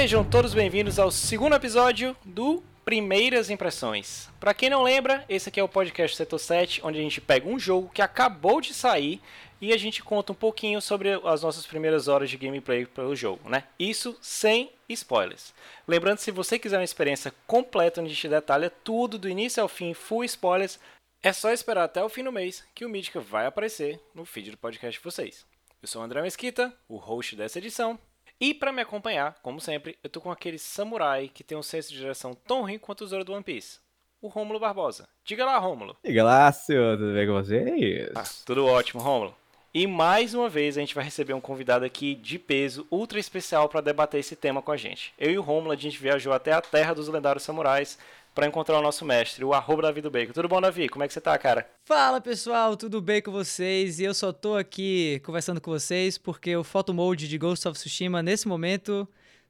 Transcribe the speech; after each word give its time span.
Sejam 0.00 0.24
todos 0.24 0.54
bem-vindos 0.54 0.98
ao 0.98 1.10
segundo 1.10 1.54
episódio 1.54 2.16
do 2.24 2.62
Primeiras 2.86 3.50
Impressões. 3.50 4.30
Para 4.40 4.54
quem 4.54 4.70
não 4.70 4.82
lembra, 4.82 5.26
esse 5.28 5.50
aqui 5.50 5.60
é 5.60 5.62
o 5.62 5.68
podcast 5.68 6.16
Setor 6.16 6.38
7, 6.38 6.80
onde 6.82 6.98
a 6.98 7.02
gente 7.02 7.20
pega 7.20 7.46
um 7.46 7.58
jogo 7.58 7.90
que 7.92 8.00
acabou 8.00 8.62
de 8.62 8.72
sair 8.72 9.20
e 9.60 9.74
a 9.74 9.76
gente 9.76 10.02
conta 10.02 10.32
um 10.32 10.34
pouquinho 10.34 10.80
sobre 10.80 11.10
as 11.22 11.42
nossas 11.42 11.66
primeiras 11.66 12.08
horas 12.08 12.30
de 12.30 12.38
gameplay 12.38 12.86
pelo 12.86 13.14
jogo, 13.14 13.46
né? 13.46 13.64
Isso 13.78 14.16
sem 14.22 14.72
spoilers. 14.88 15.52
Lembrando, 15.86 16.16
se 16.16 16.30
você 16.30 16.58
quiser 16.58 16.78
uma 16.78 16.82
experiência 16.82 17.34
completa 17.46 18.00
onde 18.00 18.10
a 18.10 18.14
gente 18.14 18.26
detalha 18.26 18.70
tudo 18.70 19.18
do 19.18 19.28
início 19.28 19.62
ao 19.62 19.68
fim, 19.68 19.92
full 19.92 20.24
spoilers, 20.24 20.80
é 21.22 21.30
só 21.30 21.52
esperar 21.52 21.84
até 21.84 22.02
o 22.02 22.08
fim 22.08 22.24
do 22.24 22.32
mês 22.32 22.64
que 22.74 22.86
o 22.86 22.88
Mídica 22.88 23.20
vai 23.20 23.44
aparecer 23.44 24.00
no 24.14 24.24
feed 24.24 24.50
do 24.50 24.56
podcast 24.56 24.98
de 24.98 25.04
vocês. 25.04 25.44
Eu 25.82 25.88
sou 25.88 26.00
o 26.00 26.04
André 26.06 26.22
Mesquita, 26.22 26.72
o 26.88 26.96
host 26.96 27.36
dessa 27.36 27.58
edição, 27.58 27.98
e 28.40 28.54
para 28.54 28.72
me 28.72 28.80
acompanhar, 28.80 29.36
como 29.42 29.60
sempre, 29.60 29.98
eu 30.02 30.08
tô 30.08 30.20
com 30.20 30.30
aquele 30.30 30.58
samurai 30.58 31.28
que 31.28 31.44
tem 31.44 31.58
um 31.58 31.62
senso 31.62 31.90
de 31.90 31.98
direção 31.98 32.32
tão 32.32 32.62
ruim 32.62 32.78
quanto 32.78 33.04
o 33.04 33.06
Zoro 33.06 33.24
do 33.24 33.34
One 33.34 33.44
Piece. 33.44 33.78
O 34.22 34.28
Rômulo 34.28 34.58
Barbosa. 34.58 35.06
Diga 35.24 35.44
lá, 35.44 35.58
Rômulo. 35.58 35.96
Diga 36.02 36.24
lá, 36.24 36.50
senhor, 36.50 36.96
tudo 36.96 37.12
bem 37.12 37.26
com 37.26 37.34
vocês? 37.34 38.10
Ah, 38.14 38.24
tudo 38.46 38.66
ótimo, 38.66 39.02
Rômulo. 39.02 39.34
E 39.72 39.86
mais 39.86 40.34
uma 40.34 40.48
vez 40.48 40.76
a 40.76 40.80
gente 40.80 40.94
vai 40.94 41.04
receber 41.04 41.32
um 41.32 41.40
convidado 41.40 41.84
aqui 41.84 42.16
de 42.16 42.38
peso, 42.38 42.86
ultra 42.90 43.20
especial 43.20 43.68
para 43.68 43.80
debater 43.80 44.18
esse 44.18 44.34
tema 44.34 44.60
com 44.60 44.72
a 44.72 44.76
gente. 44.76 45.14
Eu 45.16 45.30
e 45.30 45.38
o 45.38 45.42
Rômulo, 45.42 45.70
a 45.70 45.76
gente 45.76 45.96
viajou 45.96 46.32
até 46.32 46.52
a 46.52 46.60
terra 46.60 46.92
dos 46.92 47.08
lendários 47.08 47.44
samurais 47.44 47.96
para 48.34 48.46
encontrar 48.46 48.78
o 48.78 48.82
nosso 48.82 49.04
mestre, 49.04 49.44
o 49.44 49.52
arroba 49.52 49.82
Davi 49.82 50.00
do 50.00 50.10
Bacon. 50.10 50.32
Tudo 50.32 50.48
bom, 50.48 50.60
Davi? 50.60 50.88
Como 50.88 51.04
é 51.04 51.08
que 51.08 51.12
você 51.12 51.20
tá, 51.20 51.36
cara? 51.36 51.68
Fala, 51.84 52.20
pessoal, 52.20 52.76
tudo 52.76 53.00
bem 53.00 53.20
com 53.20 53.32
vocês? 53.32 53.98
E 53.98 54.04
eu 54.04 54.14
só 54.14 54.32
tô 54.32 54.56
aqui 54.56 55.20
conversando 55.24 55.60
com 55.60 55.70
vocês 55.70 56.16
porque 56.16 56.56
o 56.56 56.64
photo 56.64 56.94
mode 56.94 57.28
de 57.28 57.36
Ghost 57.38 57.66
of 57.66 57.78
Tsushima 57.78 58.22
nesse 58.22 58.46
momento 58.46 59.06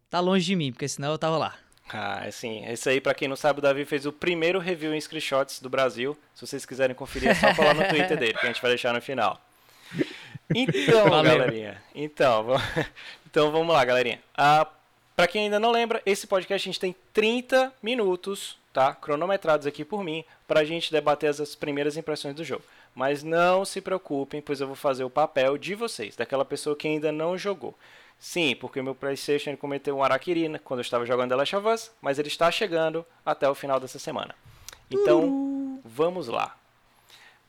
tá 0.09 0.19
longe 0.21 0.45
de 0.47 0.57
mim, 0.57 0.73
porque 0.73 0.89
senão 0.89 1.13
eu 1.13 1.19
tava 1.19 1.37
lá. 1.39 1.55
Ah, 1.93 2.27
sim. 2.31 2.65
Esse 2.67 2.89
aí, 2.89 3.01
para 3.01 3.15
quem 3.15 3.29
não 3.29 3.37
sabe, 3.37 3.59
o 3.59 3.63
Davi 3.63 3.85
fez 3.85 4.07
o 4.07 4.13
primeiro 4.13 4.59
review 4.59 4.95
em 4.95 5.01
screenshots 5.01 5.61
do 5.61 5.69
Brasil. 5.69 6.17
Se 6.35 6.47
vocês 6.47 6.65
quiserem 6.65 6.95
conferir, 6.95 7.31
é 7.31 7.35
só 7.35 7.53
falar 7.55 7.75
no 7.75 7.87
Twitter 7.89 8.17
dele, 8.17 8.35
que 8.35 8.47
a 8.47 8.49
gente 8.49 8.63
vai 8.63 8.71
deixar 8.71 8.95
no 8.95 9.01
final. 9.01 9.41
Então, 10.53 11.09
Valeu. 11.09 11.39
galerinha. 11.39 11.81
Então, 11.95 12.47
então 13.31 13.53
vamos 13.53 13.73
lá, 13.73 13.85
galerinha. 13.85 14.21
Ah, 14.37 14.67
para 15.21 15.29
quem 15.29 15.45
ainda 15.45 15.61
não 15.61 15.71
lembra, 15.71 16.01
esse 16.07 16.27
podcast 16.27 16.67
a 16.67 16.73
gente 16.73 16.81
tem 16.81 16.97
30 17.13 17.75
minutos 17.83 18.59
tá? 18.73 18.95
Cronometrados 18.95 19.67
aqui 19.67 19.85
por 19.85 20.03
mim, 20.03 20.25
para 20.49 20.61
a 20.61 20.65
gente 20.65 20.91
debater 20.91 21.29
as 21.29 21.55
primeiras 21.55 21.95
impressões 21.99 22.35
do 22.35 22.43
jogo. 22.43 22.63
Mas 22.95 23.23
não 23.23 23.63
se 23.63 23.83
preocupem, 23.83 24.41
pois 24.41 24.63
eu 24.63 24.67
vou 24.67 24.77
fazer 24.77 25.05
o 25.05 25.11
papel 25.11 25.59
de 25.59 25.75
vocês, 25.75 26.17
daquela 26.17 26.43
pessoa 26.43 26.75
que 26.75 26.89
ainda 26.89 27.13
não 27.13 27.37
jogou. 27.37 27.75
Sim, 28.19 28.57
porque 28.57 28.81
o 28.81 28.83
meu 28.83 28.95
PlayStation 28.95 29.55
cometeu 29.59 29.95
um 29.95 30.03
araquirina 30.03 30.59
quando 30.59 30.81
eu 30.81 30.85
estava 30.85 31.05
jogando 31.05 31.31
The 31.31 31.37
Last 31.37 31.57
of 31.57 31.69
Us, 31.69 31.91
mas 32.01 32.19
ele 32.19 32.29
está 32.29 32.51
chegando 32.51 33.05
até 33.27 33.47
o 33.47 33.55
final 33.55 33.79
dessa 33.79 33.99
semana. 33.99 34.35
Então, 34.91 35.83
vamos 35.85 36.29
lá. 36.29 36.57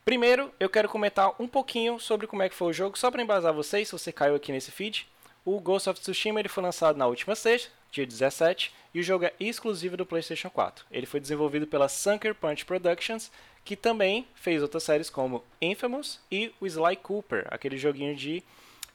Primeiro, 0.03 0.52
eu 0.59 0.69
quero 0.69 0.89
comentar 0.89 1.33
um 1.39 1.47
pouquinho 1.47 2.02
sobre 2.02 2.28
como 2.28 2.44
é 2.44 2.50
que 2.50 2.56
foi 2.56 2.72
o 2.72 2.73
jogo, 2.73 2.97
só 2.97 3.09
para 3.09 3.22
embasar 3.23 3.53
vocês, 3.53 3.88
se 3.88 3.94
você 3.94 4.11
caiu 4.11 4.35
aqui 4.35 4.52
nesse 4.52 4.72
feed. 4.72 5.08
O 5.44 5.59
Ghost 5.59 5.89
of 5.89 6.00
Tsushima 6.00 6.39
ele 6.39 6.50
foi 6.50 6.61
lançado 6.61 6.97
na 6.97 7.08
última 7.08 7.36
sexta, 7.36 7.72
dia 7.92 8.06
17, 8.06 8.72
e 8.94 9.00
o 9.00 9.03
jogo 9.03 9.25
é 9.25 9.34
exclusivo 9.39 9.97
do 9.97 10.06
PlayStation 10.06 10.50
4. 10.50 10.86
Ele 10.92 11.08
foi 11.08 11.20
desenvolvido 11.20 11.66
pela 11.66 11.89
Sucker 11.89 12.36
Punch 12.36 12.64
Productions, 12.64 13.31
que 13.66 13.75
também 13.75 14.28
fez 14.36 14.62
outras 14.62 14.84
séries 14.84 15.09
como 15.09 15.44
Infamous 15.59 16.19
e 16.31 16.53
o 16.62 16.67
Sly 16.67 16.95
Cooper, 16.97 17.47
aquele 17.50 17.78
joguinho 17.78 18.16
de 18.16 18.44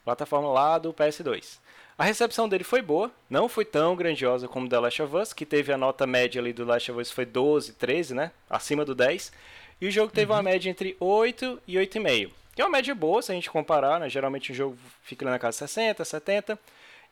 plataforma 0.05 0.49
lá 0.49 0.79
do 0.79 0.95
PS2. 0.95 1.59
A 1.99 2.05
recepção 2.05 2.49
dele 2.49 2.63
foi 2.63 2.83
boa, 2.83 3.11
não 3.29 3.49
foi 3.49 3.65
tão 3.65 3.97
grandiosa 3.97 4.47
como 4.47 4.69
The 4.69 4.79
Last 4.79 5.03
of 5.03 5.17
Us, 5.17 5.33
que 5.33 5.47
teve 5.47 5.73
a 5.73 5.79
nota 5.79 6.07
média 6.07 6.41
ali 6.41 6.53
do 6.53 6.65
Last 6.65 6.93
of 6.93 7.01
Us 7.01 7.11
foi 7.11 7.25
12, 7.25 7.73
13, 7.73 8.15
né? 8.15 8.31
Acima 8.49 8.85
do 8.85 8.95
10. 8.95 9.33
E 9.81 9.89
o 9.89 9.91
jogo 9.91 10.13
teve 10.13 10.31
uhum. 10.31 10.37
uma 10.37 10.43
média 10.43 10.71
entre 10.71 10.97
8 11.01 11.61
e 11.67 11.75
8,5. 11.75 12.31
Que 12.57 12.63
é 12.63 12.65
uma 12.65 12.71
média 12.71 12.95
boa 12.95 13.21
se 13.21 13.31
a 13.31 13.35
gente 13.35 13.51
comparar, 13.51 14.01
né? 14.01 14.09
Geralmente 14.09 14.51
o 14.51 14.55
jogo 14.55 14.79
fica 15.03 15.29
na 15.31 15.39
casa 15.39 15.57
de 15.57 15.59
60, 15.59 16.03
70. 16.03 16.59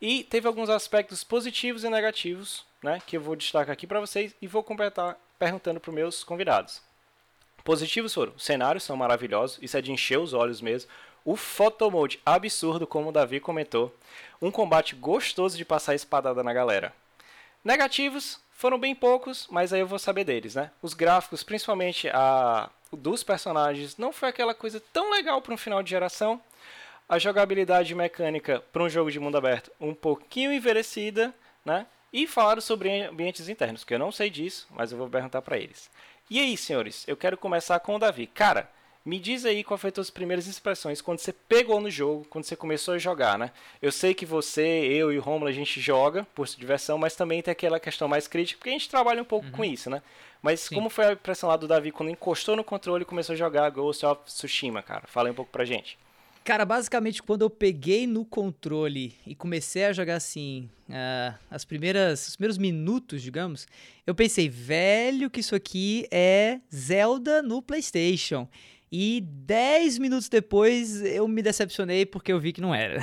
E 0.01 0.25
teve 0.25 0.49
alguns 0.49 0.71
aspectos 0.71 1.23
positivos 1.23 1.85
e 1.85 1.91
negativos, 1.91 2.65
né, 2.83 3.01
que 3.07 3.19
eu 3.19 3.21
vou 3.21 3.37
destacar 3.37 3.75
aqui 3.75 3.87
para 3.87 4.01
vocês 4.01 4.35
e 4.41 4.47
vou 4.47 4.63
completar 4.63 5.19
perguntando 5.39 5.79
para 5.79 5.91
os 5.91 5.95
meus 5.95 6.25
convidados. 6.25 6.81
Positivos 7.63 8.15
foram, 8.15 8.33
os 8.35 8.43
cenários 8.43 8.85
são 8.85 8.97
maravilhosos, 8.97 9.59
isso 9.61 9.77
é 9.77 9.83
de 9.83 9.93
encher 9.93 10.19
os 10.19 10.33
olhos 10.33 10.63
mesmo. 10.63 10.91
O 11.27 11.37
photomode 11.37 12.21
absurdo, 12.25 12.87
como 12.87 13.11
o 13.11 13.13
Davi 13.13 13.39
comentou. 13.39 13.95
Um 14.41 14.51
combate 14.51 14.95
gostoso 14.95 15.59
de 15.59 15.65
passar 15.65 15.95
espadada 15.95 16.43
na 16.43 16.55
galera. 16.55 16.91
Negativos 17.63 18.41
foram 18.65 18.79
bem 18.79 18.95
poucos, 18.95 19.47
mas 19.51 19.75
aí 19.75 19.81
eu 19.81 19.87
vou 19.87 19.99
saber 19.99 20.25
deles, 20.25 20.55
né? 20.55 20.71
Os 20.81 20.95
gráficos, 20.95 21.43
principalmente 21.43 22.09
a 22.09 22.71
dos 22.91 23.23
personagens, 23.23 23.99
não 23.99 24.11
foi 24.11 24.31
aquela 24.31 24.55
coisa 24.55 24.83
tão 24.91 25.11
legal 25.11 25.43
para 25.43 25.53
um 25.53 25.59
final 25.59 25.83
de 25.83 25.91
geração 25.91 26.41
a 27.07 27.19
jogabilidade 27.19 27.95
mecânica 27.95 28.65
para 28.73 28.83
um 28.83 28.89
jogo 28.89 29.11
de 29.11 29.21
mundo 29.21 29.37
aberto 29.37 29.71
um 29.79 29.93
pouquinho 29.93 30.51
envelhecida, 30.51 31.35
né? 31.63 31.87
E 32.11 32.27
falaram 32.27 32.63
sobre 32.63 33.03
ambientes 33.03 33.51
internos, 33.51 33.85
que 33.85 33.93
eu 33.93 33.99
não 33.99 34.11
sei 34.11 34.31
disso, 34.31 34.67
mas 34.71 34.91
eu 34.91 34.97
vou 34.97 35.11
perguntar 35.11 35.43
para 35.43 35.59
eles. 35.59 35.91
E 36.31 36.41
aí, 36.41 36.57
senhores, 36.57 37.07
eu 37.07 37.19
quero 37.19 37.37
começar 37.37 37.79
com 37.81 37.97
o 37.97 37.99
Davi. 37.99 38.27
Cara, 38.27 38.71
me 39.05 39.19
diz 39.19 39.45
aí 39.45 39.63
qual 39.63 39.77
foi 39.77 39.89
as 39.89 39.95
suas 39.95 40.11
primeiras 40.11 40.47
expressões 40.47 41.03
quando 41.03 41.19
você 41.19 41.33
pegou 41.33 41.81
no 41.81 41.91
jogo, 41.91 42.27
quando 42.31 42.45
você 42.45 42.57
começou 42.57 42.95
a 42.95 42.99
jogar, 42.99 43.39
né? 43.39 43.51
Eu 43.83 43.93
sei 43.93 44.15
que 44.15 44.25
você, 44.25 44.63
eu 44.63 45.13
e 45.13 45.19
o 45.19 45.21
Romulo 45.21 45.49
a 45.49 45.53
gente 45.53 45.81
joga 45.81 46.27
por 46.35 46.47
diversão, 46.47 46.97
mas 46.97 47.15
também 47.15 47.43
tem 47.43 47.53
aquela 47.53 47.79
questão 47.79 48.09
mais 48.09 48.27
crítica, 48.27 48.59
porque 48.59 48.71
a 48.71 48.73
gente 48.73 48.89
trabalha 48.89 49.21
um 49.21 49.27
pouco 49.27 49.47
uhum. 49.47 49.53
com 49.53 49.65
isso, 49.65 49.91
né? 49.91 50.03
Mas 50.41 50.61
Sim. 50.61 50.75
como 50.75 50.89
foi 50.89 51.07
a 51.07 51.13
impressão 51.13 51.49
lá 51.49 51.57
do 51.57 51.69
Davi 51.69 51.91
quando 51.91 52.11
encostou 52.11 52.57
no 52.57 52.65
controle 52.65 53.03
e 53.03 53.07
começou 53.07 53.35
a 53.35 53.37
jogar 53.37 53.71
Ghost 53.71 54.05
of 54.07 54.23
Tsushima, 54.25 54.83
cara? 54.83 55.05
Fala 55.07 55.29
aí 55.29 55.33
um 55.33 55.35
pouco 55.35 55.51
pra 55.51 55.65
gente. 55.65 55.99
Cara, 56.45 56.67
basicamente, 56.67 57.23
quando 57.23 57.41
eu 57.41 57.49
peguei 57.49 58.07
no 58.07 58.23
controle 58.23 59.17
e 59.27 59.35
comecei 59.35 59.87
a 59.87 59.95
jogar 59.95 60.17
assim, 60.17 60.69
uh, 60.91 61.35
as 61.51 61.65
primeiras, 61.65 62.29
os 62.29 62.37
primeiros 62.37 62.59
minutos, 62.59 63.23
digamos, 63.23 63.67
eu 64.07 64.15
pensei, 64.15 64.51
velho, 64.51 65.31
que 65.31 65.41
isso 65.41 65.55
aqui 65.55 66.07
é 66.11 66.61
Zelda 66.71 67.41
no 67.41 67.63
PlayStation. 67.63 68.47
E 68.97 69.23
10 69.23 69.99
minutos 69.99 70.29
depois 70.29 71.03
eu 71.03 71.27
me 71.27 71.43
decepcionei 71.43 72.07
porque 72.07 72.33
eu 72.33 72.39
vi 72.39 72.53
que 72.53 72.61
não 72.61 72.73
era. 72.73 73.01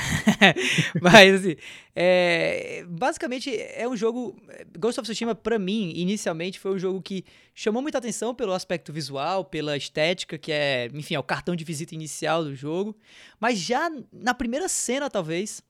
Mas, 1.02 1.42
assim, 1.42 1.58
é, 1.94 2.86
basicamente 2.88 3.54
é 3.54 3.86
um 3.90 3.98
jogo. 3.98 4.42
Ghost 4.80 5.02
of 5.02 5.06
Tsushima, 5.06 5.36
para 5.36 5.60
mim, 5.60 5.92
inicialmente, 5.94 6.62
foi 6.62 6.72
um 6.72 6.80
jogo 6.80 7.02
que 7.02 7.26
chamou 7.54 7.82
muita 7.82 7.98
atenção 7.98 8.34
pelo 8.34 8.54
aspecto 8.54 8.94
visual, 8.94 9.44
pela 9.44 9.76
estética, 9.76 10.38
que 10.38 10.54
é, 10.54 10.90
enfim, 10.94 11.16
é 11.16 11.20
o 11.20 11.24
cartão 11.24 11.58
de 11.58 11.66
visita 11.66 11.94
inicial 11.94 12.42
do 12.42 12.56
jogo. 12.56 12.96
Mas 13.38 13.60
já 13.60 13.92
na 14.14 14.34
primeira 14.34 14.70
cena, 14.70 15.10
talvez, 15.10 15.62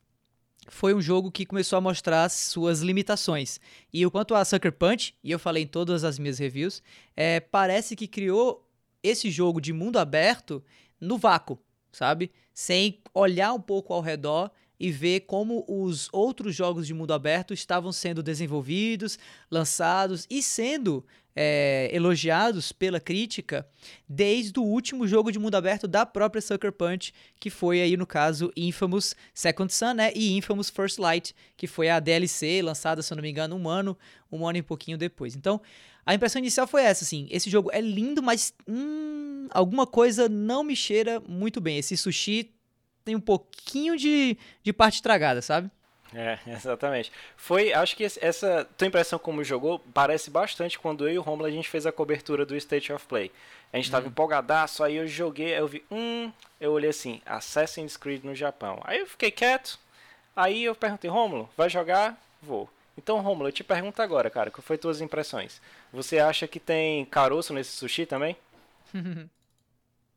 foi 0.67 0.93
um 0.93 1.01
jogo 1.01 1.31
que 1.31 1.47
começou 1.47 1.77
a 1.77 1.81
mostrar 1.81 2.29
suas 2.29 2.81
limitações. 2.81 3.59
E 3.91 4.05
o 4.05 4.11
quanto 4.11 4.35
a 4.35 4.45
Sucker 4.45 4.71
Punch, 4.71 5.15
e 5.23 5.31
eu 5.31 5.39
falei 5.39 5.63
em 5.63 5.67
todas 5.67 6.03
as 6.03 6.19
minhas 6.19 6.37
reviews, 6.37 6.83
é, 7.17 7.39
parece 7.39 7.95
que 7.95 8.07
criou 8.07 8.67
esse 9.03 9.29
jogo 9.29 9.59
de 9.59 9.73
mundo 9.73 9.97
aberto 9.97 10.63
no 10.99 11.17
vácuo, 11.17 11.59
sabe? 11.91 12.31
Sem 12.53 12.99
olhar 13.13 13.53
um 13.53 13.61
pouco 13.61 13.93
ao 13.93 14.01
redor 14.01 14.51
e 14.79 14.91
ver 14.91 15.21
como 15.21 15.63
os 15.67 16.09
outros 16.11 16.55
jogos 16.55 16.87
de 16.87 16.93
mundo 16.93 17.13
aberto 17.13 17.53
estavam 17.53 17.91
sendo 17.91 18.23
desenvolvidos, 18.23 19.19
lançados 19.49 20.25
e 20.29 20.41
sendo 20.41 21.05
é, 21.35 21.89
elogiados 21.93 22.71
pela 22.71 22.99
crítica 22.99 23.67
desde 24.07 24.59
o 24.59 24.63
último 24.63 25.07
jogo 25.07 25.31
de 25.31 25.39
mundo 25.39 25.55
aberto 25.55 25.87
da 25.87 26.05
própria 26.05 26.41
Sucker 26.41 26.71
Punch, 26.71 27.13
que 27.39 27.49
foi 27.49 27.81
aí 27.81 27.95
no 27.95 28.05
caso 28.05 28.51
Infamous 28.55 29.15
Second 29.33 29.71
Son, 29.71 29.93
né, 29.93 30.11
e 30.15 30.35
Infamous 30.35 30.69
First 30.69 30.97
Light, 30.97 31.33
que 31.55 31.67
foi 31.67 31.89
a 31.89 31.99
DLC 31.99 32.61
lançada, 32.61 33.01
se 33.01 33.13
eu 33.13 33.15
não 33.15 33.21
me 33.21 33.29
engano, 33.29 33.55
um 33.55 33.69
ano, 33.69 33.97
um 34.31 34.47
ano 34.47 34.57
e 34.57 34.63
pouquinho 34.63 34.97
depois. 34.97 35.35
Então, 35.35 35.61
a 36.05 36.13
impressão 36.13 36.39
inicial 36.39 36.67
foi 36.67 36.83
essa, 36.83 37.03
assim, 37.03 37.27
esse 37.29 37.49
jogo 37.49 37.69
é 37.71 37.79
lindo, 37.79 38.21
mas 38.23 38.53
hum, 38.67 39.47
alguma 39.51 39.85
coisa 39.85 40.27
não 40.27 40.63
me 40.63 40.75
cheira 40.75 41.21
muito 41.27 41.61
bem. 41.61 41.77
Esse 41.77 41.95
sushi 41.95 42.51
tem 43.05 43.15
um 43.15 43.21
pouquinho 43.21 43.95
de, 43.95 44.37
de 44.63 44.73
parte 44.73 44.95
estragada, 44.95 45.41
sabe? 45.41 45.69
É, 46.13 46.39
exatamente. 46.47 47.11
Foi, 47.37 47.73
acho 47.73 47.95
que 47.95 48.03
essa 48.03 48.67
tua 48.77 48.87
impressão 48.87 49.17
como 49.17 49.43
jogou 49.43 49.79
parece 49.93 50.29
bastante 50.29 50.77
quando 50.77 51.07
eu 51.07 51.13
e 51.13 51.17
o 51.17 51.21
Romulo 51.21 51.47
a 51.47 51.51
gente 51.51 51.69
fez 51.69 51.85
a 51.85 51.91
cobertura 51.91 52.45
do 52.45 52.55
State 52.55 52.91
of 52.91 53.05
Play. 53.05 53.31
A 53.71 53.77
gente 53.77 53.91
tava 53.91 54.05
hum. 54.05 54.09
empolgadaço, 54.09 54.83
aí 54.83 54.95
eu 54.95 55.07
joguei, 55.07 55.57
eu 55.57 55.67
vi, 55.67 55.83
hum, 55.89 56.31
eu 56.59 56.73
olhei 56.73 56.89
assim, 56.89 57.21
Assassin's 57.25 57.95
Creed 57.95 58.23
no 58.23 58.35
Japão. 58.35 58.81
Aí 58.83 58.99
eu 58.99 59.07
fiquei 59.07 59.31
quieto, 59.31 59.79
aí 60.35 60.63
eu 60.63 60.75
perguntei, 60.75 61.09
Romulo, 61.09 61.49
vai 61.55 61.69
jogar? 61.69 62.21
Vou. 62.41 62.69
Então, 62.97 63.19
Romulo, 63.21 63.47
eu 63.47 63.53
te 63.53 63.63
pergunto 63.63 64.01
agora, 64.01 64.29
cara, 64.29 64.51
qual 64.51 64.61
foi 64.61 64.77
tuas 64.77 65.01
impressões? 65.01 65.61
Você 65.93 66.19
acha 66.19 66.47
que 66.47 66.59
tem 66.59 67.05
caroço 67.05 67.53
nesse 67.53 67.71
sushi 67.71 68.05
também? 68.05 68.35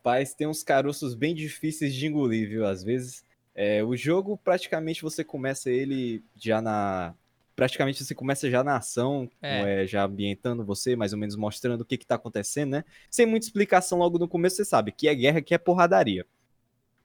Paz, 0.02 0.34
tem 0.34 0.46
uns 0.46 0.62
caroços 0.62 1.14
bem 1.14 1.34
difíceis 1.34 1.94
de 1.94 2.06
engolir, 2.06 2.48
viu? 2.48 2.66
Às 2.66 2.82
vezes. 2.82 3.24
É, 3.54 3.82
o 3.84 3.96
jogo, 3.96 4.36
praticamente, 4.36 5.00
você 5.00 5.22
começa 5.24 5.70
ele 5.70 6.22
já 6.36 6.60
na, 6.60 7.14
praticamente 7.54 8.04
você 8.04 8.14
começa 8.14 8.50
já 8.50 8.64
na 8.64 8.76
ação, 8.76 9.30
É. 9.40 9.82
é, 9.82 9.86
já 9.86 10.04
ambientando 10.04 10.64
você, 10.64 10.96
mais 10.96 11.12
ou 11.12 11.18
menos 11.18 11.36
mostrando 11.36 11.82
o 11.82 11.84
que 11.84 11.96
que 11.96 12.06
tá 12.06 12.16
acontecendo, 12.16 12.72
né? 12.72 12.84
Sem 13.10 13.26
muita 13.26 13.46
explicação 13.46 13.98
logo 13.98 14.18
no 14.18 14.28
começo, 14.28 14.56
você 14.56 14.64
sabe 14.64 14.92
que 14.92 15.08
é 15.08 15.14
guerra, 15.14 15.40
que 15.40 15.54
é 15.54 15.58
porradaria. 15.58 16.26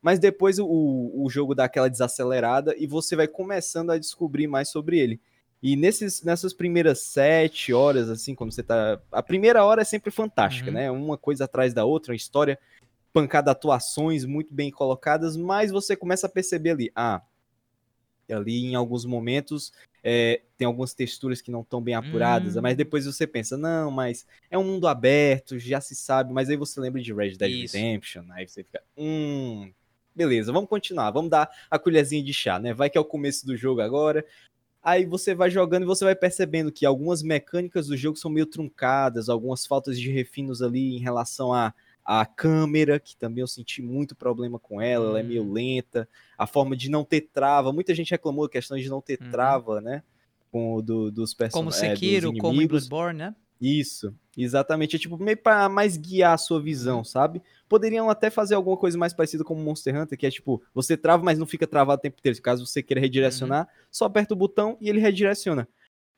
Mas 0.02 0.18
depois 0.18 0.60
o, 0.60 0.66
o 0.68 1.30
jogo 1.30 1.54
dá 1.54 1.66
aquela 1.66 1.90
desacelerada 1.90 2.74
e 2.78 2.88
você 2.88 3.16
vai 3.16 3.28
começando 3.28 3.92
a 3.92 3.98
descobrir 3.98 4.48
mais 4.48 4.70
sobre 4.70 4.98
ele. 4.98 5.20
E 5.62 5.76
nesses, 5.76 6.24
nessas 6.24 6.54
primeiras 6.54 7.02
sete 7.02 7.74
horas, 7.74 8.10
assim, 8.10 8.34
quando 8.34 8.52
você 8.54 8.64
tá. 8.64 9.00
A 9.12 9.22
primeira 9.22 9.64
hora 9.66 9.82
é 9.82 9.86
sempre 9.86 10.10
fantástica, 10.10 10.70
Uhum. 10.70 10.74
né? 10.76 10.90
Uma 10.92 11.18
coisa 11.18 11.46
atrás 11.46 11.74
da 11.74 11.84
outra, 11.84 12.12
uma 12.14 12.16
história 12.18 12.58
pancada 13.12 13.52
atuações 13.52 14.24
muito 14.24 14.54
bem 14.54 14.72
colocadas, 14.72 15.36
mas 15.36 15.72
você 15.72 15.96
começa 15.96 16.28
a 16.28 16.30
perceber 16.30 16.70
ali, 16.72 16.92
ah, 16.96 17.22
ali 18.30 18.66
em 18.66 18.76
alguns 18.76 19.04
momentos 19.06 19.74
é, 20.04 20.42
tem 20.58 20.66
algumas 20.66 20.94
texturas 20.94 21.42
que 21.42 21.52
não 21.52 21.62
estão 21.62 21.82
bem 21.82 21.96
apuradas, 21.96 22.56
Hum. 22.56 22.62
mas 22.62 22.78
depois 22.78 23.06
você 23.06 23.26
pensa, 23.28 23.58
não, 23.58 23.92
mas 23.92 24.26
é 24.50 24.58
um 24.58 24.64
mundo 24.64 24.88
aberto, 24.88 25.58
já 25.60 25.82
se 25.82 25.96
sabe, 25.96 26.32
mas 26.32 26.50
aí 26.50 26.56
você 26.56 26.80
lembra 26.80 27.02
de 27.02 27.12
Red 27.14 27.36
Dead 27.36 27.52
Isso. 27.52 27.76
Redemption, 27.76 28.24
aí 28.32 28.48
você 28.48 28.64
fica, 28.64 28.82
hum, 28.96 29.74
beleza, 30.16 30.54
vamos 30.54 30.70
continuar, 30.70 31.12
vamos 31.12 31.32
dar 31.32 31.50
a 31.70 31.78
colherzinha 31.80 32.24
de 32.24 32.34
chá, 32.34 32.60
né? 32.60 32.74
Vai 32.74 32.90
que 32.90 32.98
é 32.98 33.02
o 33.02 33.06
começo 33.06 33.46
do 33.46 33.58
jogo 33.58 33.82
agora. 33.82 34.24
Aí 34.82 35.06
você 35.06 35.36
vai 35.36 35.50
jogando 35.50 35.84
e 35.84 35.86
você 35.86 36.06
vai 36.06 36.16
percebendo 36.16 36.72
que 36.72 36.86
algumas 36.86 37.22
mecânicas 37.22 37.88
do 37.88 37.98
jogo 37.98 38.18
são 38.18 38.32
meio 38.32 38.46
truncadas, 38.46 39.28
algumas 39.30 39.66
faltas 39.66 40.00
de 40.00 40.10
refinos 40.12 40.62
ali 40.62 40.96
em 40.96 41.00
relação 41.00 41.54
a 41.54 41.74
a 42.12 42.26
câmera, 42.26 43.00
que 43.00 43.16
também 43.16 43.42
eu 43.42 43.48
senti 43.48 43.84
muito 43.84 44.16
problema 44.16 44.58
com 44.58 44.82
ela, 44.82 45.06
ela 45.10 45.20
é 45.20 45.24
meio 45.24 45.44
Hum. 45.44 45.52
lenta, 45.54 46.10
a 46.36 46.48
forma 46.48 46.76
de 46.76 46.90
não 46.90 47.04
ter 47.06 47.22
trava, 47.32 47.72
muita 47.72 47.94
gente 47.94 48.10
reclamou 48.10 48.48
da 48.48 48.52
questão 48.52 48.78
de 48.78 48.90
não 48.90 49.00
ter 49.00 49.20
Uhum. 49.22 49.30
trava, 49.30 49.80
né? 49.80 50.02
Com 50.52 50.74
o 50.74 50.82
do, 50.82 51.12
dos 51.12 51.36
Como 51.36 51.70
personagens. 51.70 51.84
é, 51.84 51.94
Sekiro, 51.94 52.34
como 52.38 52.62
em 52.64 52.68
Bloodborne, 52.68 53.20
né? 53.20 53.36
Isso, 53.62 54.16
exatamente. 54.38 54.96
É 54.96 55.00
tipo 55.00 55.18
meio 55.18 55.38
pra 55.38 55.68
mais 55.68 55.98
guiar 55.98 56.34
a 56.34 56.38
sua 56.38 56.58
Uhum. 56.58 56.64
visão, 56.64 57.04
sabe? 57.04 57.42
Poderiam 57.68 58.10
até 58.10 58.30
fazer 58.30 58.56
alguma 58.56 58.78
coisa 58.78 58.98
mais 58.98 59.14
parecida 59.14 59.44
com 59.44 59.54
Monster 59.56 59.96
Hunter, 60.02 60.18
que 60.18 60.26
é 60.26 60.32
tipo, 60.32 60.62
você 60.74 60.96
trava, 60.96 61.24
mas 61.24 61.38
não 61.38 61.46
fica 61.46 61.68
travado 61.68 62.00
o 62.00 62.02
tempo 62.02 62.18
inteiro. 62.20 62.42
Caso 62.42 62.66
você 62.66 62.82
queira 62.82 63.02
redirecionar, 63.02 63.66
Uhum. 63.68 63.84
só 63.92 64.06
aperta 64.06 64.34
o 64.34 64.38
botão 64.38 64.78
e 64.80 64.88
ele 64.90 65.00
redireciona. 65.00 65.68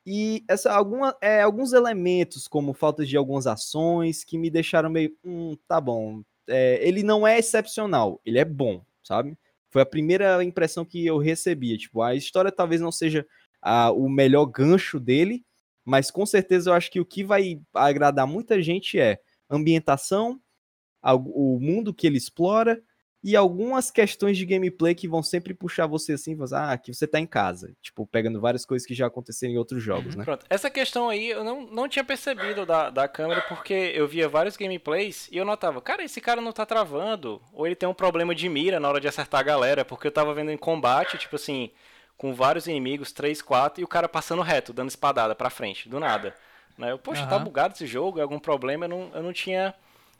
E 0.06 0.44
essa, 0.48 0.72
alguma, 0.72 1.16
é, 1.20 1.42
alguns 1.42 1.72
elementos, 1.72 2.48
como 2.48 2.72
falta 2.74 3.04
de 3.06 3.16
algumas 3.16 3.46
ações, 3.46 4.24
que 4.24 4.38
me 4.38 4.50
deixaram 4.50 4.90
meio. 4.90 5.16
Hum, 5.24 5.56
tá 5.68 5.80
bom. 5.80 6.22
É, 6.48 6.80
ele 6.86 7.02
não 7.04 7.26
é 7.26 7.38
excepcional, 7.38 8.20
ele 8.26 8.38
é 8.38 8.44
bom, 8.44 8.84
sabe? 9.02 9.36
Foi 9.70 9.80
a 9.82 9.86
primeira 9.86 10.42
impressão 10.44 10.84
que 10.84 11.06
eu 11.06 11.18
recebia. 11.18 11.78
Tipo, 11.78 12.02
a 12.02 12.14
história 12.16 12.50
talvez 12.52 12.80
não 12.80 12.92
seja 12.92 13.26
ah, 13.60 13.92
o 13.92 14.08
melhor 14.08 14.46
gancho 14.46 14.98
dele, 15.00 15.44
mas 15.84 16.10
com 16.10 16.24
certeza 16.24 16.70
eu 16.70 16.74
acho 16.74 16.90
que 16.90 17.00
o 17.00 17.04
que 17.04 17.24
vai 17.24 17.60
agradar 17.74 18.26
muita 18.26 18.62
gente 18.62 18.98
é 18.98 19.18
ambientação, 19.50 20.40
o 21.02 21.58
mundo 21.60 21.92
que 21.92 22.06
ele 22.06 22.16
explora 22.16 22.82
e 23.24 23.36
algumas 23.36 23.90
questões 23.90 24.36
de 24.36 24.44
gameplay 24.44 24.94
que 24.94 25.06
vão 25.06 25.22
sempre 25.22 25.54
puxar 25.54 25.86
você 25.86 26.14
assim, 26.14 26.34
você, 26.34 26.54
ah, 26.56 26.72
aqui 26.72 26.92
você 26.92 27.06
tá 27.06 27.20
em 27.20 27.26
casa, 27.26 27.72
tipo, 27.80 28.04
pegando 28.04 28.40
várias 28.40 28.66
coisas 28.66 28.86
que 28.86 28.94
já 28.94 29.06
aconteceram 29.06 29.52
em 29.54 29.58
outros 29.58 29.80
jogos, 29.80 30.16
né? 30.16 30.24
Pronto, 30.24 30.44
essa 30.50 30.68
questão 30.68 31.08
aí 31.08 31.30
eu 31.30 31.44
não, 31.44 31.64
não 31.66 31.88
tinha 31.88 32.04
percebido 32.04 32.66
da, 32.66 32.90
da 32.90 33.06
câmera 33.06 33.40
porque 33.42 33.92
eu 33.94 34.08
via 34.08 34.28
vários 34.28 34.56
gameplays 34.56 35.28
e 35.30 35.36
eu 35.36 35.44
notava, 35.44 35.80
cara, 35.80 36.02
esse 36.02 36.20
cara 36.20 36.40
não 36.40 36.50
tá 36.50 36.66
travando, 36.66 37.40
ou 37.52 37.64
ele 37.64 37.76
tem 37.76 37.88
um 37.88 37.94
problema 37.94 38.34
de 38.34 38.48
mira 38.48 38.80
na 38.80 38.88
hora 38.88 39.00
de 39.00 39.06
acertar 39.06 39.40
a 39.40 39.44
galera, 39.44 39.84
porque 39.84 40.08
eu 40.08 40.12
tava 40.12 40.34
vendo 40.34 40.50
em 40.50 40.58
combate, 40.58 41.16
tipo 41.16 41.36
assim, 41.36 41.70
com 42.22 42.32
vários 42.32 42.68
inimigos, 42.68 43.10
3, 43.10 43.42
4, 43.42 43.80
e 43.80 43.84
o 43.84 43.88
cara 43.88 44.08
passando 44.08 44.42
reto, 44.42 44.72
dando 44.72 44.88
espadada 44.88 45.34
pra 45.34 45.50
frente, 45.50 45.88
do 45.88 45.98
nada. 45.98 46.32
Né? 46.78 46.92
Eu, 46.92 46.96
poxa, 46.96 47.26
tá 47.26 47.34
Aham. 47.34 47.44
bugado 47.44 47.74
esse 47.74 47.84
jogo, 47.84 48.20
é 48.20 48.22
algum 48.22 48.38
problema, 48.38 48.84
eu 48.84 48.88
não, 48.88 49.10
eu 49.12 49.22
não 49.24 49.32
tinha 49.32 49.74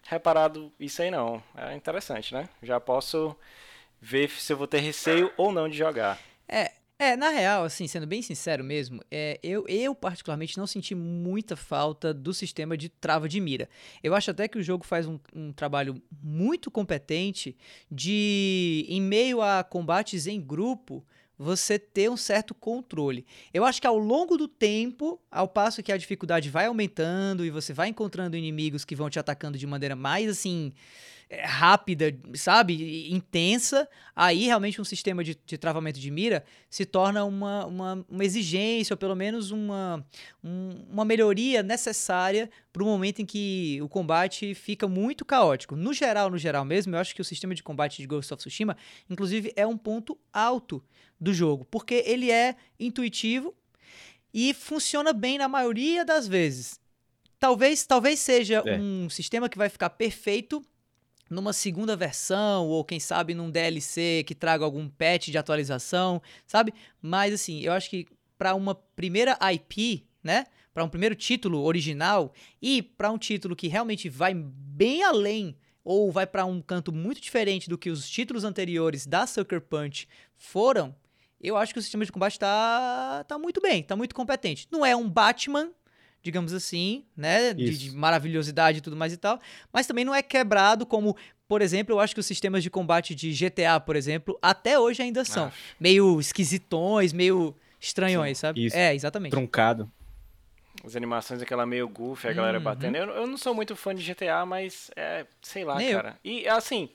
reparado 0.08 0.72
isso 0.80 1.00
aí 1.00 1.12
não. 1.12 1.40
É 1.56 1.76
interessante, 1.76 2.34
né? 2.34 2.48
Já 2.60 2.80
posso 2.80 3.36
ver 4.00 4.28
se 4.30 4.52
eu 4.52 4.56
vou 4.56 4.66
ter 4.66 4.80
receio 4.80 5.30
ou 5.36 5.52
não 5.52 5.68
de 5.68 5.78
jogar. 5.78 6.18
É, 6.48 6.72
é, 6.98 7.16
na 7.16 7.28
real, 7.28 7.62
assim, 7.62 7.86
sendo 7.86 8.04
bem 8.04 8.20
sincero 8.20 8.64
mesmo, 8.64 9.00
é, 9.08 9.38
eu, 9.40 9.64
eu 9.68 9.94
particularmente 9.94 10.58
não 10.58 10.66
senti 10.66 10.96
muita 10.96 11.54
falta 11.54 12.12
do 12.12 12.34
sistema 12.34 12.76
de 12.76 12.88
trava 12.88 13.28
de 13.28 13.40
mira. 13.40 13.68
Eu 14.02 14.12
acho 14.12 14.28
até 14.28 14.48
que 14.48 14.58
o 14.58 14.62
jogo 14.62 14.84
faz 14.84 15.06
um, 15.06 15.20
um 15.32 15.52
trabalho 15.52 16.02
muito 16.20 16.68
competente 16.68 17.56
de, 17.88 18.86
em 18.88 19.00
meio 19.00 19.40
a 19.40 19.62
combates 19.62 20.26
em 20.26 20.40
grupo, 20.40 21.06
você 21.42 21.78
ter 21.78 22.08
um 22.08 22.16
certo 22.16 22.54
controle. 22.54 23.26
Eu 23.52 23.64
acho 23.64 23.80
que 23.80 23.86
ao 23.86 23.98
longo 23.98 24.36
do 24.36 24.46
tempo, 24.46 25.20
ao 25.30 25.48
passo 25.48 25.82
que 25.82 25.92
a 25.92 25.96
dificuldade 25.96 26.48
vai 26.48 26.66
aumentando 26.66 27.44
e 27.44 27.50
você 27.50 27.72
vai 27.72 27.88
encontrando 27.88 28.36
inimigos 28.36 28.84
que 28.84 28.94
vão 28.94 29.10
te 29.10 29.18
atacando 29.18 29.58
de 29.58 29.66
maneira 29.66 29.96
mais 29.96 30.30
assim 30.30 30.72
rápida, 31.44 32.14
sabe, 32.34 33.10
intensa, 33.12 33.88
aí 34.14 34.44
realmente 34.44 34.80
um 34.80 34.84
sistema 34.84 35.24
de, 35.24 35.36
de 35.46 35.56
travamento 35.56 35.98
de 35.98 36.10
mira 36.10 36.44
se 36.68 36.84
torna 36.84 37.24
uma, 37.24 37.64
uma, 37.66 38.06
uma 38.08 38.24
exigência 38.24 38.94
ou 38.94 38.98
pelo 38.98 39.14
menos 39.16 39.50
uma, 39.50 40.04
um- 40.44 40.84
uma 40.90 41.04
melhoria 41.04 41.62
necessária 41.62 42.50
para 42.72 42.82
o 42.82 42.86
momento 42.86 43.22
em 43.22 43.26
que 43.26 43.78
o 43.82 43.88
combate 43.88 44.54
fica 44.54 44.86
muito 44.86 45.24
caótico. 45.24 45.74
No 45.76 45.92
geral, 45.92 46.30
no 46.30 46.36
geral 46.38 46.64
mesmo, 46.64 46.94
eu 46.94 46.98
acho 47.00 47.14
que 47.14 47.20
o 47.22 47.24
sistema 47.24 47.54
de 47.54 47.62
combate 47.62 47.98
de 48.02 48.06
Ghost 48.06 48.32
of 48.34 48.38
Tsushima, 48.40 48.76
inclusive, 49.08 49.52
é 49.56 49.66
um 49.66 49.76
ponto 49.78 50.18
alto 50.32 50.82
do 51.20 51.32
jogo, 51.32 51.64
porque 51.64 52.02
ele 52.06 52.30
é 52.30 52.56
intuitivo 52.78 53.54
e 54.34 54.52
funciona 54.52 55.12
bem 55.12 55.38
na 55.38 55.48
maioria 55.48 56.04
das 56.04 56.26
vezes. 56.26 56.80
Talvez, 57.38 57.84
talvez 57.86 58.18
seja 58.20 58.62
É. 58.66 58.78
um 58.78 59.08
sistema 59.10 59.48
que 59.48 59.58
vai 59.58 59.68
ficar 59.68 59.90
perfeito 59.90 60.62
numa 61.32 61.52
segunda 61.52 61.96
versão 61.96 62.66
ou 62.68 62.84
quem 62.84 63.00
sabe 63.00 63.34
num 63.34 63.50
DLC 63.50 64.22
que 64.26 64.34
traga 64.34 64.64
algum 64.64 64.88
patch 64.88 65.28
de 65.28 65.38
atualização, 65.38 66.22
sabe? 66.46 66.72
Mas 67.00 67.34
assim, 67.34 67.60
eu 67.60 67.72
acho 67.72 67.88
que 67.90 68.06
para 68.36 68.54
uma 68.54 68.74
primeira 68.74 69.38
IP, 69.52 70.06
né? 70.22 70.46
Para 70.74 70.84
um 70.84 70.88
primeiro 70.88 71.14
título 71.14 71.62
original 71.62 72.32
e 72.60 72.82
para 72.82 73.10
um 73.10 73.18
título 73.18 73.56
que 73.56 73.68
realmente 73.68 74.08
vai 74.08 74.34
bem 74.34 75.02
além 75.02 75.56
ou 75.84 76.10
vai 76.12 76.26
para 76.26 76.44
um 76.44 76.60
canto 76.62 76.92
muito 76.92 77.20
diferente 77.20 77.68
do 77.68 77.76
que 77.76 77.90
os 77.90 78.08
títulos 78.08 78.44
anteriores 78.44 79.06
da 79.06 79.26
Sucker 79.26 79.60
Punch 79.60 80.08
foram, 80.36 80.94
eu 81.40 81.56
acho 81.56 81.72
que 81.72 81.78
o 81.78 81.82
sistema 81.82 82.04
de 82.04 82.12
combate 82.12 82.38
tá, 82.38 83.24
tá 83.26 83.38
muito 83.38 83.60
bem, 83.60 83.82
tá 83.82 83.96
muito 83.96 84.14
competente. 84.14 84.68
Não 84.70 84.86
é 84.86 84.94
um 84.94 85.10
Batman, 85.10 85.70
digamos 86.22 86.52
assim, 86.52 87.04
né? 87.16 87.52
De, 87.52 87.76
de 87.76 87.96
maravilhosidade 87.96 88.78
e 88.78 88.80
tudo 88.80 88.96
mais 88.96 89.12
e 89.12 89.16
tal. 89.16 89.40
Mas 89.72 89.86
também 89.86 90.04
não 90.04 90.14
é 90.14 90.22
quebrado 90.22 90.86
como, 90.86 91.16
por 91.48 91.60
exemplo, 91.62 91.94
eu 91.94 92.00
acho 92.00 92.14
que 92.14 92.20
os 92.20 92.26
sistemas 92.26 92.62
de 92.62 92.70
combate 92.70 93.14
de 93.14 93.32
GTA, 93.32 93.80
por 93.80 93.96
exemplo, 93.96 94.38
até 94.40 94.78
hoje 94.78 95.02
ainda 95.02 95.24
são. 95.24 95.46
Ah. 95.46 95.52
Meio 95.80 96.20
esquisitões, 96.20 97.12
meio 97.12 97.54
estranhões, 97.80 98.38
sabe? 98.38 98.64
Isso. 98.66 98.76
É, 98.76 98.94
exatamente. 98.94 99.32
Truncado. 99.32 99.90
As 100.84 100.96
animações, 100.96 101.40
aquela 101.42 101.64
meio 101.66 101.88
goofy, 101.88 102.28
a 102.28 102.32
galera 102.32 102.58
Uhum. 102.58 102.64
batendo. 102.64 102.96
Eu, 102.96 103.08
eu 103.10 103.26
não 103.26 103.36
sou 103.36 103.54
muito 103.54 103.76
fã 103.76 103.94
de 103.94 104.02
GTA, 104.02 104.44
mas 104.46 104.90
é, 104.96 105.26
sei 105.40 105.64
lá, 105.64 105.76
Nem 105.76 105.88
eu. 105.90 105.96
cara. 106.02 106.18
E 106.24 106.48
assim, 106.48 106.88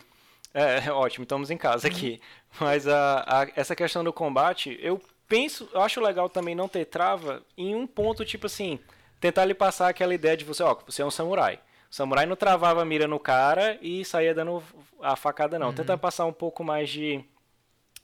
é, 0.54 0.86
é 0.88 0.92
ótimo, 0.92 1.24
estamos 1.24 1.50
em 1.52 1.58
casa 1.58 1.88
aqui. 1.88 2.20
Mas 2.60 2.88
a, 2.88 3.20
a- 3.26 3.48
essa 3.56 3.76
questão 3.76 4.04
do 4.04 4.12
combate, 4.12 4.78
eu 4.82 5.00
penso, 5.28 5.70
eu 5.74 5.82
acho 5.82 6.02
legal 6.02 6.28
também 6.28 6.56
não 6.56 6.68
ter 6.68 6.86
trava 6.86 7.44
em 7.58 7.76
um 7.76 7.86
ponto, 7.88 8.26
tipo 8.26 8.48
assim, 8.48 8.80
tentar 9.20 9.46
lhe 9.46 9.54
passar 9.54 9.90
aquela 9.90 10.14
ideia 10.14 10.38
de 10.38 10.46
você, 10.46 10.64
ó, 10.64 10.76
você 10.86 11.02
é 11.02 11.06
um 11.06 11.12
samurai. 11.12 11.60
O 11.90 11.96
samurai 11.96 12.26
não 12.26 12.36
travava 12.36 12.82
a 12.82 12.86
mira 12.86 13.08
no 13.08 13.20
cara 13.20 13.78
e 13.82 14.04
saía 14.04 14.34
dando 14.34 14.62
a 15.02 15.16
facada, 15.16 15.58
não. 15.58 15.68
Uhum. 15.68 15.74
Tenta 15.74 15.98
passar 15.98 16.26
um 16.26 16.34
pouco 16.34 16.64
mais 16.64 16.90
de 16.90 17.24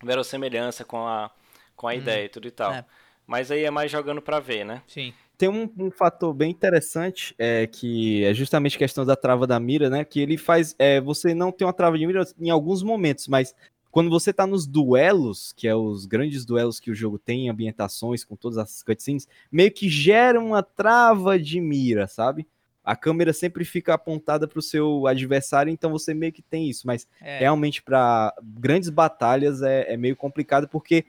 verossemelhança 0.02 0.86
com 0.86 1.06
a, 1.06 1.30
com 1.76 1.88
a 1.88 1.96
ideia 1.96 2.26
e 2.26 2.30
tudo 2.30 2.48
e 2.48 2.52
tal. 2.52 2.74
É. 2.74 2.86
Mas 3.26 3.52
aí 3.52 3.64
é 3.64 3.72
mais 3.72 3.92
jogando 3.92 4.22
pra 4.22 4.40
ver, 4.40 4.66
né? 4.66 4.82
Sim. 4.88 5.14
Tem 5.38 5.50
um, 5.50 5.70
um 5.78 5.92
fator 5.92 6.34
bem 6.34 6.52
interessante, 6.52 7.34
é, 7.38 7.66
que 7.68 8.24
é 8.24 8.34
justamente 8.34 8.76
a 8.76 8.80
questão 8.80 9.06
da 9.06 9.16
trava 9.16 9.48
da 9.48 9.60
mira, 9.60 9.90
né? 9.90 10.06
Que 10.06 10.22
ele 10.22 10.38
faz 10.38 10.76
é, 10.78 11.02
você 11.02 11.34
não 11.34 11.52
ter 11.52 11.66
uma 11.66 11.74
trava 11.74 11.98
de 11.98 12.06
mira 12.06 12.24
em 12.40 12.50
alguns 12.50 12.84
momentos, 12.84 13.28
mas 13.28 13.56
quando 13.94 14.10
você 14.10 14.34
tá 14.34 14.48
nos 14.48 14.66
duelos, 14.66 15.54
que 15.56 15.68
é 15.68 15.76
os 15.76 16.08
grandes 16.08 16.44
duelos 16.44 16.80
que 16.80 16.90
o 16.90 16.96
jogo 16.96 17.20
tem, 17.20 17.48
ambientações 17.48 18.24
com 18.24 18.36
todas 18.36 18.58
as 18.58 18.82
cutscenes, 18.82 19.28
meio 19.52 19.72
que 19.72 19.88
gera 19.88 20.40
uma 20.40 20.64
trava 20.64 21.38
de 21.38 21.62
mira, 21.62 22.08
sabe? 22.08 22.48
A 22.84 22.96
câmera 22.96 23.32
sempre 23.34 23.64
fica 23.64 23.94
apontada 23.94 24.48
pro 24.48 24.64
seu 24.64 25.06
adversário, 25.06 25.72
então 25.72 25.92
você 25.92 26.12
meio 26.12 26.34
que 26.34 26.42
tem 26.42 26.68
isso, 26.68 26.88
mas 26.88 27.08
É. 27.22 27.38
realmente 27.38 27.84
para 27.84 28.34
grandes 28.42 28.90
batalhas 28.90 29.62
é, 29.62 29.94
é 29.94 29.96
meio 29.96 30.16
complicado 30.16 30.68
porque 30.68 31.06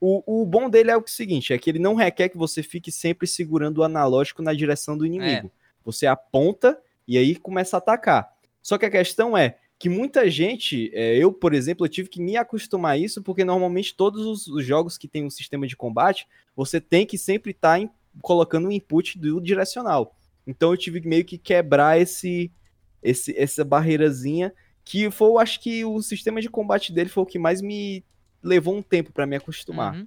o, 0.00 0.40
o 0.42 0.46
bom 0.46 0.70
dele 0.70 0.90
é 0.90 0.96
o 0.96 1.06
seguinte, 1.06 1.52
é 1.52 1.58
que 1.58 1.68
ele 1.68 1.78
não 1.78 1.94
requer 1.94 2.30
que 2.30 2.38
você 2.38 2.62
fique 2.62 2.90
sempre 2.90 3.26
segurando 3.26 3.78
o 3.78 3.84
analógico 3.84 4.40
na 4.40 4.54
direção 4.54 4.96
do 4.96 5.04
inimigo. 5.04 5.52
Você 5.84 6.06
aponta 6.06 6.80
e 7.06 7.18
aí 7.18 7.36
começa 7.36 7.76
a 7.76 7.78
atacar. 7.78 8.32
Só 8.62 8.78
que 8.78 8.86
a 8.86 8.90
questão 8.90 9.36
é 9.36 9.58
que 9.78 9.88
muita 9.88 10.30
gente, 10.30 10.90
é, 10.94 11.16
eu, 11.16 11.32
por 11.32 11.52
exemplo, 11.52 11.84
eu 11.84 11.90
tive 11.90 12.08
que 12.08 12.20
me 12.20 12.36
acostumar 12.36 12.92
a 12.92 12.98
isso, 12.98 13.22
porque 13.22 13.44
normalmente 13.44 13.94
todos 13.94 14.24
os, 14.24 14.46
os 14.46 14.64
jogos 14.64 14.96
que 14.96 15.06
tem 15.06 15.24
um 15.24 15.30
sistema 15.30 15.66
de 15.66 15.76
combate, 15.76 16.26
você 16.54 16.80
tem 16.80 17.04
que 17.04 17.18
sempre 17.18 17.50
estar 17.50 17.80
tá 17.80 17.90
colocando 18.22 18.68
um 18.68 18.72
input 18.72 19.18
do 19.18 19.40
direcional. 19.40 20.16
Então 20.46 20.70
eu 20.70 20.76
tive 20.76 21.00
meio 21.06 21.24
que 21.24 21.36
quebrar 21.36 22.00
esse, 22.00 22.50
esse 23.02 23.36
essa 23.36 23.64
barreirazinha 23.64 24.52
que 24.84 25.10
foi, 25.10 25.42
acho 25.42 25.60
que 25.60 25.84
o 25.84 26.00
sistema 26.00 26.40
de 26.40 26.48
combate 26.48 26.92
dele 26.92 27.10
foi 27.10 27.24
o 27.24 27.26
que 27.26 27.38
mais 27.38 27.60
me 27.60 28.04
levou 28.42 28.74
um 28.76 28.82
tempo 28.82 29.12
para 29.12 29.26
me 29.26 29.36
acostumar. 29.36 29.94
Uhum. 29.94 30.06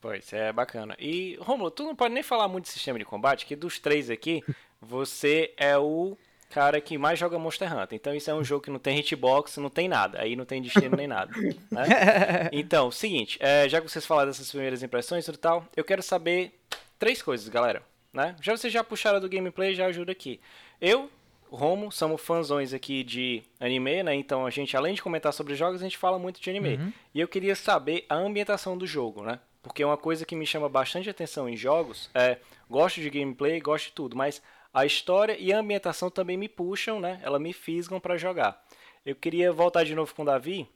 Pois, 0.00 0.32
é 0.32 0.50
bacana. 0.50 0.96
E, 0.98 1.36
Romulo, 1.40 1.70
tu 1.70 1.84
não 1.84 1.94
pode 1.94 2.14
nem 2.14 2.22
falar 2.22 2.48
muito 2.48 2.64
de 2.64 2.70
sistema 2.70 2.98
de 2.98 3.04
combate, 3.04 3.44
que 3.44 3.54
dos 3.54 3.78
três 3.78 4.08
aqui, 4.08 4.42
você 4.80 5.52
é 5.58 5.76
o 5.76 6.16
cara 6.50 6.80
que 6.80 6.98
mais 6.98 7.18
joga 7.18 7.38
Monster 7.38 7.72
Hunter. 7.72 7.96
Então 7.96 8.14
isso 8.14 8.30
é 8.30 8.34
um 8.34 8.44
jogo 8.44 8.64
que 8.64 8.70
não 8.70 8.78
tem 8.78 8.98
hitbox, 8.98 9.56
não 9.56 9.70
tem 9.70 9.88
nada. 9.88 10.20
Aí 10.20 10.36
não 10.36 10.44
tem 10.44 10.60
destino 10.60 10.96
nem 10.96 11.06
nada. 11.06 11.32
Né? 11.70 12.50
Então, 12.52 12.90
seguinte, 12.90 13.38
é, 13.40 13.68
já 13.68 13.80
que 13.80 13.88
vocês 13.88 14.04
falaram 14.04 14.28
dessas 14.28 14.50
primeiras 14.50 14.82
impressões 14.82 15.26
e 15.28 15.32
tal, 15.32 15.64
eu 15.76 15.84
quero 15.84 16.02
saber 16.02 16.52
três 16.98 17.22
coisas, 17.22 17.48
galera. 17.48 17.82
Né? 18.12 18.34
Já 18.42 18.56
vocês 18.56 18.72
já 18.72 18.82
puxaram 18.82 19.20
do 19.20 19.28
gameplay, 19.28 19.72
já 19.72 19.86
ajuda 19.86 20.10
aqui. 20.10 20.40
Eu, 20.80 21.08
Romo, 21.48 21.92
somos 21.92 22.20
fãzões 22.20 22.72
aqui 22.72 23.04
de 23.04 23.42
anime, 23.60 24.02
né? 24.02 24.14
Então 24.14 24.44
a 24.44 24.50
gente, 24.50 24.76
além 24.76 24.94
de 24.94 25.02
comentar 25.02 25.32
sobre 25.32 25.54
jogos, 25.54 25.80
a 25.80 25.84
gente 25.84 25.98
fala 25.98 26.18
muito 26.18 26.40
de 26.40 26.50
anime. 26.50 26.76
Uhum. 26.76 26.92
E 27.14 27.20
eu 27.20 27.28
queria 27.28 27.54
saber 27.54 28.04
a 28.08 28.16
ambientação 28.16 28.76
do 28.76 28.86
jogo, 28.86 29.22
né? 29.22 29.38
Porque 29.62 29.84
uma 29.84 29.96
coisa 29.96 30.24
que 30.24 30.34
me 30.34 30.46
chama 30.46 30.68
bastante 30.68 31.08
atenção 31.08 31.48
em 31.48 31.56
jogos 31.56 32.10
é 32.14 32.38
gosto 32.68 33.00
de 33.00 33.10
gameplay, 33.10 33.60
gosto 33.60 33.86
de 33.86 33.92
tudo, 33.92 34.16
mas 34.16 34.42
a 34.72 34.86
história 34.86 35.36
e 35.38 35.52
a 35.52 35.58
ambientação 35.58 36.10
também 36.10 36.36
me 36.36 36.48
puxam, 36.48 37.00
né? 37.00 37.20
Ela 37.22 37.38
me 37.38 37.52
fisgam 37.52 37.98
para 38.00 38.16
jogar. 38.16 38.62
Eu 39.04 39.16
queria 39.16 39.52
voltar 39.52 39.84
de 39.84 39.94
novo 39.94 40.14
com 40.14 40.22
o 40.22 40.24
Davi. 40.24 40.68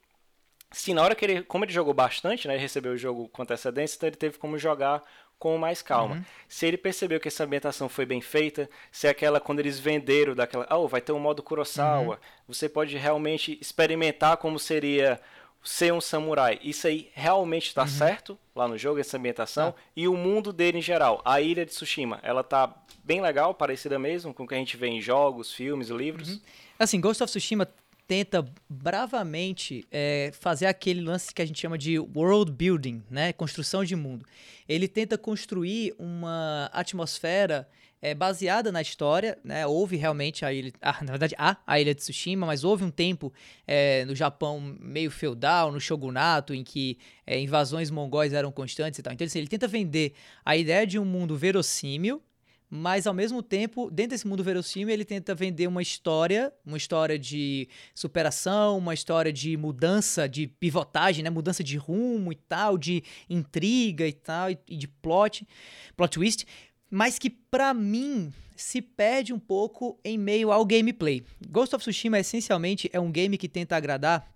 Se 0.71 0.93
na 0.93 1.03
hora 1.03 1.15
que 1.15 1.25
ele, 1.25 1.43
como 1.43 1.65
ele 1.65 1.73
jogou 1.73 1.95
bastante, 1.95 2.49
né, 2.49 2.55
ele 2.55 2.63
recebeu 2.63 2.93
o 2.93 2.97
jogo 2.97 3.29
com 3.29 3.43
antecedência, 3.43 3.97
então 3.97 4.09
ele 4.09 4.17
teve 4.17 4.39
como 4.39 4.59
jogar 4.59 5.03
com 5.39 5.57
mais 5.59 5.83
calma. 5.83 6.17
Uhum. 6.17 6.25
Se 6.49 6.67
ele 6.67 6.77
percebeu 6.77 7.21
que 7.21 7.29
essa 7.29 7.45
ambientação 7.45 7.89
foi 7.89 8.07
bem 8.07 8.21
feita, 8.21 8.69
se 8.91 9.07
é 9.07 9.11
aquela 9.11 9.41
quando 9.41 9.61
eles 9.61 9.79
venderam 9.79 10.35
daquela, 10.35 10.67
oh, 10.71 10.89
vai 10.89 11.01
ter 11.01 11.13
um 11.13 11.19
modo 11.19 11.43
Kurosawa, 11.43 12.15
uhum. 12.15 12.21
você 12.49 12.69
pode 12.69 12.97
realmente 12.97 13.59
experimentar 13.61 14.37
como 14.39 14.59
seria 14.59 15.21
ser 15.65 15.93
um 15.93 16.01
samurai. 16.01 16.61
Isso 16.63 16.87
aí 16.87 17.11
realmente 17.15 17.69
está 17.69 17.83
uhum. 17.83 17.89
certo 17.89 18.39
lá 18.55 18.69
no 18.69 18.77
jogo, 18.77 19.01
essa 19.01 19.17
ambientação 19.17 19.73
tá. 19.73 19.79
e 19.97 20.07
o 20.07 20.17
mundo 20.17 20.53
dele 20.53 20.79
em 20.79 20.83
geral. 20.83 21.23
A 21.25 21.41
ilha 21.41 21.65
de 21.65 21.73
Tsushima, 21.73 22.21
ela 22.23 22.45
tá 22.45 22.73
bem 23.03 23.21
legal, 23.21 23.55
parecida 23.55 23.99
mesmo 23.99 24.33
com 24.35 24.45
o 24.45 24.47
que 24.47 24.55
a 24.55 24.59
gente 24.59 24.77
vê 24.77 24.89
em 24.89 25.01
jogos, 25.01 25.53
filmes, 25.53 25.89
livros. 25.89 26.35
Uhum. 26.35 26.41
Assim, 26.79 27.01
Ghost 27.01 27.23
of 27.23 27.31
Tsushima 27.31 27.67
tenta 28.07 28.45
bravamente 28.69 29.87
é, 29.91 30.31
fazer 30.39 30.67
aquele 30.67 31.01
lance 31.01 31.33
que 31.33 31.41
a 31.41 31.47
gente 31.47 31.61
chama 31.61 31.79
de 31.79 31.99
world 31.99 32.53
building, 32.53 33.03
né? 33.11 33.33
Construção 33.33 33.83
de 33.83 33.97
mundo. 33.97 34.27
Ele 34.69 34.87
tenta 34.87 35.17
construir 35.17 35.95
uma 35.99 36.69
atmosfera 36.73 37.67
é, 38.05 38.15
baseada 38.15 38.71
na 38.71 38.83
história, 38.83 39.39
né? 39.43 39.67
Houve 39.67 39.97
realmente 39.97 40.45
a 40.45 40.53
ilha, 40.53 40.71
ah, 40.83 40.99
na 41.03 41.13
verdade 41.13 41.35
há 41.39 41.57
a 41.67 41.81
ilha 41.81 41.95
de 41.95 42.03
Tsushima, 42.03 42.47
mas 42.47 42.63
houve 42.63 42.85
um 42.85 42.91
tempo 42.91 43.33
é, 43.67 44.05
no 44.05 44.15
Japão 44.15 44.61
meio 44.79 45.11
feudal, 45.11 45.73
no 45.73 45.81
shogunato, 45.81 46.53
em 46.53 46.63
que 46.63 46.99
é, 47.27 47.41
invasões 47.41 47.91
mongóis 47.91 48.35
eram 48.35 48.53
constantes 48.53 48.99
e 48.99 49.03
tal. 49.03 49.15
Então 49.15 49.27
assim, 49.27 49.39
ele 49.39 49.49
tenta 49.49 49.67
vender 49.67 50.13
a 50.45 50.55
ideia 50.55 50.87
de 50.87 50.99
um 50.99 51.05
mundo 51.07 51.35
verossímil, 51.35 52.23
mas 52.69 53.07
ao 53.07 53.15
mesmo 53.15 53.43
tempo, 53.43 53.91
dentro 53.91 54.11
desse 54.11 54.27
mundo 54.27 54.45
verossímil, 54.45 54.93
ele 54.93 55.07
tenta 55.07 55.35
vender 55.35 55.67
uma 55.67 55.81
história, 55.81 56.53
uma 56.67 56.77
história 56.77 57.19
de 57.19 57.71
superação, 57.95 58.77
uma 58.77 58.93
história 58.93 59.33
de 59.33 59.57
mudança, 59.57 60.29
de 60.29 60.47
pivotagem, 60.47 61.25
né? 61.25 61.31
Mudança 61.31 61.65
de 61.65 61.79
rumo 61.79 62.31
e 62.33 62.37
tal, 62.37 62.77
de 62.77 63.03
intriga 63.31 64.07
e 64.07 64.13
tal, 64.13 64.51
e 64.51 64.77
de 64.77 64.89
plot, 64.89 65.49
plot 65.97 66.11
twist, 66.11 66.47
mas 66.91 67.19
que 67.19 67.31
para 67.31 67.73
mim 67.75 68.33
se 68.57 68.81
perde 68.81 69.33
um 69.33 69.39
pouco 69.39 69.99
em 70.05 70.17
meio 70.17 70.53
ao 70.53 70.65
gameplay. 70.65 71.25
Ghost 71.49 71.75
of 71.75 71.83
Tsushima 71.83 72.19
essencialmente 72.19 72.89
é 72.93 73.01
um 73.01 73.11
game 73.11 73.37
que 73.37 73.49
tenta 73.49 73.77
agradar 73.77 74.33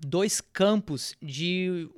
dois 0.00 0.40
campos 0.40 1.14
de 1.22 1.88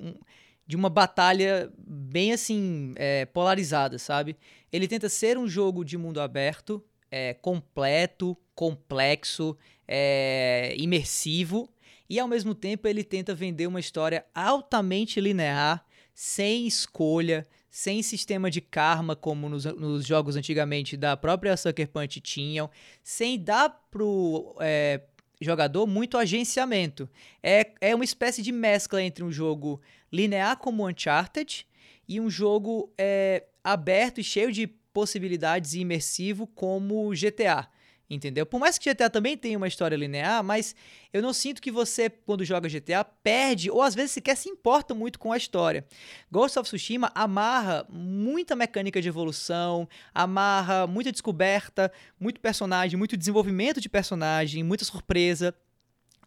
de 0.67 0.75
uma 0.75 0.89
batalha 0.89 1.71
bem 1.77 2.33
assim 2.33 2.91
é, 2.97 3.25
polarizada, 3.25 3.97
sabe? 3.97 4.35
Ele 4.71 4.85
tenta 4.85 5.07
ser 5.07 5.37
um 5.37 5.47
jogo 5.47 5.85
de 5.85 5.97
mundo 5.97 6.19
aberto, 6.19 6.83
é, 7.09 7.33
completo, 7.33 8.37
complexo, 8.53 9.57
é, 9.87 10.75
imersivo, 10.77 11.69
e 12.09 12.19
ao 12.19 12.27
mesmo 12.27 12.53
tempo 12.53 12.85
ele 12.85 13.03
tenta 13.03 13.33
vender 13.33 13.65
uma 13.65 13.79
história 13.79 14.25
altamente 14.35 15.21
linear, 15.21 15.85
sem 16.13 16.67
escolha, 16.67 17.47
sem 17.77 18.01
sistema 18.01 18.49
de 18.49 18.59
karma 18.59 19.15
como 19.15 19.47
nos, 19.47 19.65
nos 19.65 20.03
jogos 20.03 20.35
antigamente 20.35 20.97
da 20.97 21.15
própria 21.15 21.55
Sucker 21.55 21.87
Punch 21.87 22.19
tinham, 22.19 22.71
sem 23.03 23.39
dar 23.39 23.69
pro 23.91 24.55
é, 24.59 25.01
jogador 25.39 25.85
muito 25.85 26.17
agenciamento. 26.17 27.07
É, 27.43 27.73
é 27.79 27.93
uma 27.93 28.03
espécie 28.03 28.41
de 28.41 28.51
mescla 28.51 29.03
entre 29.03 29.23
um 29.23 29.31
jogo 29.31 29.79
linear 30.11 30.57
como 30.57 30.89
Uncharted 30.89 31.67
e 32.07 32.19
um 32.19 32.31
jogo 32.31 32.91
é, 32.97 33.43
aberto 33.63 34.19
e 34.19 34.23
cheio 34.23 34.51
de 34.51 34.65
possibilidades 34.65 35.75
e 35.75 35.79
imersivo 35.79 36.47
como 36.47 37.11
GTA. 37.11 37.69
Entendeu? 38.09 38.45
Por 38.45 38.57
mais 38.57 38.77
que 38.77 38.89
GTA 38.89 39.09
também 39.09 39.35
tenha 39.35 39.57
uma 39.57 39.67
história 39.67 39.97
linear, 39.97 40.41
mas 40.41 40.73
eu 41.11 41.21
não 41.21 41.33
sinto 41.33 41.61
que 41.61 41.69
você, 41.69 42.09
quando 42.09 42.45
joga 42.45 42.69
GTA, 42.69 43.03
perde 43.03 43.69
ou 43.69 43.81
às 43.81 43.93
vezes 43.93 44.11
sequer 44.11 44.37
se 44.37 44.47
importa 44.47 44.95
muito 44.95 45.19
com 45.19 45.33
a 45.33 45.37
história. 45.37 45.85
Ghost 46.31 46.57
of 46.57 46.69
Tsushima 46.69 47.11
amarra 47.13 47.85
muita 47.89 48.55
mecânica 48.55 49.01
de 49.01 49.09
evolução, 49.09 49.89
amarra 50.13 50.87
muita 50.87 51.11
descoberta, 51.11 51.91
muito 52.17 52.39
personagem, 52.39 52.97
muito 52.97 53.17
desenvolvimento 53.17 53.81
de 53.81 53.89
personagem, 53.89 54.63
muita 54.63 54.85
surpresa 54.85 55.53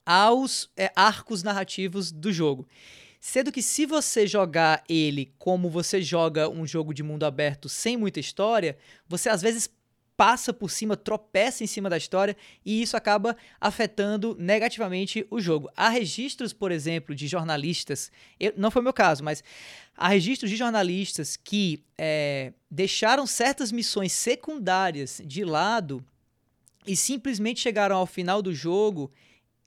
aos 0.04 0.70
é, 0.76 0.92
arcos 0.94 1.42
narrativos 1.42 2.12
do 2.12 2.30
jogo. 2.30 2.68
Sendo 3.18 3.52
que 3.52 3.62
se 3.62 3.86
você 3.86 4.26
jogar 4.26 4.82
ele 4.88 5.32
como 5.38 5.70
você 5.70 6.02
joga 6.02 6.48
um 6.48 6.66
jogo 6.66 6.92
de 6.92 7.02
mundo 7.02 7.24
aberto 7.24 7.68
sem 7.68 7.96
muita 7.96 8.18
história, 8.20 8.76
você 9.06 9.28
às 9.28 9.40
vezes 9.40 9.68
passa 10.20 10.52
por 10.52 10.70
cima, 10.70 10.98
tropeça 10.98 11.64
em 11.64 11.66
cima 11.66 11.88
da 11.88 11.96
história 11.96 12.36
e 12.62 12.82
isso 12.82 12.94
acaba 12.94 13.34
afetando 13.58 14.36
negativamente 14.38 15.26
o 15.30 15.40
jogo. 15.40 15.70
Há 15.74 15.88
registros, 15.88 16.52
por 16.52 16.70
exemplo, 16.70 17.14
de 17.14 17.26
jornalistas, 17.26 18.12
eu, 18.38 18.52
não 18.54 18.70
foi 18.70 18.82
meu 18.82 18.92
caso, 18.92 19.24
mas 19.24 19.42
há 19.96 20.08
registros 20.08 20.50
de 20.50 20.58
jornalistas 20.58 21.38
que 21.38 21.82
é, 21.96 22.52
deixaram 22.70 23.26
certas 23.26 23.72
missões 23.72 24.12
secundárias 24.12 25.22
de 25.24 25.42
lado 25.42 26.04
e 26.86 26.94
simplesmente 26.94 27.58
chegaram 27.58 27.96
ao 27.96 28.04
final 28.04 28.42
do 28.42 28.52
jogo 28.52 29.10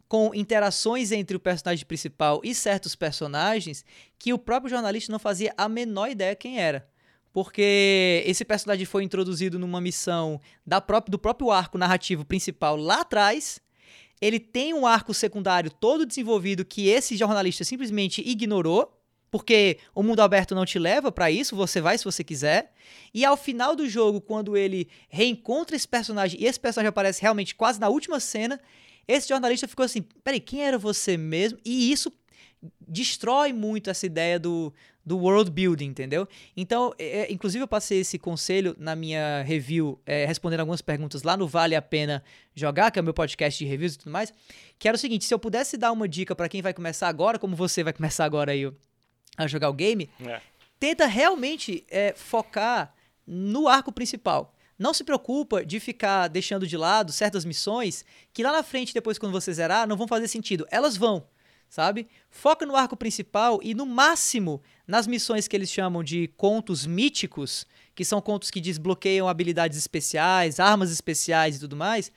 com 0.07 0.35
interações 0.35 1.11
entre 1.11 1.35
o 1.35 1.39
personagem 1.39 1.83
principal 1.83 2.41
e 2.43 2.53
certos 2.53 2.95
personagens 2.95 3.83
que 4.19 4.31
o 4.31 4.37
próprio 4.37 4.69
jornalista 4.69 5.11
não 5.11 5.17
fazia 5.17 5.51
a 5.57 5.67
menor 5.67 6.11
ideia 6.11 6.35
quem 6.35 6.59
era. 6.59 6.87
Porque 7.33 8.23
esse 8.27 8.45
personagem 8.45 8.85
foi 8.85 9.03
introduzido 9.03 9.57
numa 9.57 9.81
missão 9.81 10.39
da 10.65 10.79
própria, 10.79 11.11
do 11.11 11.17
próprio 11.17 11.49
arco 11.49 11.79
narrativo 11.79 12.23
principal 12.23 12.77
lá 12.77 13.01
atrás. 13.01 13.59
Ele 14.21 14.39
tem 14.39 14.73
um 14.73 14.85
arco 14.85 15.13
secundário 15.13 15.71
todo 15.71 16.05
desenvolvido 16.05 16.63
que 16.63 16.87
esse 16.87 17.17
jornalista 17.17 17.63
simplesmente 17.63 18.21
ignorou, 18.21 19.01
porque 19.31 19.79
o 19.95 20.03
mundo 20.03 20.21
aberto 20.21 20.53
não 20.53 20.63
te 20.63 20.77
leva 20.77 21.11
para 21.11 21.31
isso, 21.31 21.55
você 21.55 21.81
vai 21.81 21.97
se 21.97 22.05
você 22.05 22.23
quiser. 22.23 22.71
E 23.11 23.25
ao 23.25 23.35
final 23.35 23.75
do 23.75 23.89
jogo, 23.89 24.21
quando 24.21 24.55
ele 24.55 24.87
reencontra 25.09 25.75
esse 25.75 25.87
personagem 25.87 26.39
e 26.39 26.45
esse 26.45 26.59
personagem 26.59 26.89
aparece 26.89 27.19
realmente 27.19 27.55
quase 27.55 27.79
na 27.79 27.89
última 27.89 28.19
cena, 28.19 28.61
esse 29.07 29.27
jornalista 29.27 29.67
ficou 29.67 29.83
assim: 29.83 30.03
peraí, 30.23 30.39
quem 30.39 30.63
era 30.63 30.77
você 30.77 31.17
mesmo? 31.17 31.57
E 31.65 31.91
isso 31.91 32.13
destrói 32.87 33.51
muito 33.51 33.89
essa 33.89 34.05
ideia 34.05 34.39
do, 34.39 34.73
do 35.05 35.17
world 35.17 35.51
building, 35.51 35.85
entendeu? 35.85 36.27
Então, 36.55 36.93
é, 36.97 37.21
é, 37.21 37.31
inclusive 37.31 37.63
eu 37.63 37.67
passei 37.67 37.99
esse 37.99 38.17
conselho 38.17 38.75
na 38.79 38.95
minha 38.95 39.43
review, 39.43 39.99
é, 40.05 40.25
respondendo 40.25 40.61
algumas 40.61 40.81
perguntas 40.81 41.23
lá 41.23 41.35
no 41.35 41.47
Vale 41.47 41.75
a 41.75 41.81
Pena 41.81 42.23
Jogar, 42.55 42.89
que 42.91 42.99
é 42.99 43.01
o 43.01 43.03
meu 43.03 43.13
podcast 43.13 43.61
de 43.61 43.69
reviews 43.69 43.95
e 43.95 43.97
tudo 43.99 44.11
mais, 44.11 44.33
que 44.79 44.87
era 44.87 44.95
o 44.95 44.99
seguinte, 44.99 45.25
se 45.25 45.33
eu 45.33 45.39
pudesse 45.39 45.75
dar 45.77 45.91
uma 45.91 46.07
dica 46.07 46.35
para 46.35 46.47
quem 46.47 46.61
vai 46.61 46.73
começar 46.73 47.07
agora, 47.07 47.37
como 47.37 47.55
você 47.55 47.83
vai 47.83 47.91
começar 47.91 48.23
agora 48.23 48.51
aí 48.53 48.71
a 49.37 49.47
jogar 49.47 49.69
o 49.69 49.73
game, 49.73 50.09
é. 50.25 50.39
tenta 50.79 51.05
realmente 51.05 51.85
é, 51.89 52.13
focar 52.15 52.93
no 53.25 53.67
arco 53.67 53.91
principal. 53.91 54.53
Não 54.77 54.93
se 54.93 55.03
preocupa 55.03 55.65
de 55.65 55.79
ficar 55.79 56.27
deixando 56.27 56.65
de 56.65 56.75
lado 56.75 57.11
certas 57.11 57.45
missões 57.45 58.03
que 58.33 58.43
lá 58.43 58.51
na 58.51 58.63
frente, 58.63 58.93
depois 58.93 59.17
quando 59.17 59.31
você 59.31 59.53
zerar, 59.53 59.87
não 59.87 59.95
vão 59.95 60.07
fazer 60.07 60.27
sentido. 60.27 60.67
Elas 60.71 60.97
vão, 60.97 61.27
sabe? 61.69 62.07
Foca 62.29 62.65
no 62.65 62.75
arco 62.75 62.97
principal 62.97 63.59
e 63.63 63.73
no 63.73 63.85
máximo 63.85 64.61
nas 64.87 65.07
missões 65.07 65.47
que 65.47 65.55
eles 65.55 65.71
chamam 65.71 66.03
de 66.03 66.27
contos 66.35 66.85
míticos, 66.85 67.65
que 67.95 68.03
são 68.03 68.21
contos 68.21 68.51
que 68.51 68.59
desbloqueiam 68.59 69.27
habilidades 69.27 69.77
especiais, 69.77 70.59
armas 70.59 70.91
especiais 70.91 71.55
e 71.55 71.59
tudo 71.59 71.75
mais. 71.75 72.11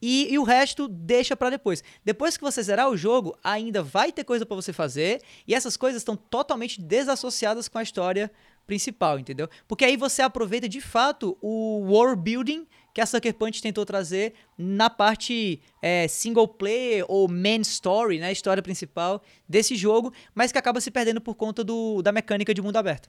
E, 0.00 0.32
e, 0.32 0.38
o 0.38 0.42
resto 0.42 0.88
deixa 0.88 1.36
para 1.36 1.50
depois. 1.50 1.84
Depois 2.04 2.36
que 2.36 2.42
você 2.42 2.60
zerar 2.60 2.90
o 2.90 2.96
jogo, 2.96 3.38
ainda 3.42 3.84
vai 3.84 4.10
ter 4.10 4.24
coisa 4.24 4.44
para 4.44 4.56
você 4.56 4.72
fazer, 4.72 5.22
e 5.46 5.54
essas 5.54 5.76
coisas 5.76 6.00
estão 6.00 6.16
totalmente 6.16 6.80
desassociadas 6.82 7.68
com 7.68 7.78
a 7.78 7.84
história 7.84 8.28
principal, 8.66 9.18
entendeu? 9.18 9.48
Porque 9.68 9.84
aí 9.84 9.96
você 9.96 10.20
aproveita 10.20 10.68
de 10.68 10.80
fato 10.80 11.38
o 11.40 11.84
world 11.86 12.20
building 12.20 12.66
que 12.92 13.00
a 13.00 13.06
Sucker 13.06 13.34
Punch 13.34 13.62
tentou 13.62 13.84
trazer 13.84 14.34
na 14.56 14.90
parte 14.90 15.60
é, 15.80 16.06
single 16.08 16.48
player 16.48 17.04
ou 17.08 17.28
main 17.28 17.60
story, 17.62 18.18
né, 18.18 18.30
história 18.30 18.62
principal 18.62 19.22
desse 19.48 19.76
jogo, 19.76 20.12
mas 20.34 20.52
que 20.52 20.58
acaba 20.58 20.80
se 20.80 20.90
perdendo 20.90 21.20
por 21.20 21.34
conta 21.34 21.64
do, 21.64 22.02
da 22.02 22.12
mecânica 22.12 22.52
de 22.52 22.60
mundo 22.60 22.76
aberto. 22.76 23.08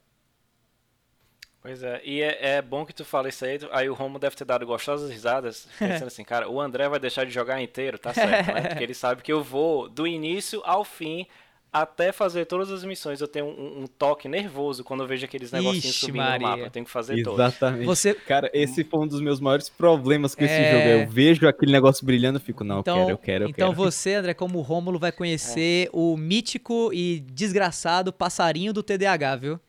Pois 1.62 1.82
é, 1.82 2.02
e 2.04 2.22
é, 2.22 2.56
é, 2.56 2.62
bom 2.62 2.86
que 2.86 2.94
tu 2.94 3.06
fala 3.06 3.30
isso 3.30 3.46
aí, 3.46 3.58
aí 3.72 3.90
o 3.90 3.94
Romo 3.94 4.20
deve 4.20 4.36
ter 4.36 4.44
dado 4.44 4.66
gostosas 4.66 5.10
risadas, 5.10 5.66
pensando 5.80 6.08
assim, 6.08 6.24
cara, 6.24 6.50
o 6.50 6.60
André 6.60 6.90
vai 6.90 7.00
deixar 7.00 7.26
de 7.26 7.32
jogar 7.32 7.62
inteiro, 7.62 7.98
tá 7.98 8.14
certo, 8.14 8.54
né? 8.54 8.62
Porque 8.68 8.84
ele 8.84 8.94
sabe 8.94 9.22
que 9.22 9.32
eu 9.32 9.42
vou 9.42 9.88
do 9.88 10.06
início 10.06 10.62
ao 10.66 10.84
fim 10.84 11.26
até 11.74 12.12
fazer 12.12 12.46
todas 12.46 12.72
as 12.72 12.84
missões, 12.84 13.20
eu 13.20 13.28
tenho 13.28 13.48
um, 13.48 13.82
um 13.82 13.88
toque 13.88 14.28
nervoso 14.28 14.84
quando 14.84 15.02
eu 15.02 15.08
vejo 15.08 15.26
aqueles 15.26 15.52
negocinhos 15.52 15.86
Ixi, 15.86 16.00
subindo 16.02 16.18
Maria. 16.18 16.40
no 16.40 16.52
mapa. 16.52 16.64
Eu 16.68 16.70
tenho 16.70 16.86
que 16.86 16.92
fazer 16.92 17.14
Exatamente. 17.14 17.38
todos. 17.38 17.54
Exatamente. 17.54 17.86
Você... 17.86 18.14
Cara, 18.14 18.52
esse 18.54 18.84
foi 18.84 19.00
um 19.00 19.08
dos 19.08 19.20
meus 19.20 19.40
maiores 19.40 19.70
problemas 19.70 20.36
com 20.36 20.44
é... 20.44 20.46
esse 20.46 20.72
jogo. 20.72 20.88
Eu 20.88 21.10
vejo 21.10 21.48
aquele 21.48 21.72
negócio 21.72 22.06
brilhando 22.06 22.38
e 22.38 22.42
fico, 22.42 22.64
não, 22.64 22.82
então, 22.82 22.98
eu 22.98 23.06
quero, 23.06 23.12
eu 23.12 23.18
quero, 23.18 23.44
eu 23.46 23.50
então 23.50 23.56
quero. 23.56 23.72
Então 23.72 23.84
você, 23.84 24.14
André, 24.14 24.36
como 24.36 24.62
Rômulo, 24.62 25.00
vai 25.00 25.12
conhecer 25.12 25.88
é. 25.88 25.90
o 25.92 26.16
mítico 26.16 26.92
e 26.94 27.22
desgraçado 27.22 28.14
passarinho 28.14 28.72
do 28.72 28.84
TDAH, 28.84 29.36
viu? 29.38 29.60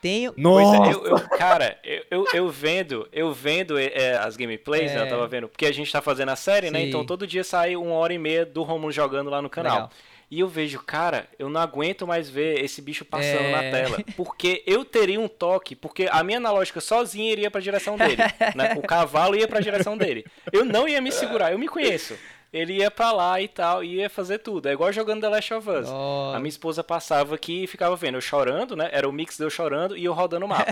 Tenho. 0.00 0.32
Nossa! 0.36 0.88
É, 0.88 0.94
eu, 0.94 1.04
eu, 1.04 1.20
cara, 1.28 1.78
eu, 2.10 2.24
eu, 2.32 2.48
vendo, 2.48 3.06
eu 3.12 3.34
vendo 3.34 3.78
é, 3.78 4.16
as 4.16 4.34
gameplays, 4.34 4.90
é. 4.92 4.94
né, 4.94 5.02
eu 5.02 5.08
tava 5.08 5.26
vendo, 5.26 5.46
porque 5.46 5.66
a 5.66 5.72
gente 5.72 5.92
tá 5.92 6.00
fazendo 6.00 6.30
a 6.30 6.36
série, 6.36 6.70
né, 6.70 6.78
Sim. 6.78 6.84
né? 6.84 6.88
Então 6.88 7.04
todo 7.04 7.26
dia 7.26 7.44
sai 7.44 7.76
uma 7.76 7.92
hora 7.92 8.14
e 8.14 8.18
meia 8.18 8.46
do 8.46 8.62
Romulo 8.62 8.90
jogando 8.90 9.28
lá 9.28 9.42
no 9.42 9.50
canal. 9.50 9.74
Legal. 9.74 9.90
E 10.30 10.38
eu 10.40 10.46
vejo, 10.46 10.78
cara, 10.78 11.26
eu 11.38 11.48
não 11.48 11.60
aguento 11.60 12.06
mais 12.06 12.30
ver 12.30 12.62
esse 12.64 12.80
bicho 12.80 13.04
passando 13.04 13.46
é... 13.46 13.50
na 13.50 13.58
tela. 13.58 13.98
Porque 14.16 14.62
eu 14.64 14.84
teria 14.84 15.20
um 15.20 15.26
toque, 15.26 15.74
porque 15.74 16.08
a 16.10 16.22
minha 16.22 16.38
analógica 16.38 16.80
sozinha 16.80 17.32
iria 17.32 17.50
pra 17.50 17.60
direção 17.60 17.96
dele. 17.96 18.22
né? 18.54 18.74
O 18.76 18.82
cavalo 18.82 19.34
ia 19.34 19.48
pra 19.48 19.60
direção 19.60 19.96
dele. 19.98 20.24
Eu 20.52 20.64
não 20.64 20.86
ia 20.86 21.00
me 21.00 21.10
segurar, 21.10 21.50
eu 21.50 21.58
me 21.58 21.66
conheço. 21.66 22.16
Ele 22.52 22.74
ia 22.74 22.90
pra 22.90 23.12
lá 23.12 23.40
e 23.40 23.46
tal, 23.46 23.82
ia 23.82 24.10
fazer 24.10 24.38
tudo. 24.38 24.68
É 24.68 24.72
igual 24.72 24.92
jogando 24.92 25.20
The 25.20 25.28
Last 25.28 25.54
of 25.54 25.70
Us. 25.70 25.88
Oh. 25.88 26.32
A 26.34 26.38
minha 26.38 26.48
esposa 26.48 26.82
passava 26.82 27.36
aqui 27.36 27.64
e 27.64 27.66
ficava 27.66 27.94
vendo 27.94 28.16
eu 28.16 28.20
chorando, 28.20 28.74
né? 28.74 28.88
Era 28.92 29.08
o 29.08 29.12
mix 29.12 29.36
de 29.36 29.44
eu 29.44 29.50
chorando 29.50 29.96
e 29.96 30.04
eu 30.04 30.12
rodando 30.12 30.46
o 30.46 30.48
mapa. 30.48 30.70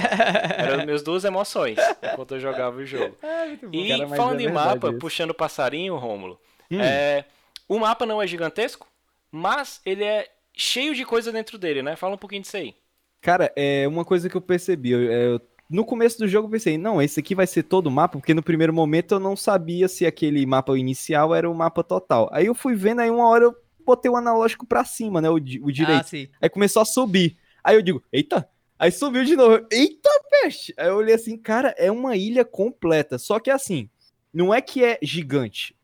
Eram 0.57 0.85
minhas 0.85 1.03
duas 1.03 1.25
emoções 1.25 1.79
enquanto 2.03 2.35
eu 2.35 2.41
jogava 2.41 2.77
o 2.77 2.85
jogo. 2.85 3.17
Ah, 3.23 3.47
e 3.73 3.88
Cara, 3.88 4.09
falando 4.09 4.41
é 4.41 4.45
em 4.45 4.53
mapa, 4.53 4.88
isso. 4.88 4.99
puxando 4.99 5.33
passarinho, 5.33 5.97
Rômulo, 5.97 6.41
hum. 6.71 6.81
é, 6.81 7.25
o 7.69 7.79
mapa 7.79 8.05
não 8.05 8.21
é 8.21 8.27
gigantesco? 8.27 8.88
Mas 9.30 9.80
ele 9.85 10.04
é 10.04 10.28
cheio 10.56 10.94
de 10.94 11.04
coisa 11.04 11.30
dentro 11.30 11.58
dele, 11.58 11.82
né? 11.82 11.97
Fala 11.97 12.14
um 12.14 12.18
pouquinho 12.18 12.42
disso 12.42 12.56
aí. 12.56 12.75
Cara, 13.20 13.52
é 13.56 13.87
uma 13.87 14.04
coisa 14.04 14.28
que 14.28 14.37
eu 14.37 14.40
percebi. 14.40 14.90
Eu, 14.90 15.00
é, 15.11 15.26
eu, 15.26 15.40
no 15.68 15.85
começo 15.85 16.18
do 16.18 16.28
jogo 16.28 16.49
eu 16.49 16.52
pensei, 16.52 16.78
não, 16.78 17.00
esse 17.00 17.20
aqui 17.20 17.35
vai 17.35 17.47
ser 17.47 17.64
todo 17.64 17.87
o 17.87 17.90
mapa, 17.90 18.18
porque 18.18 18.35
no 18.35 18.42
primeiro 18.42 18.73
momento 18.73 19.14
eu 19.14 19.20
não 19.20 19.37
sabia 19.37 19.88
se 19.88 20.06
aquele 20.06 20.44
mapa 20.47 20.76
inicial 20.78 21.35
era 21.35 21.50
o 21.50 21.54
mapa 21.54 21.82
total. 21.85 22.28
Aí 22.32 22.47
eu 22.47 22.54
fui 22.54 22.75
vendo, 22.75 23.00
aí 23.00 23.11
uma 23.11 23.28
hora 23.28 23.44
eu 23.44 23.56
botei 23.85 24.11
o 24.11 24.16
analógico 24.16 24.66
pra 24.66 24.85
cima, 24.85 25.20
né? 25.20 25.28
O, 25.28 25.35
o 25.35 25.73
direito. 25.73 26.06
Ah, 26.14 26.38
aí 26.42 26.49
começou 26.49 26.82
a 26.82 26.87
subir. 26.87 27.37
Aí 27.62 27.76
eu 27.76 27.82
digo, 27.82 28.02
eita! 28.12 28.49
Aí 28.78 28.92
subiu 28.92 29.25
de 29.25 29.35
novo. 29.35 29.66
Eita, 29.70 30.08
peste! 30.30 30.73
Aí 30.78 30.87
eu 30.87 30.97
olhei 30.97 31.14
assim, 31.14 31.37
cara, 31.37 31.75
é 31.76 31.90
uma 31.90 32.16
ilha 32.16 32.44
completa. 32.44 33.18
Só 33.18 33.40
que 33.40 33.50
assim, 33.50 33.90
não 34.32 34.54
é 34.54 34.61
que 34.61 34.85
é 34.85 34.99
gigante. 35.02 35.76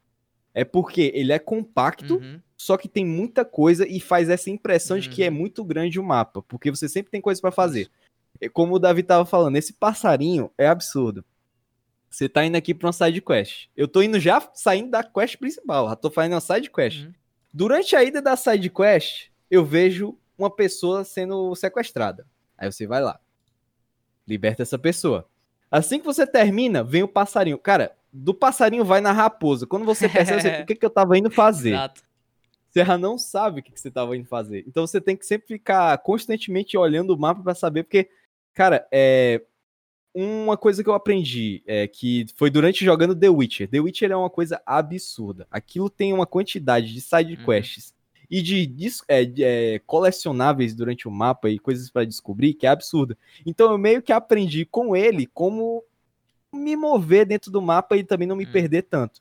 É 0.54 0.64
porque 0.64 1.10
ele 1.12 1.32
é 1.32 1.38
compacto, 1.38 2.14
uhum 2.14 2.40
só 2.64 2.78
que 2.78 2.88
tem 2.88 3.04
muita 3.04 3.44
coisa 3.44 3.86
e 3.86 4.00
faz 4.00 4.30
essa 4.30 4.48
impressão 4.48 4.96
uhum. 4.96 5.02
de 5.02 5.10
que 5.10 5.22
é 5.22 5.28
uhum. 5.28 5.34
muito 5.34 5.62
grande 5.62 6.00
o 6.00 6.02
mapa, 6.02 6.40
porque 6.40 6.70
você 6.70 6.88
sempre 6.88 7.10
tem 7.10 7.20
coisa 7.20 7.38
para 7.38 7.50
fazer. 7.50 7.90
Como 8.54 8.74
o 8.74 8.78
Davi 8.78 9.02
tava 9.02 9.26
falando, 9.26 9.56
esse 9.56 9.74
passarinho 9.74 10.50
é 10.56 10.66
absurdo. 10.66 11.22
Você 12.08 12.26
tá 12.26 12.42
indo 12.42 12.56
aqui 12.56 12.72
pra 12.72 12.86
uma 12.86 12.92
side 12.94 13.20
quest. 13.20 13.68
Eu 13.76 13.86
tô 13.86 14.00
indo 14.00 14.18
já 14.18 14.40
saindo 14.54 14.90
da 14.90 15.04
quest 15.04 15.36
principal, 15.36 15.90
já 15.90 15.94
tô 15.94 16.10
fazendo 16.10 16.32
uma 16.32 16.40
side 16.40 16.70
quest. 16.70 17.04
Uhum. 17.04 17.12
Durante 17.52 17.94
a 17.94 18.02
ida 18.02 18.22
da 18.22 18.34
side 18.34 18.70
quest, 18.70 19.26
eu 19.50 19.62
vejo 19.62 20.16
uma 20.38 20.50
pessoa 20.50 21.04
sendo 21.04 21.54
sequestrada. 21.54 22.26
Aí 22.56 22.72
você 22.72 22.86
vai 22.86 23.02
lá. 23.02 23.20
Liberta 24.26 24.62
essa 24.62 24.78
pessoa. 24.78 25.28
Assim 25.70 25.98
que 25.98 26.06
você 26.06 26.26
termina, 26.26 26.82
vem 26.82 27.02
o 27.02 27.08
passarinho. 27.08 27.58
Cara, 27.58 27.94
do 28.10 28.32
passarinho 28.32 28.86
vai 28.86 29.02
na 29.02 29.12
raposa. 29.12 29.66
Quando 29.66 29.84
você 29.84 30.08
percebe, 30.08 30.40
você, 30.40 30.48
o 30.62 30.66
que, 30.66 30.76
que 30.76 30.86
eu 30.86 30.90
tava 30.90 31.18
indo 31.18 31.30
fazer? 31.30 31.74
Exato. 31.74 32.13
Você 32.74 32.84
já 32.84 32.98
não 32.98 33.16
sabe 33.16 33.60
o 33.60 33.62
que, 33.62 33.70
que 33.70 33.80
você 33.80 33.86
estava 33.86 34.16
indo 34.16 34.26
fazer. 34.26 34.64
Então 34.66 34.84
você 34.84 35.00
tem 35.00 35.16
que 35.16 35.24
sempre 35.24 35.46
ficar 35.46 35.96
constantemente 35.98 36.76
olhando 36.76 37.10
o 37.10 37.18
mapa 37.18 37.40
para 37.40 37.54
saber, 37.54 37.84
porque, 37.84 38.10
cara, 38.52 38.86
é. 38.92 39.40
Uma 40.16 40.56
coisa 40.56 40.80
que 40.80 40.88
eu 40.88 40.94
aprendi 40.94 41.60
é 41.66 41.88
que 41.88 42.26
foi 42.36 42.48
durante 42.48 42.84
jogando 42.84 43.16
The 43.16 43.28
Witcher. 43.28 43.68
The 43.68 43.80
Witcher 43.80 44.12
é 44.12 44.16
uma 44.16 44.30
coisa 44.30 44.62
absurda. 44.64 45.44
Aquilo 45.50 45.90
tem 45.90 46.12
uma 46.12 46.24
quantidade 46.24 46.94
de 46.94 47.00
side 47.00 47.34
uhum. 47.34 47.44
quests 47.44 47.88
uhum. 47.88 48.24
e 48.30 48.40
de, 48.40 48.92
é, 49.08 49.24
de 49.24 49.42
é, 49.42 49.80
colecionáveis 49.80 50.72
durante 50.72 51.08
o 51.08 51.10
mapa 51.10 51.50
e 51.50 51.58
coisas 51.58 51.90
para 51.90 52.04
descobrir 52.04 52.54
que 52.54 52.64
é 52.64 52.70
absurda. 52.70 53.18
Então 53.44 53.72
eu 53.72 53.76
meio 53.76 54.00
que 54.00 54.12
aprendi 54.12 54.64
com 54.64 54.94
ele 54.94 55.26
como 55.26 55.82
me 56.52 56.76
mover 56.76 57.26
dentro 57.26 57.50
do 57.50 57.60
mapa 57.60 57.96
e 57.96 58.04
também 58.04 58.28
não 58.28 58.36
me 58.36 58.44
uhum. 58.44 58.52
perder 58.52 58.82
tanto. 58.82 59.20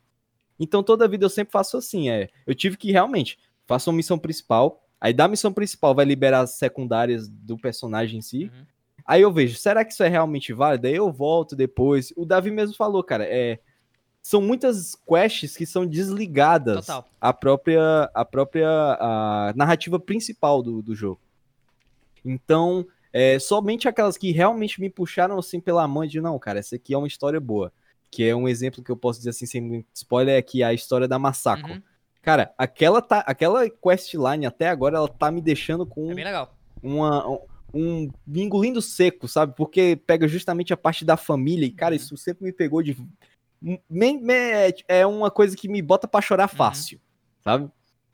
Então 0.60 0.84
toda 0.84 1.08
vida 1.08 1.26
eu 1.26 1.30
sempre 1.30 1.52
faço 1.52 1.78
assim, 1.78 2.10
é, 2.10 2.30
eu 2.46 2.54
tive 2.54 2.78
que 2.78 2.92
realmente 2.92 3.38
faço 3.66 3.89
uma 3.89 3.98
missão 3.98 4.18
principal, 4.18 4.84
aí 5.00 5.13
da 5.13 5.28
missão 5.28 5.52
principal 5.52 5.96
vai 5.96 6.06
liberar 6.06 6.42
as 6.42 6.52
secundárias 6.52 7.28
do 7.28 7.58
personagem 7.58 8.20
em 8.20 8.22
si. 8.22 8.46
Uhum. 8.46 8.66
Aí 9.06 9.22
eu 9.22 9.32
vejo, 9.32 9.58
será 9.58 9.84
que 9.84 9.92
isso 9.92 10.04
é 10.04 10.08
realmente 10.08 10.54
válido? 10.54 10.88
Aí 10.88 10.96
eu 10.96 11.12
volto 11.12 11.56
depois. 11.56 12.13
O 12.16 12.26
Davi 12.26 12.52
mesmo 12.52 12.76
falou, 12.76 13.04
cara, 13.04 13.26
é 13.26 13.60
são 14.22 14.42
muitas 14.42 14.96
quests 14.96 15.58
que 15.58 15.66
são 15.66 15.86
desligadas 15.86 16.86
Total. 16.86 17.06
a 17.20 17.34
própria 17.34 18.10
a 18.13 18.24
própria 18.24 18.70
a 18.70 19.54
narrativa 19.54 20.00
principal 20.00 20.63
do, 20.63 20.82
do 20.82 20.96
jogo. 20.96 21.20
Então, 22.24 22.88
é, 23.12 23.38
somente 23.38 23.86
aquelas 23.86 24.16
que 24.16 24.32
realmente 24.32 24.80
me 24.80 24.89
puxaram 24.89 25.38
assim 25.38 25.60
pela 25.60 25.86
mão 25.89 26.06
de 26.06 26.22
não, 26.22 26.39
cara, 26.39 26.60
essa 26.60 26.78
aqui 26.78 26.94
é 26.94 26.98
uma 26.98 27.08
história 27.08 27.39
boa 27.39 27.74
que 28.13 28.23
é 28.23 28.36
um 28.36 28.47
exemplo 28.47 28.84
que 28.84 28.91
eu 28.91 28.95
posso 28.95 29.19
dizer 29.19 29.32
assim, 29.32 29.47
sem 29.47 29.60
muito 29.60 29.88
spoiler, 29.93 30.36
é 30.36 30.41
que 30.41 30.62
é 30.62 30.65
a 30.65 30.73
história 30.73 31.08
da 31.08 31.17
Masako. 31.17 31.69
Uhum. 31.69 31.82
Cara, 32.21 32.54
aquela, 32.58 33.02
tá, 33.02 33.19
aquela 33.19 33.67
questline 33.69 34.45
até 34.45 34.69
agora, 34.69 34.97
ela 34.97 35.08
tá 35.08 35.32
me 35.32 35.41
deixando 35.41 35.86
com. 35.86 36.12
É 36.12 36.13
bem 36.13 36.23
legal. 36.23 36.56
Uma, 36.82 37.28
um, 37.28 37.39
um 37.73 38.12
engolindo 38.36 38.82
seco, 38.82 39.28
sabe? 39.28 39.56
Porque 39.56 39.99
pega 40.06 40.28
justamente 40.28 40.71
a 40.71 40.78
parte 40.78 41.04
da 41.04 41.17
família, 41.17 41.65
e, 41.65 41.71
cara, 41.71 41.95
uhum. 41.95 42.02
isso 42.02 42.15
sempre 42.15 42.45
me 42.45 42.54
pegou 42.54 42.84
de. 42.84 42.95
Me, 43.62 43.82
me, 44.17 44.34
é 44.88 45.06
uma 45.08 45.32
coisa 45.32 45.56
que 45.56 45.67
me 45.67 45.82
bota 45.82 46.08
para 46.08 46.21
chorar 46.21 46.49
uhum. 46.49 46.56
fácil, 46.56 46.97
uhum. 46.97 47.43
sabe? 47.43 47.71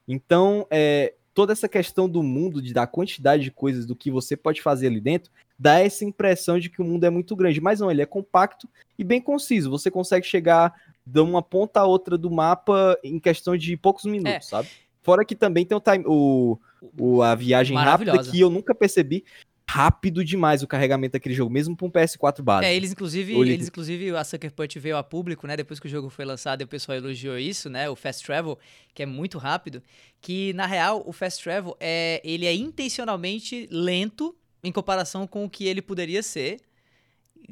Então, 0.08 0.66
é, 0.72 1.14
toda 1.34 1.52
essa 1.52 1.68
questão 1.68 2.08
do 2.08 2.24
mundo, 2.24 2.62
de, 2.62 2.74
da 2.74 2.88
quantidade 2.88 3.44
de 3.44 3.52
coisas, 3.52 3.86
do 3.86 3.96
que 3.96 4.10
você 4.10 4.38
pode 4.38 4.62
fazer 4.62 4.88
ali 4.88 5.02
dentro, 5.02 5.32
dá 5.60 5.80
essa 5.80 6.06
impressão 6.06 6.58
de 6.58 6.70
que 6.70 6.82
o 6.82 6.86
mundo 6.86 7.04
é 7.04 7.10
muito 7.10 7.36
grande. 7.36 7.60
Mas 7.60 7.82
não, 7.82 7.92
ele 7.92 8.02
é 8.02 8.06
compacto 8.06 8.68
e 8.98 9.04
bem 9.04 9.20
conciso. 9.20 9.70
Você 9.70 9.92
consegue 9.92 10.26
chegar 10.26 10.74
de 11.06 11.20
uma 11.20 11.42
ponta 11.42 11.82
a 11.82 11.86
outra 11.86 12.18
do 12.18 12.32
mapa 12.32 12.98
em 13.04 13.20
questão 13.20 13.58
de 13.58 13.76
poucos 13.76 14.06
minutos, 14.06 14.32
é. 14.34 14.40
sabe? 14.42 14.70
Fora 15.02 15.26
que 15.26 15.36
também 15.36 15.66
tem 15.66 15.78
o, 15.78 15.82
time, 15.82 16.04
o, 16.08 16.58
o 16.98 17.22
a 17.22 17.36
viagem 17.36 17.76
rápida 17.76 18.18
que 18.24 18.40
eu 18.40 18.50
nunca 18.50 18.74
percebi 18.74 19.26
rápido 19.68 20.26
demais 20.26 20.64
o 20.64 20.68
carregamento 20.68 21.14
daquele 21.14 21.36
jogo, 21.36 21.52
mesmo 21.52 21.76
para 21.76 21.86
um 21.86 21.92
PS4 21.92 22.42
base. 22.42 22.66
É, 22.66 22.76
eles 22.76 22.92
inclusive, 22.92 23.34
eles 23.34 23.68
inclusive 23.68 24.16
a 24.16 24.24
Sucker 24.24 24.52
Punch 24.52 24.80
veio 24.80 24.98
a 24.98 25.04
público, 25.04 25.46
né, 25.46 25.56
depois 25.56 25.80
que 25.80 25.86
o 25.86 25.90
jogo 25.90 26.10
foi 26.10 26.26
lançado, 26.26 26.62
e 26.62 26.64
o 26.64 26.68
pessoal 26.68 26.98
elogiou 26.98 27.38
isso, 27.38 27.70
né, 27.70 27.88
o 27.88 27.96
Fast 27.96 28.26
Travel, 28.26 28.58
que 28.96 29.04
é 29.04 29.06
muito 29.06 29.38
rápido, 29.38 29.84
que 30.20 30.54
na 30.54 30.66
real 30.66 31.04
o 31.06 31.14
Fast 31.14 31.44
Travel 31.44 31.78
é 31.80 32.20
ele 32.24 32.48
é 32.48 32.56
intencionalmente 32.56 33.68
lento 33.70 34.36
em 34.64 34.72
comparação 34.72 35.26
com 35.28 35.46
o 35.46 35.50
que 35.50 35.66
ele 35.66 35.82
poderia 35.82 36.24
ser. 36.24 36.60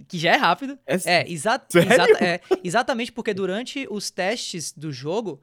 Que 0.08 0.17
já 0.17 0.34
é 0.34 0.36
rápido. 0.36 0.78
É, 0.86 0.96
é, 1.06 1.32
exa 1.32 1.62
exa 1.74 2.24
é 2.24 2.41
exatamente 2.63 3.12
porque 3.12 3.34
durante 3.34 3.88
os 3.89 4.12
testes 4.12 4.72
do 4.72 4.91
jogo, 4.91 5.39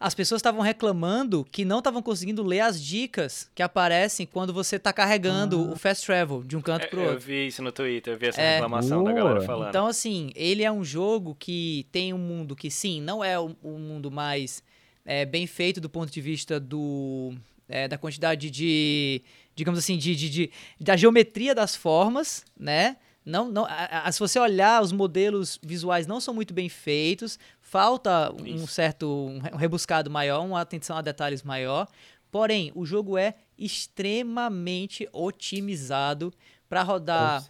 as 0.00 0.14
pessoas 0.14 0.38
estavam 0.38 0.60
reclamando 0.60 1.44
que 1.50 1.64
não 1.64 1.78
estavam 1.78 2.00
conseguindo 2.02 2.42
ler 2.42 2.60
as 2.60 2.82
dicas 2.82 3.50
que 3.54 3.62
aparecem 3.62 4.26
quando 4.26 4.52
você 4.52 4.76
está 4.76 4.92
carregando 4.92 5.56
ah. 5.56 5.72
o 5.72 5.76
fast 5.76 6.06
travel 6.06 6.42
de 6.42 6.56
um 6.56 6.60
canto 6.60 6.88
para 6.88 6.98
o 6.98 7.02
outro. 7.02 7.16
Eu 7.16 7.20
vi 7.20 7.46
isso 7.48 7.62
no 7.62 7.72
Twitter, 7.72 8.14
eu 8.14 8.18
vi 8.18 8.26
essa 8.28 8.40
é, 8.40 8.54
reclamação 8.54 9.02
boa. 9.02 9.12
da 9.12 9.18
galera 9.18 9.40
falando. 9.40 9.68
Então, 9.68 9.86
assim, 9.86 10.30
ele 10.36 10.62
é 10.62 10.70
um 10.70 10.84
jogo 10.84 11.34
que 11.34 11.86
tem 11.90 12.12
um 12.12 12.18
mundo 12.18 12.54
que, 12.54 12.70
sim, 12.70 13.00
não 13.00 13.24
é 13.24 13.38
o, 13.38 13.56
o 13.62 13.78
mundo 13.78 14.10
mais 14.10 14.62
é, 15.04 15.24
bem 15.24 15.46
feito 15.46 15.80
do 15.80 15.88
ponto 15.90 16.12
de 16.12 16.20
vista 16.20 16.60
do, 16.60 17.34
é, 17.68 17.86
da 17.86 17.98
quantidade 17.98 18.50
de 18.50 19.22
digamos 19.58 19.78
assim, 19.80 19.98
de, 19.98 20.14
de, 20.14 20.30
de, 20.30 20.50
da 20.80 20.96
geometria 20.96 21.52
das 21.52 21.74
formas, 21.74 22.44
né? 22.56 22.96
Não, 23.24 23.50
não, 23.50 23.64
a, 23.64 24.04
a, 24.04 24.12
se 24.12 24.20
você 24.20 24.38
olhar, 24.38 24.80
os 24.80 24.92
modelos 24.92 25.58
visuais 25.62 26.06
não 26.06 26.20
são 26.20 26.32
muito 26.32 26.54
bem 26.54 26.68
feitos, 26.68 27.38
falta 27.60 28.32
um 28.32 28.66
certo 28.68 29.06
um 29.52 29.56
rebuscado 29.56 30.08
maior, 30.08 30.44
uma 30.46 30.60
atenção 30.60 30.96
a 30.96 31.02
detalhes 31.02 31.42
maior. 31.42 31.88
Porém, 32.30 32.70
o 32.74 32.86
jogo 32.86 33.18
é 33.18 33.34
extremamente 33.58 35.08
otimizado 35.12 36.32
para 36.68 36.82
rodar 36.82 37.44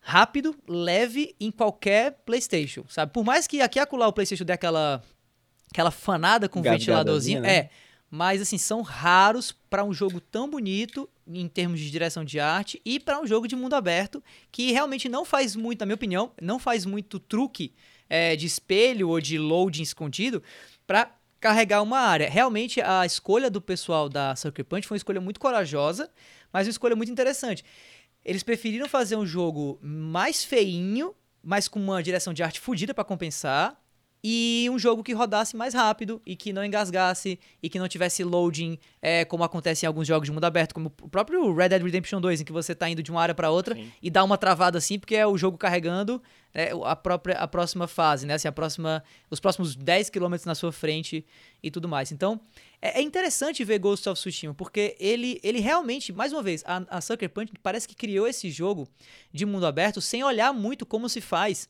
rápido, 0.00 0.54
leve 0.68 1.34
em 1.40 1.50
qualquer 1.50 2.20
PlayStation, 2.26 2.84
sabe? 2.88 3.12
Por 3.12 3.24
mais 3.24 3.46
que 3.46 3.62
aqui 3.62 3.78
acolá 3.78 4.06
o 4.06 4.12
PlayStation 4.12 4.44
dê 4.44 4.52
aquela 4.52 5.02
aquela 5.72 5.90
fanada 5.90 6.48
com 6.48 6.62
ventiladorzinho, 6.62 7.40
né? 7.40 7.56
é, 7.56 7.70
mas 8.14 8.40
assim 8.40 8.56
são 8.56 8.80
raros 8.80 9.50
para 9.68 9.82
um 9.82 9.92
jogo 9.92 10.20
tão 10.20 10.48
bonito 10.48 11.10
em 11.26 11.48
termos 11.48 11.80
de 11.80 11.90
direção 11.90 12.24
de 12.24 12.38
arte 12.38 12.80
e 12.84 13.00
para 13.00 13.20
um 13.20 13.26
jogo 13.26 13.48
de 13.48 13.56
mundo 13.56 13.74
aberto 13.74 14.22
que 14.52 14.70
realmente 14.70 15.08
não 15.08 15.24
faz 15.24 15.56
muito, 15.56 15.80
na 15.80 15.86
minha 15.86 15.96
opinião, 15.96 16.30
não 16.40 16.60
faz 16.60 16.86
muito 16.86 17.18
truque 17.18 17.74
é, 18.08 18.36
de 18.36 18.46
espelho 18.46 19.08
ou 19.08 19.20
de 19.20 19.36
loading 19.36 19.82
escondido 19.82 20.40
para 20.86 21.10
carregar 21.40 21.82
uma 21.82 21.98
área. 21.98 22.30
Realmente 22.30 22.80
a 22.80 23.04
escolha 23.04 23.50
do 23.50 23.60
pessoal 23.60 24.08
da 24.08 24.36
Sucker 24.36 24.64
Punch 24.64 24.86
foi 24.86 24.94
uma 24.94 24.98
escolha 24.98 25.20
muito 25.20 25.40
corajosa, 25.40 26.08
mas 26.52 26.68
uma 26.68 26.70
escolha 26.70 26.94
muito 26.94 27.10
interessante. 27.10 27.64
Eles 28.24 28.44
preferiram 28.44 28.88
fazer 28.88 29.16
um 29.16 29.26
jogo 29.26 29.76
mais 29.82 30.44
feinho, 30.44 31.16
mas 31.42 31.66
com 31.66 31.80
uma 31.80 32.00
direção 32.00 32.32
de 32.32 32.44
arte 32.44 32.60
fodida 32.60 32.94
para 32.94 33.02
compensar, 33.02 33.76
e 34.26 34.66
um 34.72 34.78
jogo 34.78 35.04
que 35.04 35.12
rodasse 35.12 35.54
mais 35.54 35.74
rápido 35.74 36.22
e 36.24 36.34
que 36.34 36.50
não 36.50 36.64
engasgasse 36.64 37.38
e 37.62 37.68
que 37.68 37.78
não 37.78 37.86
tivesse 37.86 38.24
loading, 38.24 38.78
é, 39.02 39.22
como 39.22 39.44
acontece 39.44 39.84
em 39.84 39.86
alguns 39.86 40.08
jogos 40.08 40.26
de 40.26 40.32
mundo 40.32 40.44
aberto, 40.44 40.74
como 40.74 40.90
o 41.02 41.08
próprio 41.10 41.54
Red 41.54 41.68
Dead 41.68 41.82
Redemption 41.82 42.22
2, 42.22 42.40
em 42.40 42.44
que 42.44 42.50
você 42.50 42.72
está 42.72 42.88
indo 42.88 43.02
de 43.02 43.10
uma 43.10 43.20
área 43.20 43.34
para 43.34 43.50
outra 43.50 43.74
Sim. 43.74 43.92
e 44.02 44.08
dá 44.08 44.24
uma 44.24 44.38
travada 44.38 44.78
assim, 44.78 44.98
porque 44.98 45.14
é 45.14 45.26
o 45.26 45.36
jogo 45.36 45.58
carregando 45.58 46.22
é, 46.54 46.70
a 46.84 46.96
própria 46.96 47.36
a 47.36 47.46
próxima 47.46 47.86
fase, 47.86 48.26
né? 48.26 48.32
Assim, 48.32 48.48
a 48.48 48.52
próxima, 48.52 49.04
os 49.28 49.40
próximos 49.40 49.76
10 49.76 50.08
km 50.08 50.36
na 50.46 50.54
sua 50.54 50.72
frente 50.72 51.26
e 51.62 51.70
tudo 51.70 51.86
mais. 51.86 52.10
Então, 52.10 52.40
é, 52.80 53.00
é, 53.00 53.02
interessante 53.02 53.62
ver 53.62 53.78
Ghost 53.78 54.08
of 54.08 54.18
Tsushima, 54.18 54.54
porque 54.54 54.96
ele, 54.98 55.38
ele 55.42 55.60
realmente, 55.60 56.14
mais 56.14 56.32
uma 56.32 56.42
vez, 56.42 56.64
a, 56.66 56.82
a 56.88 57.00
Sucker 57.02 57.28
Punch 57.28 57.52
parece 57.62 57.86
que 57.86 57.94
criou 57.94 58.26
esse 58.26 58.50
jogo 58.50 58.88
de 59.30 59.44
mundo 59.44 59.66
aberto 59.66 60.00
sem 60.00 60.24
olhar 60.24 60.50
muito 60.54 60.86
como 60.86 61.10
se 61.10 61.20
faz 61.20 61.68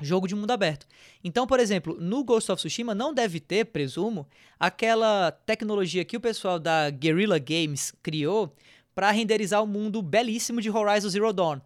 jogo 0.00 0.28
de 0.28 0.34
mundo 0.34 0.50
aberto. 0.50 0.86
Então, 1.22 1.46
por 1.46 1.58
exemplo, 1.58 1.96
no 2.00 2.22
Ghost 2.22 2.50
of 2.52 2.60
Tsushima 2.60 2.94
não 2.94 3.12
deve 3.12 3.40
ter, 3.40 3.66
presumo, 3.66 4.26
aquela 4.58 5.32
tecnologia 5.32 6.04
que 6.04 6.16
o 6.16 6.20
pessoal 6.20 6.58
da 6.58 6.90
Guerrilla 6.90 7.38
Games 7.38 7.92
criou 8.02 8.54
para 8.94 9.10
renderizar 9.10 9.62
o 9.62 9.66
mundo 9.66 10.02
belíssimo 10.02 10.60
de 10.60 10.70
Horizon 10.70 11.08
Zero 11.08 11.32
Dawn. 11.32 11.60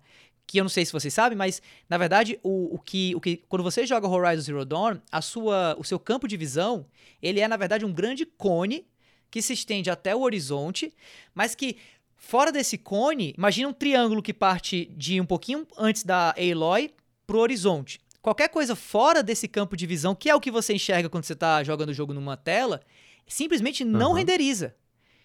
Que 0.46 0.58
eu 0.58 0.64
não 0.64 0.68
sei 0.68 0.84
se 0.84 0.92
vocês 0.92 1.14
sabem, 1.14 1.36
mas 1.36 1.62
na 1.88 1.96
verdade 1.96 2.38
o, 2.42 2.74
o, 2.74 2.78
que, 2.78 3.14
o 3.14 3.20
que 3.20 3.38
quando 3.48 3.62
você 3.62 3.86
joga 3.86 4.08
Horizon 4.08 4.42
Zero 4.42 4.64
Dawn, 4.64 4.98
a 5.10 5.22
sua, 5.22 5.76
o 5.78 5.84
seu 5.84 5.98
campo 5.98 6.26
de 6.26 6.36
visão 6.36 6.86
ele 7.22 7.40
é 7.40 7.48
na 7.48 7.56
verdade 7.56 7.84
um 7.84 7.92
grande 7.92 8.26
cone 8.26 8.86
que 9.30 9.40
se 9.40 9.54
estende 9.54 9.88
até 9.88 10.14
o 10.14 10.20
horizonte, 10.20 10.92
mas 11.34 11.54
que 11.54 11.78
fora 12.14 12.52
desse 12.52 12.76
cone, 12.76 13.34
imagina 13.36 13.68
um 13.68 13.72
triângulo 13.72 14.22
que 14.22 14.34
parte 14.34 14.86
de 14.94 15.18
um 15.18 15.24
pouquinho 15.24 15.66
antes 15.78 16.02
da 16.02 16.34
Aloy 16.38 16.90
pro 17.26 17.38
horizonte. 17.38 17.98
Qualquer 18.22 18.48
coisa 18.48 18.76
fora 18.76 19.20
desse 19.20 19.48
campo 19.48 19.76
de 19.76 19.84
visão, 19.84 20.14
que 20.14 20.30
é 20.30 20.34
o 20.34 20.40
que 20.40 20.50
você 20.50 20.72
enxerga 20.72 21.08
quando 21.08 21.24
você 21.24 21.32
está 21.32 21.62
jogando 21.64 21.88
o 21.88 21.94
jogo 21.94 22.14
numa 22.14 22.36
tela, 22.36 22.80
simplesmente 23.26 23.84
não 23.84 24.10
uhum. 24.10 24.16
renderiza. 24.16 24.74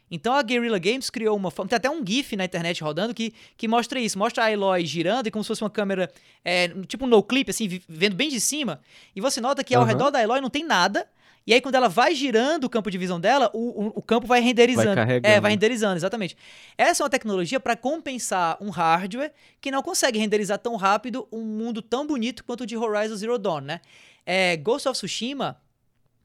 Então 0.09 0.33
a 0.33 0.41
Guerrilla 0.41 0.79
Games 0.79 1.09
criou 1.09 1.35
uma 1.35 1.51
forma. 1.51 1.69
Tem 1.69 1.75
até 1.75 1.89
um 1.89 2.03
GIF 2.05 2.35
na 2.35 2.45
internet 2.45 2.81
rodando 2.81 3.13
que, 3.13 3.33
que 3.55 3.67
mostra 3.67 3.99
isso. 3.99 4.17
Mostra 4.17 4.45
a 4.45 4.51
Eloy 4.51 4.85
girando 4.85 5.27
e 5.27 5.31
como 5.31 5.43
se 5.43 5.49
fosse 5.49 5.63
uma 5.63 5.69
câmera, 5.69 6.11
é, 6.43 6.69
tipo 6.87 7.05
um 7.05 7.07
no 7.07 7.21
clip, 7.21 7.49
assim, 7.49 7.81
vendo 7.87 8.15
bem 8.15 8.29
de 8.29 8.39
cima. 8.39 8.81
E 9.15 9.21
você 9.21 9.39
nota 9.39 9.63
que 9.63 9.75
ao 9.75 9.81
uhum. 9.81 9.87
redor 9.87 10.09
da 10.09 10.21
Eloy 10.23 10.41
não 10.41 10.49
tem 10.49 10.65
nada. 10.65 11.07
E 11.47 11.53
aí, 11.53 11.61
quando 11.61 11.75
ela 11.75 11.87
vai 11.87 12.13
girando 12.13 12.65
o 12.65 12.69
campo 12.69 12.91
de 12.91 12.97
visão 12.97 13.21
dela, 13.21 13.49
o, 13.53 13.85
o, 13.85 13.87
o 13.95 14.01
campo 14.01 14.27
vai 14.27 14.41
renderizando. 14.41 14.95
Vai 14.95 15.21
é, 15.23 15.39
vai 15.39 15.51
renderizando, 15.51 15.95
exatamente. 15.95 16.35
Essa 16.77 17.01
é 17.01 17.05
uma 17.05 17.09
tecnologia 17.09 17.57
para 17.57 17.73
compensar 17.73 18.57
um 18.59 18.69
hardware 18.69 19.31
que 19.61 19.71
não 19.71 19.81
consegue 19.81 20.19
renderizar 20.19 20.59
tão 20.59 20.75
rápido 20.75 21.25
um 21.31 21.41
mundo 21.41 21.81
tão 21.81 22.05
bonito 22.05 22.43
quanto 22.43 22.61
o 22.61 22.65
de 22.65 22.75
Horizon 22.75 23.15
Zero 23.15 23.37
Dawn, 23.39 23.61
né? 23.61 23.79
É, 24.25 24.57
Ghost 24.57 24.89
of 24.89 24.97
Tsushima 24.97 25.57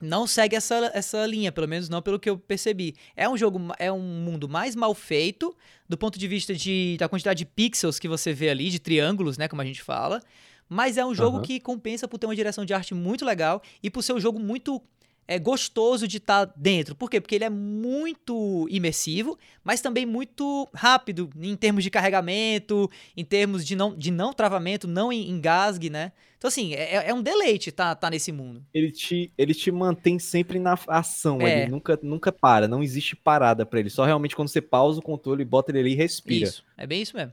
não 0.01 0.27
segue 0.27 0.57
essa, 0.57 0.91
essa 0.93 1.25
linha, 1.25 1.53
pelo 1.53 1.69
menos 1.69 1.89
não 1.89 2.03
pelo 2.03 2.19
que 2.19 2.29
eu 2.29 2.37
percebi. 2.37 2.97
É 3.15 3.29
um 3.29 3.37
jogo, 3.37 3.61
é 3.79 3.93
um 3.93 4.01
mundo 4.01 4.49
mais 4.49 4.75
mal 4.75 4.93
feito, 4.93 5.57
do 5.89 5.97
ponto 5.97 6.19
de 6.19 6.27
vista 6.27 6.53
de, 6.53 6.97
da 6.99 7.09
quantidade 7.09 7.39
de 7.39 7.45
pixels 7.45 8.01
que 8.01 8.09
você 8.09 8.33
vê 8.33 8.51
ali, 8.51 8.69
de 8.69 8.81
triângulos, 8.81 9.39
né, 9.39 9.47
como 9.47 9.63
a 9.63 9.65
gente 9.65 9.83
fala. 9.83 10.21
Mas 10.69 10.97
é 10.97 11.07
um 11.07 11.15
jogo 11.15 11.37
uhum. 11.37 11.43
que 11.45 11.61
compensa 11.61 12.09
por 12.09 12.19
ter 12.19 12.27
uma 12.27 12.35
direção 12.35 12.65
de 12.65 12.75
arte 12.75 12.93
muito 12.93 13.25
legal 13.25 13.63
e 13.81 13.89
por 13.89 14.03
ser 14.03 14.15
um 14.15 14.21
jogo 14.21 14.41
muito 14.41 14.83
é 15.27 15.39
gostoso 15.39 16.07
de 16.07 16.19
estar 16.19 16.47
tá 16.47 16.55
dentro. 16.57 16.95
Por 16.95 17.09
quê? 17.09 17.21
Porque 17.21 17.35
ele 17.35 17.45
é 17.45 17.51
muito 17.51 18.67
imersivo, 18.71 19.39
mas 19.65 19.81
também 19.81 20.05
muito 20.05 20.69
rápido 20.75 21.31
em 21.41 21.57
termos 21.57 21.85
de 21.85 21.91
carregamento, 21.91 22.91
em 23.17 23.25
termos 23.25 23.65
de 23.65 23.77
não, 23.77 23.97
de 23.97 24.11
não 24.11 24.33
travamento, 24.33 24.89
não 24.89 25.13
engasgue, 25.13 25.89
né? 25.89 26.13
Então, 26.37 26.49
assim, 26.49 26.75
é, 26.75 26.97
é, 26.97 27.11
é 27.11 27.15
um 27.15 27.23
deleite 27.23 27.69
estar 27.69 27.95
tá, 27.95 27.95
tá 27.95 28.11
nesse 28.11 28.33
mundo. 28.33 28.65
Ele 28.75 28.91
te, 28.91 29.33
ele 29.39 29.55
te 29.55 29.71
mantém 29.71 30.19
sempre 30.19 30.59
na 30.59 30.77
ação, 30.89 31.41
é. 31.41 31.63
ele 31.63 31.71
nunca, 31.71 31.99
nunca 32.03 32.33
para, 32.33 32.67
não 32.67 32.83
existe 32.83 33.15
parada 33.15 33.65
para 33.65 33.79
ele. 33.79 33.91
Só 33.91 34.05
realmente 34.05 34.35
quando 34.35 34.49
você 34.49 34.61
pausa 34.61 34.99
o 34.99 35.03
controle, 35.03 35.45
bota 35.45 35.71
ele 35.71 35.79
ali 35.79 35.93
e 35.93 35.97
respira. 35.97 36.45
Isso, 36.49 36.65
é 36.77 36.87
bem 36.87 37.01
isso 37.01 37.17
mesmo. 37.17 37.33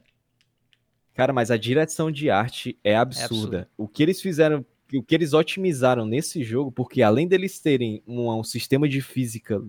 Cara, 1.15 1.34
mas 1.34 1.52
a 1.52 1.58
direção 1.58 2.12
de 2.12 2.30
arte 2.30 2.78
é 2.84 2.95
absurda. 2.95 3.23
É 3.23 3.62
absurdo. 3.62 3.67
O 3.75 3.88
que 3.88 4.04
eles 4.04 4.21
fizeram 4.21 4.63
o 4.97 5.04
que 5.04 5.13
eles 5.13 5.34
otimizaram 5.34 6.06
nesse 6.06 6.43
jogo, 6.43 6.71
porque 6.71 7.02
além 7.02 7.28
deles 7.28 7.60
terem 7.60 8.02
um, 8.08 8.30
um 8.32 8.43
sistema 8.43 8.88
de 8.88 9.02
física 9.02 9.62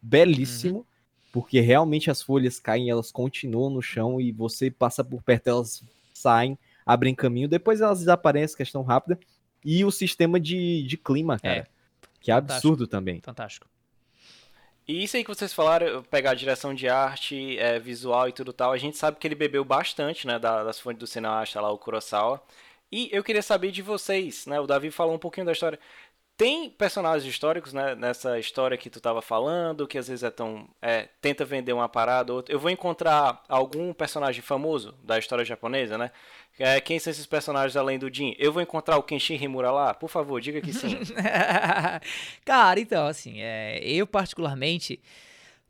belíssimo, 0.00 0.78
uhum. 0.78 0.84
porque 1.32 1.60
realmente 1.60 2.10
as 2.10 2.22
folhas 2.22 2.60
caem, 2.60 2.90
elas 2.90 3.10
continuam 3.10 3.70
no 3.70 3.82
chão 3.82 4.20
e 4.20 4.30
você 4.32 4.70
passa 4.70 5.02
por 5.02 5.22
perto, 5.22 5.48
elas 5.48 5.82
saem, 6.14 6.58
abrem 6.86 7.14
caminho, 7.14 7.48
depois 7.48 7.80
elas 7.80 8.00
desaparecem, 8.00 8.56
questão 8.56 8.82
rápida, 8.82 9.18
e 9.64 9.84
o 9.84 9.90
sistema 9.90 10.38
de, 10.40 10.82
de 10.84 10.96
clima, 10.96 11.38
cara, 11.38 11.58
é. 11.58 11.66
que 12.20 12.30
é 12.30 12.34
absurdo 12.34 12.86
também. 12.86 13.20
Fantástico. 13.20 13.68
E 14.88 15.04
isso 15.04 15.16
aí 15.16 15.22
que 15.22 15.32
vocês 15.32 15.52
falaram, 15.52 16.02
pegar 16.02 16.32
a 16.32 16.34
direção 16.34 16.74
de 16.74 16.88
arte, 16.88 17.56
é, 17.58 17.78
visual 17.78 18.28
e 18.28 18.32
tudo 18.32 18.52
tal, 18.52 18.72
a 18.72 18.76
gente 18.76 18.96
sabe 18.96 19.18
que 19.18 19.26
ele 19.26 19.36
bebeu 19.36 19.64
bastante, 19.64 20.26
né, 20.26 20.36
das 20.38 20.80
fontes 20.80 20.98
do 20.98 21.06
cineasta 21.06 21.60
lá, 21.60 21.70
o 21.70 21.78
Kurosawa. 21.78 22.42
E 22.90 23.08
eu 23.12 23.22
queria 23.22 23.42
saber 23.42 23.70
de 23.70 23.82
vocês, 23.82 24.46
né? 24.46 24.58
O 24.60 24.66
Davi 24.66 24.90
falou 24.90 25.14
um 25.14 25.18
pouquinho 25.18 25.46
da 25.46 25.52
história. 25.52 25.78
Tem 26.36 26.70
personagens 26.70 27.30
históricos 27.30 27.74
né, 27.74 27.94
nessa 27.94 28.38
história 28.38 28.76
que 28.78 28.88
tu 28.88 28.98
estava 28.98 29.20
falando, 29.20 29.86
que 29.86 29.98
às 29.98 30.08
vezes 30.08 30.22
é 30.22 30.30
tão. 30.30 30.66
É, 30.80 31.06
tenta 31.20 31.44
vender 31.44 31.72
uma 31.72 31.88
parada 31.88 32.32
ou 32.32 32.38
outra. 32.38 32.54
Eu 32.54 32.58
vou 32.58 32.70
encontrar 32.70 33.44
algum 33.46 33.92
personagem 33.92 34.40
famoso 34.40 34.94
da 35.04 35.18
história 35.18 35.44
japonesa, 35.44 35.98
né? 35.98 36.10
É, 36.58 36.80
quem 36.80 36.98
são 36.98 37.10
esses 37.10 37.26
personagens 37.26 37.76
além 37.76 37.98
do 37.98 38.12
Jin? 38.12 38.34
Eu 38.38 38.52
vou 38.52 38.62
encontrar 38.62 38.96
o 38.96 39.02
Kenshin 39.02 39.34
Himura 39.34 39.70
lá? 39.70 39.94
Por 39.94 40.08
favor, 40.08 40.40
diga 40.40 40.60
que 40.60 40.72
sim. 40.72 40.98
Cara, 42.44 42.80
então, 42.80 43.06
assim, 43.06 43.40
é, 43.40 43.78
eu 43.84 44.06
particularmente 44.06 45.00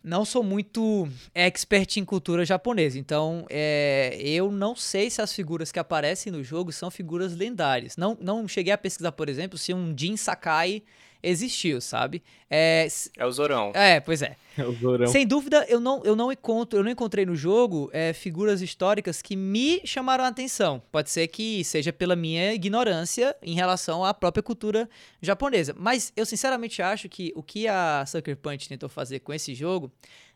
não 0.03 0.25
sou 0.25 0.43
muito 0.43 1.09
expert 1.35 1.97
em 1.99 2.05
cultura 2.05 2.45
japonesa, 2.45 2.99
então 2.99 3.47
é, 3.51 4.19
eu 4.23 4.51
não 4.51 4.75
sei 4.75 5.11
se 5.11 5.21
as 5.21 5.33
figuras 5.33 5.71
que 5.71 5.79
aparecem 5.79 6.33
no 6.33 6.43
jogo 6.43 6.73
são 6.73 6.91
figuras 6.91 7.37
lendárias. 7.37 7.97
Não, 7.97 8.17
não 8.21 8.49
cheguei 8.49 8.73
a 8.73 8.79
pesquisar, 8.79 9.13
por 9.13 9.29
exemplo, 9.29 9.59
se 9.59 9.75
um 9.75 9.97
Jin 9.97 10.17
Sakai 10.17 10.83
existiu, 11.23 11.81
sabe? 11.81 12.23
É, 12.49 12.87
é 13.17 13.27
o 13.27 13.31
Zorão. 13.31 13.73
É, 13.75 14.01
pois 14.01 14.23
é. 14.23 14.37
É 14.57 14.65
o 14.65 14.73
Zorão. 14.73 15.07
Sem 15.07 15.27
dúvida, 15.27 15.65
eu 15.69 15.79
não, 15.81 16.03
eu 16.05 16.17
não 16.17 16.33
encontro, 16.33 16.79
eu 16.79 16.85
não 16.85 16.91
encontrei 16.91 17.25
no 17.25 17.35
jogo 17.35 17.91
é, 17.93 18.13
figuras 18.13 18.61
históricas 18.61 19.23
que 19.23 19.37
me 19.37 19.81
chamaram 19.85 20.25
a 20.25 20.29
atenção. 20.29 20.83
Pode 20.91 21.11
ser 21.11 21.29
que 21.29 21.63
seja 21.65 21.93
pela 21.93 22.17
minha 22.17 22.53
ignorância 22.53 23.37
em 23.43 23.55
relação 23.55 24.05
à 24.05 24.13
própria 24.13 24.43
cultura 24.43 24.89
japonesa. 25.23 25.75
Mas 25.79 26.13
eu 26.17 26.27
sinceramente 26.27 26.83
acho 26.83 27.09
que 27.09 27.33
o 27.37 27.43
que 27.43 27.69
a 27.69 28.05
Sucker 28.07 28.37
Punch 28.37 28.69
tentou 28.69 28.89
fazer 28.89 29.21
com 29.21 29.33
esse 29.33 29.55
jogo 29.55 29.93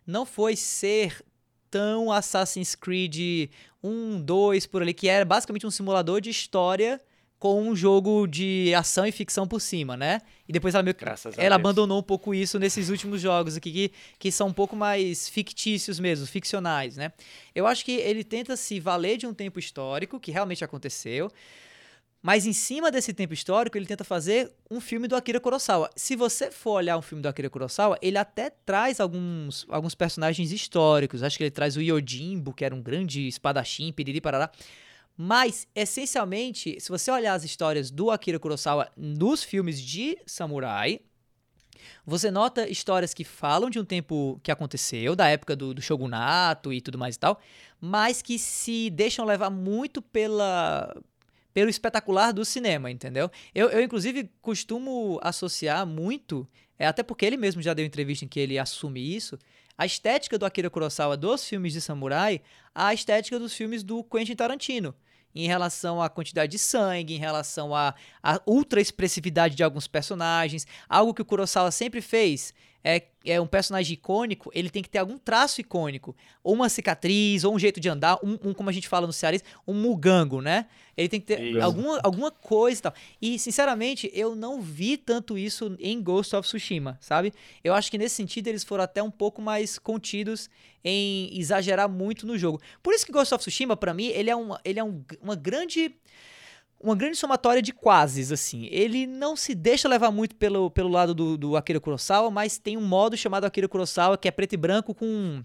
não 0.07 0.25
foi 0.27 0.57
ser 0.57 1.25
tão 1.71 2.13
Assassin's 2.13 2.77
Creed 2.77 3.51
1, 3.83 4.21
2 4.21 4.67
por 4.67 4.81
ali, 4.81 4.95
que 4.95 5.09
era 5.09 5.25
basicamente 5.25 5.67
um 5.67 5.71
simulador 5.71 6.21
de 6.21 6.31
história 6.31 7.01
com 7.45 7.61
um 7.61 7.77
jogo 7.77 8.27
de 8.27 8.73
ação 8.75 9.05
e 9.05 9.13
ficção 9.13 9.47
por 9.47 9.61
cima, 9.61 9.99
né? 9.99 10.23
E 10.49 10.53
depois 10.53 10.75
ela 10.75 10.83
meio 10.83 10.95
que, 10.95 11.05
ela 11.37 11.57
abandonou 11.57 11.99
um 11.99 12.03
pouco 12.03 12.35
isso 12.35 12.59
nesses 12.59 12.89
últimos 12.89 13.21
jogos 13.21 13.55
aqui 13.55 13.71
que, 13.71 13.93
que 14.19 14.33
são 14.33 14.47
um 14.47 14.53
pouco 14.53 14.75
mais 14.75 15.29
fictícios 15.29 16.01
mesmo, 16.01 16.27
ficcionais, 16.27 16.97
né? 16.97 17.13
Eu 17.55 17.67
acho 17.67 17.85
que 17.85 17.93
ele 17.93 18.25
tenta 18.25 18.57
se 18.57 18.81
valer 18.81 19.19
de 19.19 19.27
um 19.27 19.35
tempo 19.35 19.59
histórico 19.59 20.19
que 20.19 20.31
realmente 20.31 20.65
aconteceu, 20.65 21.31
mas 22.23 22.47
em 22.47 22.55
cima 22.55 22.91
desse 22.91 23.13
tempo 23.13 23.35
histórico, 23.35 23.77
ele 23.77 23.85
tenta 23.85 24.05
fazer 24.05 24.51
um 24.71 24.81
filme 24.81 25.07
do 25.07 25.15
Akira 25.15 25.39
Kurosawa. 25.39 25.91
Se 25.95 26.17
você 26.17 26.51
for 26.51 26.77
olhar 26.77 26.97
um 26.97 27.03
filme 27.03 27.21
do 27.21 27.29
Akira 27.29 27.51
Kurosawa, 27.51 27.99
ele 28.01 28.17
até 28.17 28.49
traz 28.49 29.01
alguns, 29.01 29.67
alguns 29.69 29.95
personagens 29.95 30.51
históricos. 30.51 31.23
Acho 31.23 31.37
que 31.37 31.45
ele 31.45 31.51
traz 31.51 31.77
o 31.77 31.83
Yojimbo, 31.83 32.55
que 32.55 32.65
era 32.65 32.75
um 32.75 32.81
grande 32.81 33.29
espadachim, 33.29 33.93
piriri 33.93 34.23
parará. 34.23 34.51
Mas, 35.17 35.67
essencialmente, 35.75 36.81
se 36.81 36.89
você 36.89 37.11
olhar 37.11 37.35
as 37.35 37.45
histórias 37.45 37.91
do 37.91 38.11
Akira 38.11 38.39
Kurosawa 38.39 38.91
nos 38.97 39.43
filmes 39.45 39.81
de 39.81 40.19
samurai, 40.27 41.01
Você 42.07 42.31
nota 42.31 42.69
histórias 42.69 43.15
que 43.15 43.25
falam 43.25 43.71
de 43.71 43.79
um 43.79 43.85
tempo 43.85 44.41
que 44.43 44.51
aconteceu, 44.51 45.17
da 45.17 45.29
época 45.29 45.57
do, 45.57 45.75
do 45.75 45.83
shogunato 45.83 46.73
e 46.73 46.81
tudo 46.81 46.99
mais 46.99 47.17
e 47.17 47.19
tal, 47.19 47.41
mas 47.81 48.23
que 48.23 48.39
se 48.39 48.91
deixam 48.91 49.25
levar 49.25 49.51
muito 49.51 50.01
pela, 50.03 50.95
pelo 51.53 51.71
espetacular 51.71 52.33
do 52.33 52.45
cinema, 52.45 52.91
entendeu? 52.91 53.31
Eu, 53.55 53.69
eu 53.71 53.83
inclusive, 53.83 54.31
costumo 54.41 55.19
associar 55.23 55.87
muito, 55.87 56.47
é, 56.79 56.87
até 56.87 57.03
porque 57.03 57.25
ele 57.25 57.37
mesmo 57.37 57.63
já 57.63 57.75
deu 57.75 57.85
entrevista 57.85 58.25
em 58.25 58.29
que 58.29 58.41
ele 58.41 58.59
assume 58.59 59.01
isso, 59.15 59.39
a 59.77 59.87
estética 59.87 60.39
do 60.39 60.47
Akira 60.47 60.71
Kurosawa 60.71 61.17
dos 61.17 61.47
filmes 61.47 61.73
de 61.73 61.81
samurai 61.81 62.41
à 62.75 62.95
estética 62.95 63.39
dos 63.39 63.55
filmes 63.55 63.83
do 63.83 64.03
Quentin 64.05 64.35
Tarantino 64.35 64.95
em 65.35 65.49
relação 65.49 66.01
à 66.01 66.09
quantidade 66.09 66.53
de 66.53 66.59
sangue, 66.59 67.15
em 67.15 67.19
relação 67.19 67.75
à, 67.75 67.95
à 68.23 68.41
ultra 68.47 68.81
expressividade 68.81 69.57
de 69.57 69.65
alguns 69.65 69.89
personagens. 69.89 70.67
Algo 70.89 71.13
que 71.13 71.23
o 71.23 71.25
Kurosawa 71.25 71.73
sempre 71.73 72.01
fez 72.01 72.55
é, 72.85 73.03
é 73.25 73.41
um 73.41 73.47
personagem 73.47 73.95
icônico, 73.95 74.51
ele 74.55 74.69
tem 74.69 74.83
que 74.83 74.91
ter 74.91 74.99
algum 74.99 75.17
traço 75.17 75.59
icônico. 75.59 76.15
Ou 76.43 76.53
uma 76.53 76.69
cicatriz, 76.69 77.43
ou 77.43 77.55
um 77.55 77.59
jeito 77.59 77.81
de 77.81 77.89
andar, 77.89 78.19
um, 78.23 78.39
um 78.45 78.53
como 78.53 78.69
a 78.69 78.73
gente 78.73 78.87
fala 78.87 79.07
no 79.07 79.13
cearense, 79.13 79.43
um 79.67 79.73
mugango, 79.73 80.43
né? 80.43 80.67
Ele 80.95 81.09
tem 81.09 81.19
que 81.19 81.27
ter 81.27 81.61
alguma, 81.63 81.99
alguma 82.05 82.31
coisa 82.31 82.79
e 82.79 82.83
tal. 82.83 82.95
E, 83.23 83.39
sinceramente, 83.39 84.11
eu 84.13 84.37
não 84.37 84.61
vi 84.61 84.99
tanto 84.99 85.39
isso 85.39 85.75
em 85.81 86.01
Ghost 86.03 86.37
of 86.37 86.47
Tsushima, 86.47 86.99
sabe? 87.01 87.33
Eu 87.65 87.73
acho 87.73 87.91
que 87.91 87.97
nesse 87.97 88.17
sentido 88.17 88.49
eles 88.49 88.63
foram 88.63 88.85
até 88.85 89.03
um 89.03 89.11
pouco 89.11 89.41
mais 89.41 89.79
contidos 89.79 90.51
em 90.85 91.31
exagerar 91.39 91.89
muito 91.89 92.27
no 92.27 92.37
jogo. 92.37 92.61
Por 92.83 92.93
isso 92.93 93.07
que 93.07 93.13
Ghost 93.13 93.33
of 93.33 93.43
Tsushima, 93.43 93.75
para 93.75 93.95
mim, 93.95 94.09
ele 94.09 94.29
é, 94.29 94.37
uma, 94.37 94.61
ele 94.63 94.79
é 94.79 94.85
um, 94.85 95.03
uma 95.23 95.35
grande 95.35 95.97
uma 96.85 96.95
grande 96.95 97.17
somatória 97.17 97.63
de 97.63 97.73
quases, 97.73 98.31
assim. 98.31 98.69
Ele 98.71 99.07
não 99.07 99.35
se 99.35 99.55
deixa 99.55 99.89
levar 99.89 100.11
muito 100.11 100.37
pelo, 100.37 100.71
pelo 100.71 100.91
lado 100.91 101.15
do, 101.15 101.39
do 101.39 101.57
Akira 101.57 101.81
Kurosawa, 101.81 102.31
mas 102.31 102.59
tem 102.59 102.77
um 102.77 102.83
modo 102.83 103.17
chamado 103.17 103.45
Akira 103.45 103.67
Kurosawa 103.67 104.19
que 104.19 104.29
é 104.29 104.31
preto 104.31 104.53
e 104.53 104.57
branco 104.59 104.95
com 104.95 105.43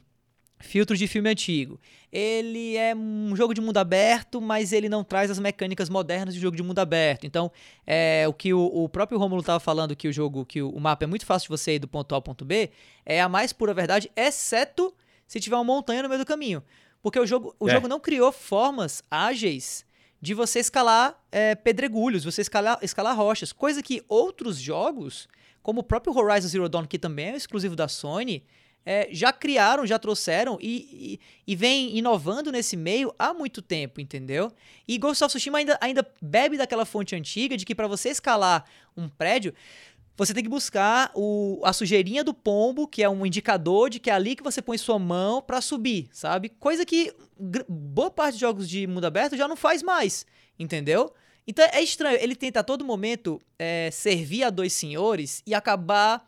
filtros 0.59 0.99
de 0.99 1.07
filme 1.07 1.29
antigo. 1.29 1.79
Ele 2.11 2.75
é 2.75 2.93
um 2.93 3.33
jogo 3.37 3.53
de 3.53 3.61
mundo 3.61 3.77
aberto, 3.77 4.41
mas 4.41 4.73
ele 4.73 4.89
não 4.89 5.01
traz 5.01 5.31
as 5.31 5.39
mecânicas 5.39 5.89
modernas 5.89 6.35
de 6.35 6.41
jogo 6.41 6.57
de 6.57 6.63
mundo 6.63 6.79
aberto. 6.79 7.25
Então, 7.25 7.49
é 7.87 8.27
o 8.27 8.33
que 8.33 8.53
o, 8.53 8.65
o 8.65 8.89
próprio 8.89 9.17
Romulo 9.17 9.39
estava 9.39 9.61
falando 9.61 9.95
que 9.95 10.09
o 10.09 10.13
jogo, 10.13 10.45
que 10.45 10.61
o, 10.61 10.69
o, 10.69 10.79
mapa 10.81 11.05
é 11.05 11.07
muito 11.07 11.25
fácil 11.25 11.45
de 11.47 11.57
você 11.57 11.75
ir 11.75 11.79
do 11.79 11.87
ponto 11.87 12.13
A 12.13 12.17
ao 12.17 12.21
ponto 12.21 12.43
B, 12.43 12.69
é 13.05 13.21
a 13.21 13.29
mais 13.29 13.53
pura 13.53 13.73
verdade, 13.73 14.11
exceto 14.13 14.93
se 15.25 15.39
tiver 15.39 15.55
uma 15.55 15.63
montanha 15.63 16.03
no 16.03 16.09
meio 16.09 16.19
do 16.19 16.25
caminho. 16.25 16.61
Porque 17.01 17.17
o 17.17 17.25
jogo, 17.25 17.55
o 17.57 17.69
é. 17.69 17.71
jogo 17.71 17.87
não 17.87 17.99
criou 17.99 18.29
formas 18.29 19.01
ágeis 19.09 19.85
de 20.21 20.33
você 20.33 20.59
escalar 20.59 21.17
é, 21.31 21.55
pedregulhos, 21.55 22.23
você 22.23 22.41
escalar, 22.41 22.79
escalar 22.81 23.15
rochas, 23.15 23.53
coisa 23.53 23.81
que 23.81 24.03
outros 24.07 24.57
jogos, 24.57 25.27
como 25.61 25.81
o 25.81 25.83
próprio 25.83 26.15
Horizon 26.15 26.47
Zero 26.47 26.69
Dawn, 26.69 26.85
que 26.85 26.99
também 26.99 27.27
é 27.27 27.35
exclusivo 27.35 27.75
da 27.75 27.87
Sony, 27.87 28.43
é, 28.85 29.07
já 29.11 29.31
criaram, 29.31 29.85
já 29.85 29.99
trouxeram 29.99 30.57
e, 30.61 31.19
e, 31.45 31.51
e, 31.51 31.55
vem 31.55 31.97
inovando 31.97 32.51
nesse 32.51 32.77
meio 32.77 33.13
há 33.19 33.33
muito 33.33 33.61
tempo, 33.61 33.99
entendeu? 33.99 34.51
E 34.87 34.97
Ghost 34.97 35.23
of 35.23 35.31
Tsushima 35.31 35.57
ainda, 35.59 35.77
ainda 35.81 36.07
bebe 36.21 36.57
daquela 36.57 36.85
fonte 36.85 37.15
antiga 37.15 37.57
de 37.57 37.65
que 37.65 37.75
para 37.75 37.87
você 37.87 38.09
escalar 38.09 38.65
um 38.95 39.07
prédio, 39.07 39.53
você 40.19 40.33
tem 40.33 40.43
que 40.43 40.49
buscar 40.49 41.11
o, 41.15 41.61
a 41.63 41.71
sujeirinha 41.71 42.25
do 42.25 42.33
pombo, 42.33 42.85
que 42.85 43.01
é 43.01 43.09
um 43.09 43.25
indicador 43.25 43.89
de 43.89 44.01
que 44.01 44.09
é 44.09 44.13
ali 44.13 44.35
que 44.35 44.43
você 44.43 44.61
põe 44.61 44.77
sua 44.77 44.99
mão 44.99 45.41
para 45.41 45.61
subir, 45.61 46.09
sabe? 46.11 46.49
Coisa 46.49 46.85
que 46.85 47.13
boa 47.69 48.11
parte 48.11 48.33
de 48.33 48.41
jogos 48.41 48.67
de 48.67 48.85
mundo 48.85 49.05
aberto 49.05 49.37
já 49.37 49.47
não 49.47 49.55
faz 49.55 49.81
mais, 49.81 50.25
entendeu? 50.59 51.13
Então 51.47 51.65
é 51.71 51.81
estranho, 51.81 52.19
ele 52.21 52.35
tenta 52.35 52.59
a 52.59 52.63
todo 52.63 52.83
momento 52.83 53.39
é, 53.57 53.89
servir 53.91 54.43
a 54.43 54.49
dois 54.49 54.73
senhores 54.73 55.41
e 55.47 55.55
acabar, 55.55 56.27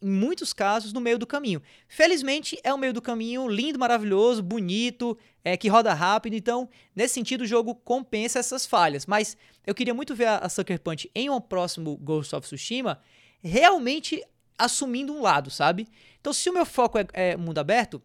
em 0.00 0.08
muitos 0.08 0.52
casos, 0.52 0.92
no 0.92 1.00
meio 1.00 1.18
do 1.18 1.26
caminho. 1.26 1.60
Felizmente, 1.88 2.56
é 2.62 2.72
o 2.72 2.78
meio 2.78 2.92
do 2.92 3.02
caminho 3.02 3.48
lindo, 3.48 3.76
maravilhoso, 3.76 4.40
bonito, 4.40 5.18
é, 5.44 5.56
que 5.56 5.66
roda 5.66 5.92
rápido, 5.92 6.34
então, 6.34 6.68
nesse 6.94 7.14
sentido, 7.14 7.40
o 7.40 7.46
jogo 7.46 7.74
compensa 7.74 8.38
essas 8.38 8.64
falhas. 8.64 9.04
Mas 9.04 9.36
eu 9.66 9.74
queria 9.74 9.94
muito 9.94 10.14
ver 10.14 10.26
a, 10.26 10.38
a 10.38 10.48
Sucker 10.48 10.80
Punch 10.80 11.10
em 11.12 11.28
um 11.28 11.40
próximo 11.40 11.96
Ghost 11.96 12.36
of 12.36 12.46
Tsushima 12.46 13.00
realmente 13.42 14.24
assumindo 14.58 15.12
um 15.12 15.20
lado, 15.20 15.50
sabe? 15.50 15.88
Então, 16.20 16.32
se 16.32 16.48
o 16.48 16.52
meu 16.52 16.64
foco 16.64 16.98
é, 16.98 17.06
é 17.12 17.36
mundo 17.36 17.58
aberto, 17.58 18.00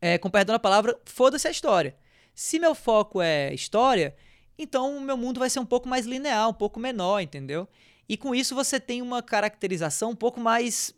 é, 0.00 0.16
com 0.16 0.30
perdão 0.30 0.54
da 0.54 0.58
palavra, 0.58 0.98
foda-se 1.04 1.46
a 1.46 1.50
história. 1.50 1.96
Se 2.34 2.58
meu 2.58 2.74
foco 2.74 3.20
é 3.20 3.52
história, 3.52 4.16
então 4.58 4.96
o 4.96 5.00
meu 5.00 5.16
mundo 5.16 5.40
vai 5.40 5.50
ser 5.50 5.58
um 5.58 5.66
pouco 5.66 5.88
mais 5.88 6.06
linear, 6.06 6.48
um 6.48 6.54
pouco 6.54 6.80
menor, 6.80 7.20
entendeu? 7.20 7.68
E 8.08 8.16
com 8.16 8.34
isso 8.34 8.54
você 8.54 8.80
tem 8.80 9.02
uma 9.02 9.22
caracterização 9.22 10.10
um 10.10 10.16
pouco 10.16 10.40
mais 10.40 10.94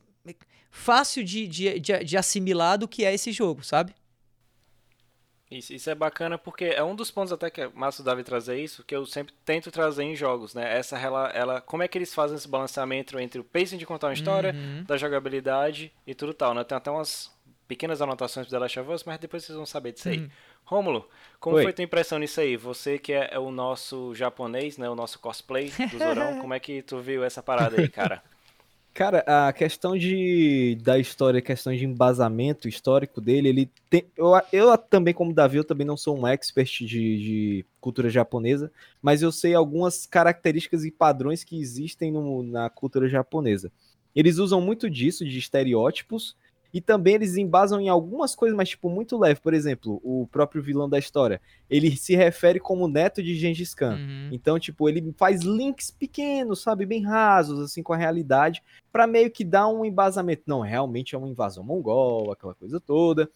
fácil 0.71 1.25
de, 1.25 1.47
de, 1.49 1.81
de, 1.81 2.05
de 2.05 2.17
assimilar 2.17 2.79
do 2.79 2.87
que 2.87 3.05
é 3.05 3.13
esse 3.13 3.33
jogo, 3.33 3.65
sabe? 3.65 3.93
Isso, 5.51 5.75
isso 5.75 5.91
é 5.91 5.95
bacana 5.97 6.39
porque 6.39 6.67
é 6.67 6.83
um 6.83 6.95
dos 6.95 7.11
pontos 7.11 7.33
até 7.33 7.51
que 7.51 7.61
é 7.61 7.69
massa 7.75 8.05
Davi 8.05 8.23
trazer 8.23 8.63
isso, 8.63 8.85
que 8.85 8.95
eu 8.95 9.05
sempre 9.05 9.35
tento 9.45 9.71
trazer 9.73 10.05
em 10.05 10.15
jogos, 10.15 10.55
né? 10.55 10.79
Essa 10.79 10.97
ela, 10.97 11.29
ela 11.31 11.61
como 11.61 11.83
é 11.83 11.89
que 11.89 11.99
eles 11.99 12.15
fazem 12.15 12.37
esse 12.37 12.47
balanceamento 12.47 13.19
entre 13.19 13.41
o 13.41 13.45
pacing 13.45 13.77
de 13.77 13.85
contar 13.85 14.07
uma 14.07 14.15
história, 14.15 14.55
uhum. 14.55 14.85
da 14.85 14.97
jogabilidade 14.97 15.93
e 16.07 16.15
tudo 16.15 16.33
tal, 16.33 16.55
né? 16.55 16.63
Tem 16.63 16.79
até 16.79 16.89
umas 16.89 17.35
pequenas 17.67 18.01
anotações 18.01 18.47
do 18.47 18.51
The 18.51 18.59
Last 18.59 18.81
of 18.81 18.93
Us, 18.93 19.05
mas 19.05 19.19
depois 19.19 19.45
vocês 19.45 19.57
vão 19.57 19.67
saber 19.67 19.93
disso 19.93 20.09
aí. 20.09 20.19
Uhum. 20.19 20.31
Rômulo, 20.65 21.09
como 21.41 21.57
Oi. 21.57 21.65
foi 21.65 21.73
tua 21.73 21.85
impressão 21.85 22.21
nisso 22.21 22.41
aí? 22.41 22.57
Você 22.57 22.97
que 22.97 23.13
é, 23.13 23.31
é 23.33 23.39
o 23.41 23.51
nosso 23.51 24.15
japonês, 24.15 24.79
né? 24.79 24.89
O 24.89 24.95
nosso 24.95 25.19
cosplay 25.19 25.73
do 25.91 25.99
Zorão, 25.99 26.39
como 26.43 26.55
é 26.55 26.61
que 26.61 26.81
tu 26.83 26.99
viu 27.01 27.25
essa 27.25 27.43
parada 27.43 27.81
aí, 27.81 27.89
cara? 27.89 28.23
Cara, 29.01 29.25
a 29.27 29.51
questão 29.51 29.97
de 29.97 30.77
da 30.83 30.99
história, 30.99 31.39
a 31.39 31.43
questão 31.43 31.75
de 31.75 31.87
embasamento 31.87 32.69
histórico 32.69 33.19
dele, 33.19 33.49
ele 33.49 33.71
tem. 33.89 34.05
Eu, 34.15 34.33
eu 34.53 34.77
também, 34.77 35.15
como 35.15 35.33
Davi, 35.33 35.57
eu 35.57 35.65
também 35.65 35.87
não 35.87 35.97
sou 35.97 36.19
um 36.19 36.27
expert 36.27 36.85
de, 36.85 36.87
de 36.87 37.67
cultura 37.81 38.11
japonesa, 38.11 38.71
mas 39.01 39.23
eu 39.23 39.33
sei 39.33 39.55
algumas 39.55 40.05
características 40.05 40.85
e 40.85 40.91
padrões 40.91 41.43
que 41.43 41.59
existem 41.59 42.13
no, 42.13 42.43
na 42.43 42.69
cultura 42.69 43.09
japonesa. 43.09 43.73
Eles 44.15 44.37
usam 44.37 44.61
muito 44.61 44.91
disso, 44.91 45.25
de 45.25 45.39
estereótipos, 45.39 46.37
e 46.73 46.81
também 46.81 47.15
eles 47.15 47.37
embasam 47.37 47.81
em 47.81 47.89
algumas 47.89 48.35
coisas, 48.35 48.57
mas 48.57 48.69
tipo 48.69 48.89
muito 48.89 49.19
leve. 49.19 49.41
Por 49.41 49.53
exemplo, 49.55 50.01
o 50.05 50.27
próprio 50.31 50.63
vilão 50.63 50.89
da 50.89 50.99
história, 50.99 51.41
ele 51.69 51.97
se 51.97 52.15
refere 52.15 52.61
como 52.61 52.89
neto 52.89 53.23
de 53.23 53.35
Gengis 53.35 53.75
Khan. 53.75 53.97
Uhum. 53.97 54.29
Então, 54.33 54.59
tipo, 54.59 54.89
ele 54.89 55.13
faz 55.17 55.43
links 55.43 55.91
pequenos, 55.91 56.63
sabe, 56.63 56.87
bem 56.87 57.03
rasos 57.05 57.61
assim 57.61 57.83
com 57.83 57.93
a 57.93 57.97
realidade, 57.97 58.63
para 58.93 59.07
meio 59.07 59.31
que 59.31 59.45
dar 59.45 59.69
um 59.69 59.85
embasamento. 59.85 60.43
Não, 60.47 60.61
realmente 60.61 61.15
é 61.15 61.19
uma 61.19 61.29
invasão 61.29 61.65
mongol, 61.65 62.33
aquela 62.33 62.55
coisa 62.55 62.81
toda. 62.81 63.29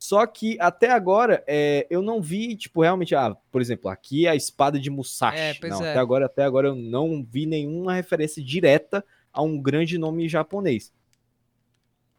Só 0.00 0.26
que 0.26 0.56
até 0.58 0.90
agora 0.90 1.44
é, 1.46 1.86
eu 1.90 2.00
não 2.00 2.22
vi, 2.22 2.56
tipo, 2.56 2.80
realmente, 2.80 3.14
ah, 3.14 3.36
por 3.52 3.60
exemplo, 3.60 3.90
aqui 3.90 4.26
é 4.26 4.30
a 4.30 4.34
espada 4.34 4.80
de 4.80 4.88
Musashi. 4.88 5.38
É, 5.38 5.68
não, 5.68 5.84
é. 5.84 5.90
até 5.90 5.98
agora, 5.98 6.24
até 6.24 6.42
agora 6.42 6.68
eu 6.68 6.74
não 6.74 7.22
vi 7.22 7.44
nenhuma 7.44 7.92
referência 7.92 8.42
direta 8.42 9.04
a 9.30 9.42
um 9.42 9.60
grande 9.60 9.98
nome 9.98 10.26
japonês. 10.26 10.90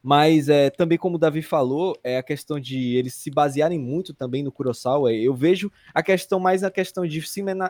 Mas 0.03 0.49
é, 0.49 0.69
também, 0.69 0.97
como 0.97 1.15
o 1.15 1.19
Davi 1.19 1.41
falou, 1.41 1.95
é 2.03 2.17
a 2.17 2.23
questão 2.23 2.59
de 2.59 2.95
eles 2.95 3.13
se 3.13 3.29
basearem 3.29 3.77
muito 3.77 4.13
também 4.13 4.41
no 4.41 4.51
Kurosawa. 4.51 5.13
Eu 5.13 5.35
vejo 5.35 5.71
a 5.93 6.01
questão 6.01 6.39
mais 6.39 6.63
a 6.63 6.71
questão 6.71 7.05
de 7.05 7.21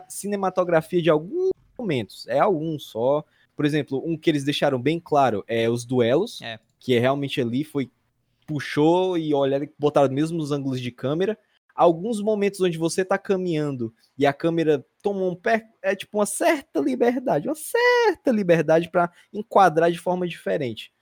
cinematografia 0.08 1.02
de 1.02 1.10
alguns 1.10 1.50
momentos. 1.78 2.26
É 2.28 2.38
alguns 2.38 2.84
só. 2.84 3.22
Por 3.54 3.66
exemplo, 3.66 4.02
um 4.04 4.16
que 4.16 4.30
eles 4.30 4.44
deixaram 4.44 4.80
bem 4.80 4.98
claro 4.98 5.44
é 5.46 5.68
os 5.68 5.84
duelos, 5.84 6.40
é. 6.40 6.58
que 6.80 6.94
é 6.94 6.98
realmente 6.98 7.40
ali 7.40 7.64
foi 7.64 7.90
puxou 8.46 9.16
e 9.16 9.32
olharam, 9.32 9.68
botaram 9.78 10.12
mesmo 10.12 10.38
nos 10.38 10.52
ângulos 10.52 10.80
de 10.80 10.90
câmera. 10.90 11.38
Alguns 11.74 12.20
momentos 12.20 12.60
onde 12.60 12.76
você 12.76 13.04
tá 13.04 13.16
caminhando 13.16 13.94
e 14.16 14.26
a 14.26 14.32
câmera 14.32 14.84
toma 15.02 15.22
um 15.22 15.34
pé, 15.34 15.66
é 15.82 15.94
tipo 15.94 16.18
uma 16.18 16.26
certa 16.26 16.80
liberdade, 16.80 17.48
uma 17.48 17.54
certa 17.54 18.30
liberdade 18.30 18.90
para 18.90 19.10
enquadrar 19.32 19.90
de 19.90 19.98
forma 19.98 20.26
diferente. 20.26 20.92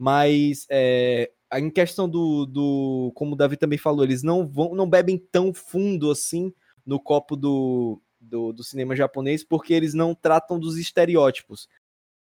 Mas 0.00 0.66
é, 0.70 1.30
em 1.58 1.68
questão 1.68 2.08
do, 2.08 2.46
do. 2.46 3.12
Como 3.14 3.34
o 3.34 3.36
Davi 3.36 3.58
também 3.58 3.76
falou, 3.76 4.02
eles 4.02 4.22
não 4.22 4.48
vão, 4.48 4.74
não 4.74 4.88
bebem 4.88 5.18
tão 5.18 5.52
fundo 5.52 6.10
assim 6.10 6.54
no 6.86 6.98
copo 6.98 7.36
do, 7.36 8.00
do, 8.18 8.50
do 8.50 8.64
cinema 8.64 8.96
japonês, 8.96 9.44
porque 9.44 9.74
eles 9.74 9.92
não 9.92 10.14
tratam 10.14 10.58
dos 10.58 10.78
estereótipos. 10.78 11.68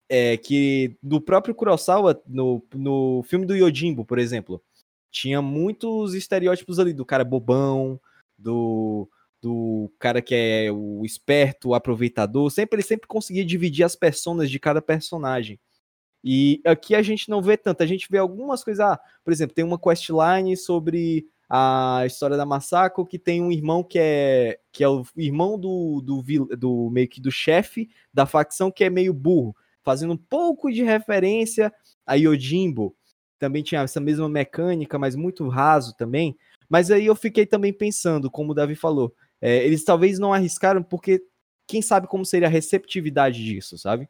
É, 0.08 0.36
que 0.36 0.96
do 1.00 1.20
próprio 1.20 1.54
Kurosawa, 1.54 2.20
no, 2.26 2.60
no 2.74 3.22
filme 3.22 3.46
do 3.46 3.54
Yojimbo, 3.54 4.04
por 4.04 4.18
exemplo, 4.18 4.60
tinha 5.08 5.40
muitos 5.40 6.12
estereótipos 6.14 6.80
ali 6.80 6.92
do 6.92 7.06
cara 7.06 7.22
bobão, 7.22 8.00
do, 8.36 9.08
do 9.40 9.92
cara 9.96 10.20
que 10.20 10.34
é 10.34 10.72
o 10.72 11.04
esperto, 11.04 11.68
o 11.68 11.74
aproveitador. 11.74 12.50
Sempre 12.50 12.78
ele 12.78 12.82
sempre 12.82 13.06
conseguia 13.06 13.44
dividir 13.44 13.84
as 13.84 13.94
personas 13.94 14.50
de 14.50 14.58
cada 14.58 14.82
personagem. 14.82 15.60
E 16.22 16.60
aqui 16.64 16.94
a 16.94 17.02
gente 17.02 17.28
não 17.30 17.40
vê 17.40 17.56
tanto, 17.56 17.82
a 17.82 17.86
gente 17.86 18.06
vê 18.10 18.18
algumas 18.18 18.62
coisas, 18.62 18.80
ah, 18.80 19.00
por 19.24 19.32
exemplo, 19.32 19.54
tem 19.54 19.64
uma 19.64 19.78
questline 19.78 20.56
sobre 20.56 21.26
a 21.48 22.04
história 22.06 22.36
da 22.36 22.46
Masako 22.46 23.04
que 23.04 23.18
tem 23.18 23.42
um 23.42 23.50
irmão 23.50 23.82
que 23.82 23.98
é 23.98 24.60
que 24.70 24.84
é 24.84 24.88
o 24.88 25.04
irmão 25.16 25.58
do, 25.58 26.00
do, 26.00 26.22
do 26.56 26.90
meio 26.90 27.08
que 27.08 27.20
do 27.20 27.32
chefe 27.32 27.90
da 28.14 28.24
facção 28.24 28.70
que 28.70 28.84
é 28.84 28.90
meio 28.90 29.12
burro. 29.12 29.56
fazendo 29.82 30.12
um 30.12 30.16
pouco 30.16 30.70
de 30.70 30.84
referência 30.84 31.72
a 32.06 32.14
Yojimbo. 32.14 32.94
Também 33.38 33.62
tinha 33.62 33.80
essa 33.80 33.98
mesma 33.98 34.28
mecânica, 34.28 34.98
mas 34.98 35.16
muito 35.16 35.48
raso 35.48 35.96
também. 35.96 36.36
Mas 36.68 36.90
aí 36.90 37.06
eu 37.06 37.16
fiquei 37.16 37.46
também 37.46 37.72
pensando, 37.72 38.30
como 38.30 38.52
o 38.52 38.54
Davi 38.54 38.76
falou, 38.76 39.12
é, 39.40 39.64
eles 39.64 39.82
talvez 39.82 40.18
não 40.18 40.32
arriscaram 40.32 40.82
porque 40.82 41.20
quem 41.66 41.82
sabe 41.82 42.06
como 42.06 42.24
seria 42.24 42.46
a 42.48 42.50
receptividade 42.50 43.42
disso, 43.42 43.78
sabe? 43.78 44.08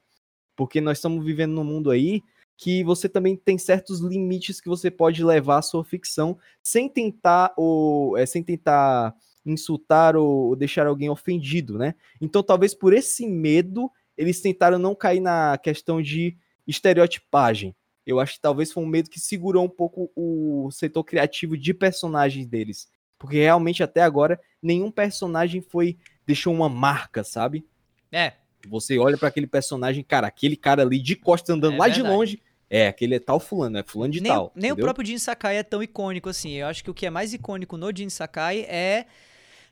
Porque 0.56 0.80
nós 0.80 0.98
estamos 0.98 1.24
vivendo 1.24 1.52
num 1.52 1.64
mundo 1.64 1.90
aí 1.90 2.22
que 2.60 2.84
você 2.84 3.08
também 3.08 3.36
tem 3.36 3.56
certos 3.56 4.00
limites 4.00 4.60
que 4.60 4.68
você 4.68 4.90
pode 4.90 5.24
levar 5.24 5.58
à 5.58 5.62
sua 5.62 5.82
ficção 5.82 6.36
sem 6.62 6.90
tentar 6.90 7.54
ou 7.56 8.18
é, 8.18 8.26
sem 8.26 8.42
tentar 8.42 9.14
insultar 9.46 10.14
ou 10.14 10.54
deixar 10.54 10.86
alguém 10.86 11.08
ofendido, 11.08 11.78
né? 11.78 11.94
Então 12.20 12.42
talvez 12.42 12.74
por 12.74 12.92
esse 12.92 13.26
medo 13.26 13.90
eles 14.14 14.42
tentaram 14.42 14.78
não 14.78 14.94
cair 14.94 15.20
na 15.20 15.56
questão 15.56 16.02
de 16.02 16.36
estereotipagem. 16.66 17.74
Eu 18.06 18.20
acho 18.20 18.34
que 18.34 18.40
talvez 18.40 18.70
foi 18.70 18.82
um 18.82 18.86
medo 18.86 19.08
que 19.08 19.18
segurou 19.18 19.64
um 19.64 19.68
pouco 19.68 20.12
o 20.14 20.70
setor 20.70 21.04
criativo 21.04 21.56
de 21.56 21.72
personagens 21.72 22.46
deles, 22.46 22.90
porque 23.18 23.38
realmente 23.38 23.82
até 23.82 24.02
agora 24.02 24.38
nenhum 24.62 24.90
personagem 24.90 25.62
foi 25.62 25.96
deixou 26.26 26.52
uma 26.52 26.68
marca, 26.68 27.24
sabe? 27.24 27.66
É. 28.12 28.34
Você 28.68 28.98
olha 28.98 29.16
para 29.16 29.28
aquele 29.28 29.46
personagem, 29.46 30.02
cara, 30.02 30.26
aquele 30.26 30.56
cara 30.56 30.82
ali 30.82 31.00
de 31.00 31.16
costas 31.16 31.56
andando 31.56 31.74
é 31.74 31.78
lá 31.78 31.84
verdade. 31.86 32.02
de 32.02 32.08
longe, 32.08 32.42
é, 32.68 32.88
aquele 32.88 33.16
é 33.16 33.18
tal 33.18 33.40
fulano, 33.40 33.78
é 33.78 33.82
fulano 33.82 34.12
de 34.12 34.20
nem, 34.20 34.30
tal. 34.30 34.52
Nem 34.54 34.70
entendeu? 34.70 34.84
o 34.84 34.86
próprio 34.86 35.06
Jin 35.06 35.18
Sakai 35.18 35.56
é 35.56 35.62
tão 35.62 35.82
icônico 35.82 36.28
assim. 36.28 36.52
Eu 36.52 36.66
acho 36.68 36.84
que 36.84 36.90
o 36.90 36.94
que 36.94 37.06
é 37.06 37.10
mais 37.10 37.32
icônico 37.32 37.76
no 37.76 37.94
Jin 37.94 38.08
Sakai 38.08 38.60
é 38.68 39.06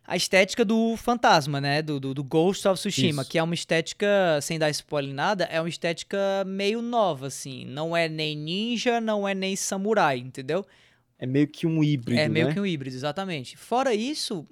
a 0.09 0.17
estética 0.17 0.65
do 0.65 0.97
fantasma, 0.97 1.61
né? 1.61 1.83
Do, 1.83 2.01
do, 2.01 2.15
do 2.15 2.25
Ghost 2.25 2.67
of 2.67 2.81
Tsushima, 2.81 3.23
Isso. 3.23 3.31
que 3.31 3.39
é 3.39 3.43
uma 3.43 3.55
estética, 3.55 4.41
sem 4.41 4.59
dar 4.59 4.71
spoiler 4.71 5.15
nada, 5.15 5.45
é 5.45 5.61
uma 5.61 5.69
estética 5.69 6.19
meio 6.47 6.81
nova, 6.81 7.27
assim. 7.27 7.67
Não 7.67 7.95
é 7.95 8.09
nem 8.09 8.35
ninja, 8.35 9.03
não 9.03 9.29
é 9.29 9.35
nem 9.35 9.55
samurai, 9.55 10.19
entendeu? 10.19 10.65
É 11.19 11.27
meio 11.27 11.47
que 11.47 11.67
um 11.67 11.85
híbrido, 11.85 12.19
É 12.19 12.27
meio 12.27 12.47
né? 12.47 12.55
que 12.55 12.61
um 12.61 12.65
híbrido, 12.65 12.97
exatamente. 12.97 13.57
Fora 13.57 13.93
isso, 13.95 14.47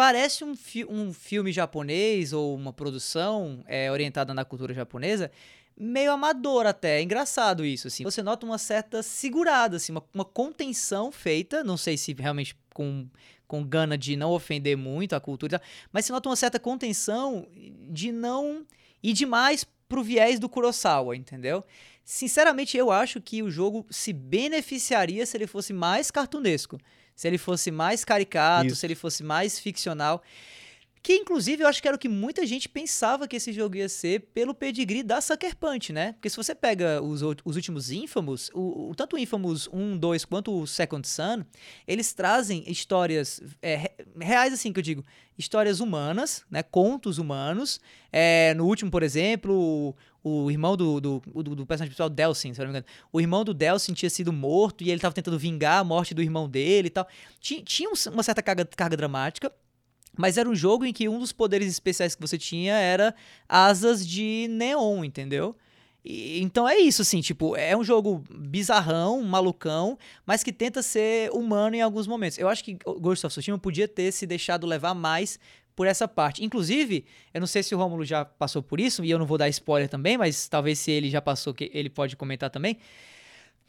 parece 0.00 0.42
um, 0.44 0.56
fi 0.56 0.82
um 0.86 1.12
filme 1.12 1.52
japonês 1.52 2.32
ou 2.32 2.54
uma 2.54 2.72
produção 2.72 3.62
é, 3.66 3.92
orientada 3.92 4.32
na 4.32 4.46
cultura 4.46 4.72
japonesa 4.72 5.30
meio 5.76 6.10
amador 6.10 6.64
até. 6.64 7.00
É 7.00 7.02
engraçado 7.02 7.66
isso, 7.66 7.86
assim. 7.86 8.02
Você 8.02 8.22
nota 8.22 8.46
uma 8.46 8.56
certa 8.56 9.02
segurada, 9.02 9.76
assim, 9.76 9.92
uma, 9.92 10.02
uma 10.14 10.24
contenção 10.24 11.12
feita, 11.12 11.62
não 11.62 11.76
sei 11.76 11.98
se 11.98 12.14
realmente 12.14 12.56
com, 12.72 13.06
com 13.46 13.62
gana 13.62 13.98
de 13.98 14.16
não 14.16 14.30
ofender 14.30 14.74
muito 14.74 15.14
a 15.14 15.20
cultura, 15.20 15.60
mas 15.92 16.06
você 16.06 16.12
nota 16.12 16.30
uma 16.30 16.36
certa 16.36 16.58
contenção 16.58 17.46
de 17.90 18.10
não 18.10 18.64
ir 19.02 19.12
demais 19.12 19.66
pro 19.86 20.02
viés 20.02 20.40
do 20.40 20.48
Kurosawa, 20.48 21.14
entendeu? 21.14 21.62
Sinceramente, 22.02 22.74
eu 22.74 22.90
acho 22.90 23.20
que 23.20 23.42
o 23.42 23.50
jogo 23.50 23.84
se 23.90 24.14
beneficiaria 24.14 25.26
se 25.26 25.36
ele 25.36 25.46
fosse 25.46 25.74
mais 25.74 26.10
cartunesco, 26.10 26.78
se 27.20 27.28
ele 27.28 27.36
fosse 27.36 27.70
mais 27.70 28.02
caricato, 28.02 28.68
Isso. 28.68 28.76
se 28.76 28.86
ele 28.86 28.94
fosse 28.94 29.22
mais 29.22 29.58
ficcional. 29.58 30.22
Que 31.02 31.14
inclusive 31.14 31.62
eu 31.62 31.68
acho 31.68 31.80
que 31.80 31.88
era 31.88 31.96
o 31.96 31.98
que 31.98 32.08
muita 32.08 32.44
gente 32.46 32.68
pensava 32.68 33.26
que 33.26 33.36
esse 33.36 33.52
jogo 33.52 33.76
ia 33.76 33.88
ser 33.88 34.20
pelo 34.34 34.54
pedigree 34.54 35.02
da 35.02 35.20
Sucker 35.20 35.56
Punch, 35.56 35.92
né? 35.94 36.12
Porque 36.12 36.28
se 36.28 36.36
você 36.36 36.54
pega 36.54 37.00
os, 37.02 37.22
os 37.22 37.56
últimos 37.56 37.90
Infamous, 37.90 38.50
o, 38.52 38.90
o, 38.90 38.94
tanto 38.94 39.16
o 39.16 39.18
Infamous 39.18 39.66
1, 39.72 39.96
2 39.96 40.24
quanto 40.26 40.60
o 40.60 40.66
Second 40.66 41.08
Son, 41.08 41.42
eles 41.88 42.12
trazem 42.12 42.64
histórias 42.66 43.40
é, 43.62 43.92
reais, 44.20 44.52
assim 44.52 44.74
que 44.74 44.78
eu 44.78 44.82
digo, 44.82 45.02
histórias 45.38 45.80
humanas, 45.80 46.44
né? 46.50 46.62
Contos 46.62 47.16
humanos. 47.16 47.80
É, 48.12 48.52
no 48.52 48.66
último, 48.66 48.90
por 48.90 49.02
exemplo, 49.02 49.96
o, 50.22 50.44
o 50.44 50.50
irmão 50.50 50.76
do, 50.76 51.00
do, 51.00 51.22
do, 51.26 51.42
do, 51.56 51.66
personagem 51.66 51.90
principal, 51.90 52.10
Delsin, 52.10 52.52
se 52.52 52.60
não 52.60 52.66
me 52.66 52.72
engano. 52.72 52.86
O 53.10 53.22
irmão 53.22 53.42
do 53.42 53.54
Delsin 53.54 53.94
tinha 53.94 54.10
sido 54.10 54.34
morto 54.34 54.84
e 54.84 54.90
ele 54.90 54.96
estava 54.96 55.14
tentando 55.14 55.38
vingar 55.38 55.78
a 55.78 55.84
morte 55.84 56.12
do 56.12 56.20
irmão 56.20 56.46
dele 56.46 56.88
e 56.88 56.90
tal. 56.90 57.08
Tinha, 57.40 57.62
tinha 57.62 57.90
uma 58.12 58.22
certa 58.22 58.42
carga, 58.42 58.66
carga 58.66 58.98
dramática. 58.98 59.50
Mas 60.16 60.36
era 60.36 60.48
um 60.48 60.54
jogo 60.54 60.84
em 60.84 60.92
que 60.92 61.08
um 61.08 61.18
dos 61.18 61.32
poderes 61.32 61.68
especiais 61.68 62.14
que 62.14 62.20
você 62.20 62.36
tinha 62.36 62.74
era 62.74 63.14
asas 63.48 64.06
de 64.06 64.46
neon, 64.50 65.04
entendeu? 65.04 65.56
E, 66.04 66.40
então 66.40 66.68
é 66.68 66.78
isso, 66.78 67.02
assim, 67.02 67.20
tipo, 67.20 67.56
é 67.56 67.76
um 67.76 67.84
jogo 67.84 68.24
bizarrão, 68.30 69.22
malucão, 69.22 69.98
mas 70.26 70.42
que 70.42 70.52
tenta 70.52 70.82
ser 70.82 71.30
humano 71.30 71.76
em 71.76 71.82
alguns 71.82 72.06
momentos. 72.06 72.38
Eu 72.38 72.48
acho 72.48 72.64
que 72.64 72.78
Ghost 72.84 73.26
of 73.26 73.32
Tsushima 73.32 73.58
podia 73.58 73.86
ter 73.86 74.12
se 74.12 74.26
deixado 74.26 74.66
levar 74.66 74.94
mais 74.94 75.38
por 75.76 75.86
essa 75.86 76.06
parte. 76.08 76.44
Inclusive, 76.44 77.04
eu 77.32 77.40
não 77.40 77.46
sei 77.46 77.62
se 77.62 77.74
o 77.74 77.78
Romulo 77.78 78.04
já 78.04 78.24
passou 78.24 78.62
por 78.62 78.80
isso, 78.80 79.04
e 79.04 79.10
eu 79.10 79.18
não 79.18 79.26
vou 79.26 79.38
dar 79.38 79.48
spoiler 79.48 79.88
também, 79.88 80.18
mas 80.18 80.48
talvez 80.48 80.78
se 80.78 80.90
ele 80.90 81.08
já 81.08 81.20
passou, 81.20 81.54
ele 81.58 81.88
pode 81.88 82.16
comentar 82.16 82.50
também. 82.50 82.78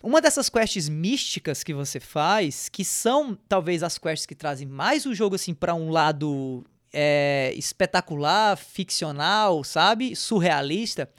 Uma 0.03 0.21
dessas 0.21 0.49
quests 0.49 0.89
místicas 0.89 1.63
que 1.63 1.73
você 1.73 1.99
faz, 1.99 2.69
que 2.69 2.83
são 2.83 3.37
talvez 3.47 3.83
as 3.83 3.97
quests 3.97 4.25
que 4.25 4.35
trazem 4.35 4.67
mais 4.67 5.05
o 5.05 5.13
jogo 5.13 5.35
assim 5.35 5.53
para 5.53 5.75
um 5.75 5.89
lado 5.89 6.65
é, 6.91 7.53
espetacular, 7.55 8.57
ficcional, 8.57 9.63
sabe? 9.63 10.15
Surrealista. 10.15 11.09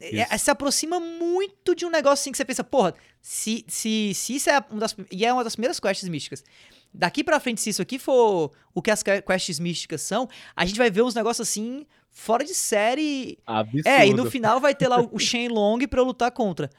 É, 0.00 0.20
é, 0.20 0.38
se 0.38 0.50
aproxima 0.50 0.98
muito 0.98 1.74
de 1.74 1.84
um 1.84 1.90
negócio 1.90 2.22
assim 2.22 2.32
que 2.32 2.38
você 2.38 2.44
pensa, 2.44 2.64
porra, 2.64 2.94
se, 3.20 3.64
se, 3.68 4.12
se 4.14 4.36
isso 4.36 4.50
é 4.50 4.58
uma 4.70 4.80
das. 4.80 4.96
E 5.10 5.24
é 5.24 5.32
uma 5.32 5.44
das 5.44 5.54
primeiras 5.54 5.78
quests 5.78 6.08
místicas. 6.08 6.42
Daqui 6.92 7.22
pra 7.22 7.38
frente, 7.38 7.60
se 7.60 7.70
isso 7.70 7.82
aqui 7.82 7.98
for 7.98 8.52
o 8.74 8.80
que 8.80 8.90
as 8.90 9.02
quests 9.02 9.58
místicas 9.58 10.00
são, 10.00 10.28
a 10.54 10.64
gente 10.64 10.78
vai 10.78 10.90
ver 10.90 11.02
uns 11.02 11.14
negócios 11.14 11.46
assim 11.46 11.86
fora 12.16 12.42
de 12.42 12.54
série. 12.54 13.38
Absurdo. 13.46 13.86
É, 13.86 14.08
e 14.08 14.14
no 14.14 14.28
final 14.30 14.58
vai 14.58 14.74
ter 14.74 14.88
lá 14.88 15.00
o 15.12 15.18
Shenlong 15.20 15.86
pra 15.86 16.00
eu 16.00 16.04
lutar 16.04 16.30
contra. 16.30 16.70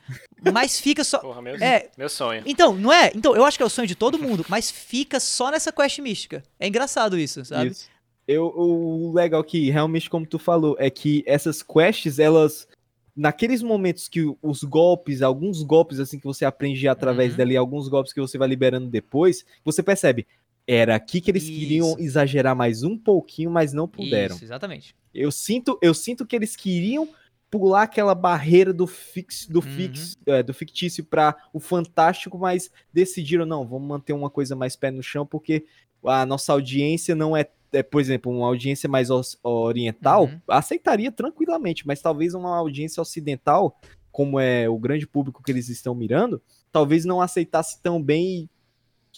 Mas 0.52 0.80
fica 0.80 1.04
só. 1.04 1.19
Porra, 1.19 1.41
meu, 1.41 1.56
é, 1.56 1.89
meu 1.95 2.10
sonho. 2.10 2.41
Então, 2.45 2.76
não 2.76 2.91
é? 2.91 3.12
Então, 3.15 3.36
eu 3.36 3.45
acho 3.45 3.56
que 3.56 3.63
é 3.63 3.65
o 3.65 3.69
sonho 3.69 3.88
de 3.88 3.95
todo 3.95 4.17
mundo, 4.17 4.43
mas 4.50 4.71
fica 4.71 5.19
só 5.19 5.52
nessa 5.52 5.71
quest 5.71 6.00
mística. 6.00 6.43
É 6.60 6.67
engraçado 6.67 7.17
isso, 7.17 7.45
sabe? 7.45 7.69
Isso. 7.69 7.88
Eu, 8.28 8.47
o 8.47 9.13
legal 9.13 9.41
que, 9.43 9.69
realmente, 9.69 10.10
como 10.10 10.26
tu 10.26 10.39
falou, 10.39 10.76
é 10.80 10.89
que 10.89 11.23
essas 11.26 11.62
quests, 11.62 12.19
elas. 12.19 12.67
Naqueles 13.15 13.63
momentos 13.63 14.08
que 14.08 14.21
os 14.43 14.63
golpes, 14.63 15.23
alguns 15.23 15.63
golpes 15.63 16.00
assim 16.00 16.19
que 16.19 16.26
você 16.26 16.45
aprende 16.45 16.88
através 16.88 17.32
uhum. 17.32 17.38
dali, 17.38 17.58
alguns 17.58 17.88
golpes 17.88 18.13
que 18.13 18.21
você 18.21 18.38
vai 18.38 18.47
liberando 18.47 18.88
depois, 18.88 19.43
você 19.65 19.82
percebe, 19.82 20.28
era 20.67 20.95
aqui 20.95 21.21
que 21.21 21.32
eles 21.32 21.43
Isso. 21.43 21.60
queriam 21.60 21.95
exagerar 21.97 22.56
mais 22.56 22.84
um 22.84 22.97
pouquinho, 22.97 23.50
mas 23.50 23.71
não 23.71 23.88
puderam. 23.88 24.36
Isso, 24.36 24.43
exatamente. 24.43 24.93
Eu 25.17 25.32
sinto, 25.32 25.77
eu 25.82 25.93
sinto 25.93 26.25
que 26.25 26.36
eles 26.36 26.56
queriam 26.56 27.10
pular 27.49 27.84
aquela 27.84 28.13
barreira 28.13 28.73
do 28.73 28.86
fix, 28.86 29.47
do 29.47 29.60
uhum. 29.60 29.65
fix, 29.65 30.17
é, 30.25 30.43
do 30.43 30.53
fictício 30.53 31.03
para 31.03 31.36
o 31.53 31.60
fantástico, 31.60 32.38
mas 32.38 32.69
decidiram 32.93 33.45
não, 33.45 33.65
vamos 33.65 33.88
manter 33.88 34.13
uma 34.13 34.30
coisa 34.30 34.56
mais 34.56 34.75
pé 34.75 34.91
no 34.91 35.01
chão 35.01 35.25
porque 35.25 35.65
a 36.03 36.25
nossa 36.25 36.51
audiência 36.51 37.15
não 37.15 37.36
é, 37.36 37.47
é 37.71 37.82
por 37.82 38.01
exemplo, 38.01 38.32
uma 38.32 38.47
audiência 38.47 38.89
mais 38.89 39.10
oriental 39.43 40.25
uhum. 40.25 40.41
aceitaria 40.47 41.12
tranquilamente, 41.12 41.88
mas 41.88 42.01
talvez 42.01 42.34
uma 42.34 42.56
audiência 42.56 43.01
ocidental, 43.01 43.80
como 44.12 44.39
é 44.39 44.69
o 44.69 44.77
grande 44.77 45.08
público 45.08 45.41
que 45.41 45.51
eles 45.51 45.69
estão 45.69 45.95
mirando, 45.95 46.41
talvez 46.71 47.06
não 47.06 47.21
aceitasse 47.21 47.82
tão 47.82 48.01
bem 48.01 48.41
e 48.43 48.49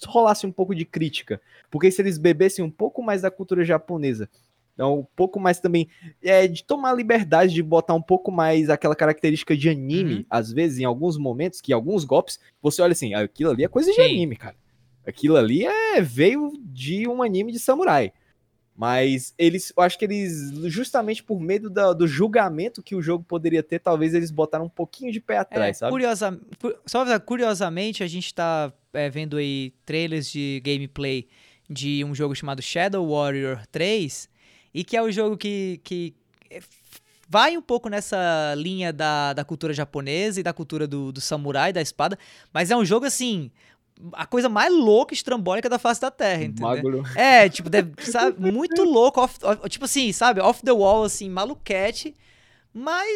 rolasse 0.06 0.46
um 0.46 0.52
pouco 0.52 0.74
de 0.76 0.86
crítica, 0.86 1.42
porque 1.70 1.92
se 1.92 2.02
eles 2.02 2.18
bebessem 2.18 2.64
um 2.64 2.72
pouco 2.72 3.02
mais 3.02 3.22
da 3.24 3.32
cultura 3.32 3.66
japonesa 3.66 4.30
então, 4.80 5.00
um 5.00 5.06
pouco 5.14 5.42
mais 5.42 5.60
também 5.60 5.90
é, 6.24 6.48
de 6.48 6.64
tomar 6.64 6.94
liberdade 6.94 7.54
de 7.54 7.62
botar 7.62 7.94
um 7.94 8.02
pouco 8.02 8.32
mais 8.32 8.70
aquela 8.70 8.96
característica 8.96 9.58
de 9.58 9.68
anime, 9.68 10.20
uhum. 10.20 10.26
às 10.30 10.54
vezes, 10.54 10.80
em 10.80 10.86
alguns 10.86 11.18
momentos, 11.18 11.60
que 11.60 11.74
alguns 11.74 12.06
golpes, 12.06 12.40
você 12.62 12.82
olha 12.82 12.94
assim, 12.94 13.14
aquilo 13.14 13.52
ali 13.52 13.66
é 13.66 13.68
coisa 13.68 13.90
de 13.90 13.98
Sim. 13.98 14.04
anime, 14.04 14.38
cara. 14.38 14.56
Aquilo 15.06 15.36
ali 15.36 15.66
é 15.66 16.00
veio 16.00 16.54
de 16.64 17.06
um 17.10 17.22
anime 17.22 17.52
de 17.52 17.60
samurai. 17.60 18.14
Mas 18.74 19.34
eles, 19.38 19.74
eu 19.76 19.84
acho 19.84 20.00
que 20.00 20.06
eles, 20.06 20.50
justamente 20.68 21.22
por 21.22 21.42
medo 21.42 21.70
do, 21.70 21.94
do, 21.94 22.08
julgamento 22.08 22.82
que 22.82 22.96
o 22.96 23.02
jogo 23.02 23.26
poderia 23.26 23.62
ter, 23.62 23.80
talvez 23.80 24.14
eles 24.14 24.32
botaram 24.32 24.64
um 24.64 24.70
pouquinho 24.70 25.12
de 25.12 25.20
pé 25.20 25.34
é, 25.34 25.38
atrás, 25.40 25.76
é, 25.76 25.80
sabe? 25.80 25.92
Curiosa, 25.92 26.40
só 26.86 27.20
curiosamente, 27.20 28.02
a 28.02 28.08
gente 28.08 28.34
tá 28.34 28.72
é, 28.94 29.10
vendo 29.10 29.36
aí 29.36 29.74
trailers 29.86 30.32
de 30.32 30.62
gameplay 30.64 31.28
de 31.70 32.02
um 32.06 32.16
jogo 32.16 32.34
chamado 32.34 32.62
Shadow 32.62 33.06
Warrior 33.10 33.68
3, 33.70 34.39
e 34.74 34.84
que 34.84 34.96
é 34.96 35.02
o 35.02 35.12
jogo 35.12 35.38
que, 35.38 35.80
que 35.84 36.14
vai 37.28 37.58
um 37.58 37.62
pouco 37.62 37.90
nessa 37.90 38.54
linha 38.56 38.92
da, 38.92 39.34
da 39.34 39.44
cultura 39.44 39.74
japonesa 39.74 40.40
e 40.40 40.44
da 40.44 40.54
cultura 40.54 40.88
do, 40.88 41.12
do 41.12 41.22
samurai, 41.22 41.72
da 41.72 41.82
espada, 41.82 42.18
mas 42.54 42.72
é 42.72 42.76
um 42.76 42.86
jogo 42.86 43.06
assim 43.06 43.52
a 44.14 44.26
coisa 44.26 44.48
mais 44.48 44.74
louca, 44.74 45.14
estrambólica 45.14 45.70
da 45.70 45.78
face 45.78 46.00
da 46.00 46.10
Terra, 46.10 46.44
entendeu? 46.44 46.68
Magulho. 46.68 47.04
É, 47.16 47.50
tipo, 47.50 47.70
deve, 47.70 47.92
sabe, 48.02 48.52
muito 48.52 48.84
louco, 48.84 49.20
off, 49.20 49.38
off, 49.44 49.70
tipo 49.70 49.86
assim, 49.86 50.12
sabe, 50.14 50.40
off 50.40 50.64
the 50.64 50.72
wall, 50.72 51.04
assim, 51.04 51.30
maluquete, 51.30 52.16
mas, 52.74 53.10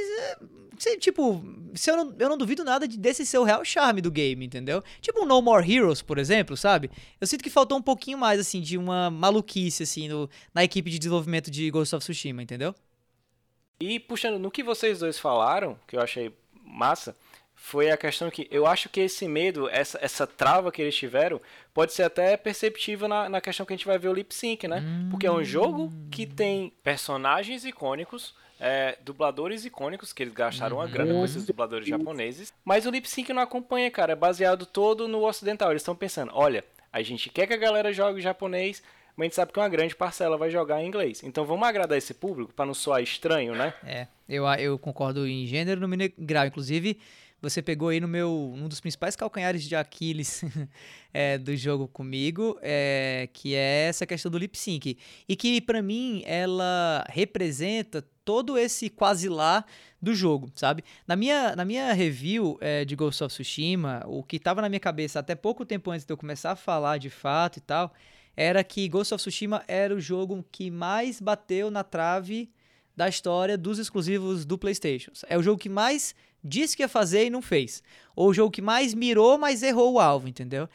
é, 0.85 0.97
tipo, 0.97 1.43
se 1.75 1.91
eu, 1.91 1.97
não, 1.97 2.15
eu 2.17 2.29
não 2.29 2.37
duvido 2.37 2.63
nada 2.63 2.87
de 2.87 2.97
desse 2.97 3.25
ser 3.25 3.37
o 3.37 3.43
real 3.43 3.63
charme 3.63 4.01
do 4.01 4.11
game, 4.11 4.45
entendeu? 4.45 4.83
Tipo 4.99 5.23
um 5.23 5.25
No 5.25 5.41
More 5.41 5.69
Heroes, 5.71 6.01
por 6.01 6.17
exemplo, 6.17 6.57
sabe? 6.57 6.89
Eu 7.21 7.27
sinto 7.27 7.43
que 7.43 7.49
faltou 7.49 7.77
um 7.77 7.81
pouquinho 7.81 8.17
mais, 8.17 8.39
assim, 8.39 8.61
de 8.61 8.77
uma 8.77 9.09
maluquice, 9.09 9.83
assim, 9.83 10.07
no, 10.07 10.29
na 10.53 10.63
equipe 10.63 10.89
de 10.89 10.97
desenvolvimento 10.97 11.51
de 11.51 11.69
Ghost 11.69 11.95
of 11.95 12.03
Tsushima, 12.03 12.41
entendeu? 12.41 12.73
E 13.79 13.99
puxando 13.99 14.39
no 14.39 14.51
que 14.51 14.63
vocês 14.63 14.99
dois 14.99 15.19
falaram, 15.19 15.77
que 15.87 15.95
eu 15.95 16.01
achei 16.01 16.33
massa, 16.63 17.15
foi 17.53 17.91
a 17.91 17.97
questão 17.97 18.29
que 18.29 18.47
eu 18.51 18.65
acho 18.65 18.89
que 18.89 18.99
esse 18.99 19.27
medo, 19.27 19.69
essa, 19.69 19.97
essa 20.01 20.27
trava 20.27 20.71
que 20.71 20.81
eles 20.81 20.95
tiveram, 20.95 21.39
pode 21.73 21.93
ser 21.93 22.03
até 22.03 22.35
perceptível 22.35 23.07
na, 23.07 23.29
na 23.29 23.39
questão 23.41 23.65
que 23.65 23.73
a 23.73 23.75
gente 23.75 23.85
vai 23.85 23.97
ver 23.97 24.09
o 24.09 24.13
lip 24.13 24.33
sync, 24.33 24.67
né? 24.67 24.83
Porque 25.09 25.25
é 25.27 25.31
um 25.31 25.43
jogo 25.43 25.91
que 26.11 26.25
tem 26.25 26.73
personagens 26.83 27.63
icônicos, 27.63 28.33
é, 28.63 28.97
dubladores 29.03 29.65
icônicos, 29.65 30.13
que 30.13 30.23
eles 30.23 30.33
gastaram 30.33 30.77
uma 30.77 30.87
grana 30.87 31.13
com 31.13 31.25
esses 31.25 31.45
dubladores 31.45 31.85
japoneses, 31.85 32.53
mas 32.63 32.85
o 32.85 32.89
lip 32.89 33.09
sync 33.09 33.33
não 33.33 33.41
acompanha, 33.41 33.91
cara, 33.91 34.13
é 34.13 34.15
baseado 34.15 34.65
todo 34.65 35.05
no 35.05 35.25
ocidental. 35.25 35.71
Eles 35.71 35.81
estão 35.81 35.93
pensando, 35.93 36.31
olha, 36.33 36.63
a 36.91 37.01
gente 37.01 37.29
quer 37.29 37.45
que 37.45 37.53
a 37.53 37.57
galera 37.57 37.91
jogue 37.91 38.21
japonês, 38.21 38.81
mas 39.17 39.25
a 39.25 39.27
gente 39.27 39.35
sabe 39.35 39.51
que 39.51 39.59
uma 39.59 39.67
grande 39.67 39.93
parcela 39.93 40.37
vai 40.37 40.49
jogar 40.49 40.81
em 40.81 40.87
inglês. 40.87 41.21
Então 41.23 41.43
vamos 41.45 41.67
agradar 41.67 41.97
esse 41.97 42.13
público 42.13 42.53
para 42.53 42.65
não 42.65 42.73
soar 42.73 43.03
estranho, 43.03 43.53
né? 43.53 43.73
É, 43.83 44.07
eu, 44.29 44.45
eu 44.53 44.79
concordo 44.79 45.27
em 45.27 45.45
gênero, 45.45 45.85
no 45.85 45.95
grau. 46.17 46.45
Inclusive, 46.45 46.97
você 47.43 47.61
pegou 47.61 47.89
aí 47.89 47.99
no 47.99 48.07
meu 48.07 48.53
um 48.55 48.69
dos 48.69 48.79
principais 48.79 49.17
calcanhares 49.17 49.63
de 49.63 49.75
Aquiles 49.75 50.45
é, 51.13 51.37
do 51.37 51.53
jogo 51.57 51.89
comigo, 51.89 52.57
é, 52.61 53.27
que 53.33 53.53
é 53.53 53.87
essa 53.89 54.05
questão 54.05 54.31
do 54.31 54.37
lip 54.37 54.57
sync 54.57 54.97
e 55.27 55.35
que 55.35 55.59
para 55.59 55.81
mim 55.81 56.23
ela 56.25 57.03
representa 57.09 58.01
todo 58.23 58.57
esse 58.57 58.89
quase 58.89 59.27
lá 59.27 59.65
do 60.01 60.15
jogo, 60.15 60.49
sabe? 60.55 60.85
Na 61.05 61.17
minha, 61.17 61.53
na 61.53 61.65
minha 61.65 61.91
review 61.91 62.57
é, 62.61 62.85
de 62.85 62.95
Ghost 62.95 63.21
of 63.21 63.33
Tsushima, 63.33 64.01
o 64.07 64.23
que 64.23 64.37
estava 64.37 64.61
na 64.61 64.69
minha 64.69 64.79
cabeça 64.79 65.19
até 65.19 65.35
pouco 65.35 65.65
tempo 65.65 65.91
antes 65.91 66.05
de 66.05 66.13
eu 66.13 66.17
começar 66.17 66.51
a 66.51 66.55
falar 66.55 66.97
de 66.97 67.09
fato 67.09 67.57
e 67.57 67.61
tal, 67.61 67.93
era 68.37 68.63
que 68.63 68.87
Ghost 68.87 69.13
of 69.13 69.21
Tsushima 69.21 69.65
era 69.67 69.93
o 69.93 69.99
jogo 69.99 70.45
que 70.49 70.71
mais 70.71 71.19
bateu 71.19 71.69
na 71.69 71.83
trave 71.83 72.49
da 72.95 73.09
história 73.09 73.57
dos 73.57 73.79
exclusivos 73.79 74.45
do 74.45 74.57
PlayStation. 74.57 75.11
É 75.27 75.37
o 75.37 75.43
jogo 75.43 75.59
que 75.59 75.67
mais 75.67 76.15
disse 76.43 76.75
que 76.75 76.83
ia 76.83 76.89
fazer 76.89 77.25
e 77.25 77.29
não 77.29 77.41
fez. 77.41 77.81
Ou 78.15 78.29
o 78.29 78.33
jogo 78.33 78.51
que 78.51 78.61
mais 78.61 78.93
mirou, 78.93 79.37
mas 79.37 79.63
errou 79.63 79.93
o 79.93 79.99
alvo, 79.99 80.27
entendeu? 80.27 80.67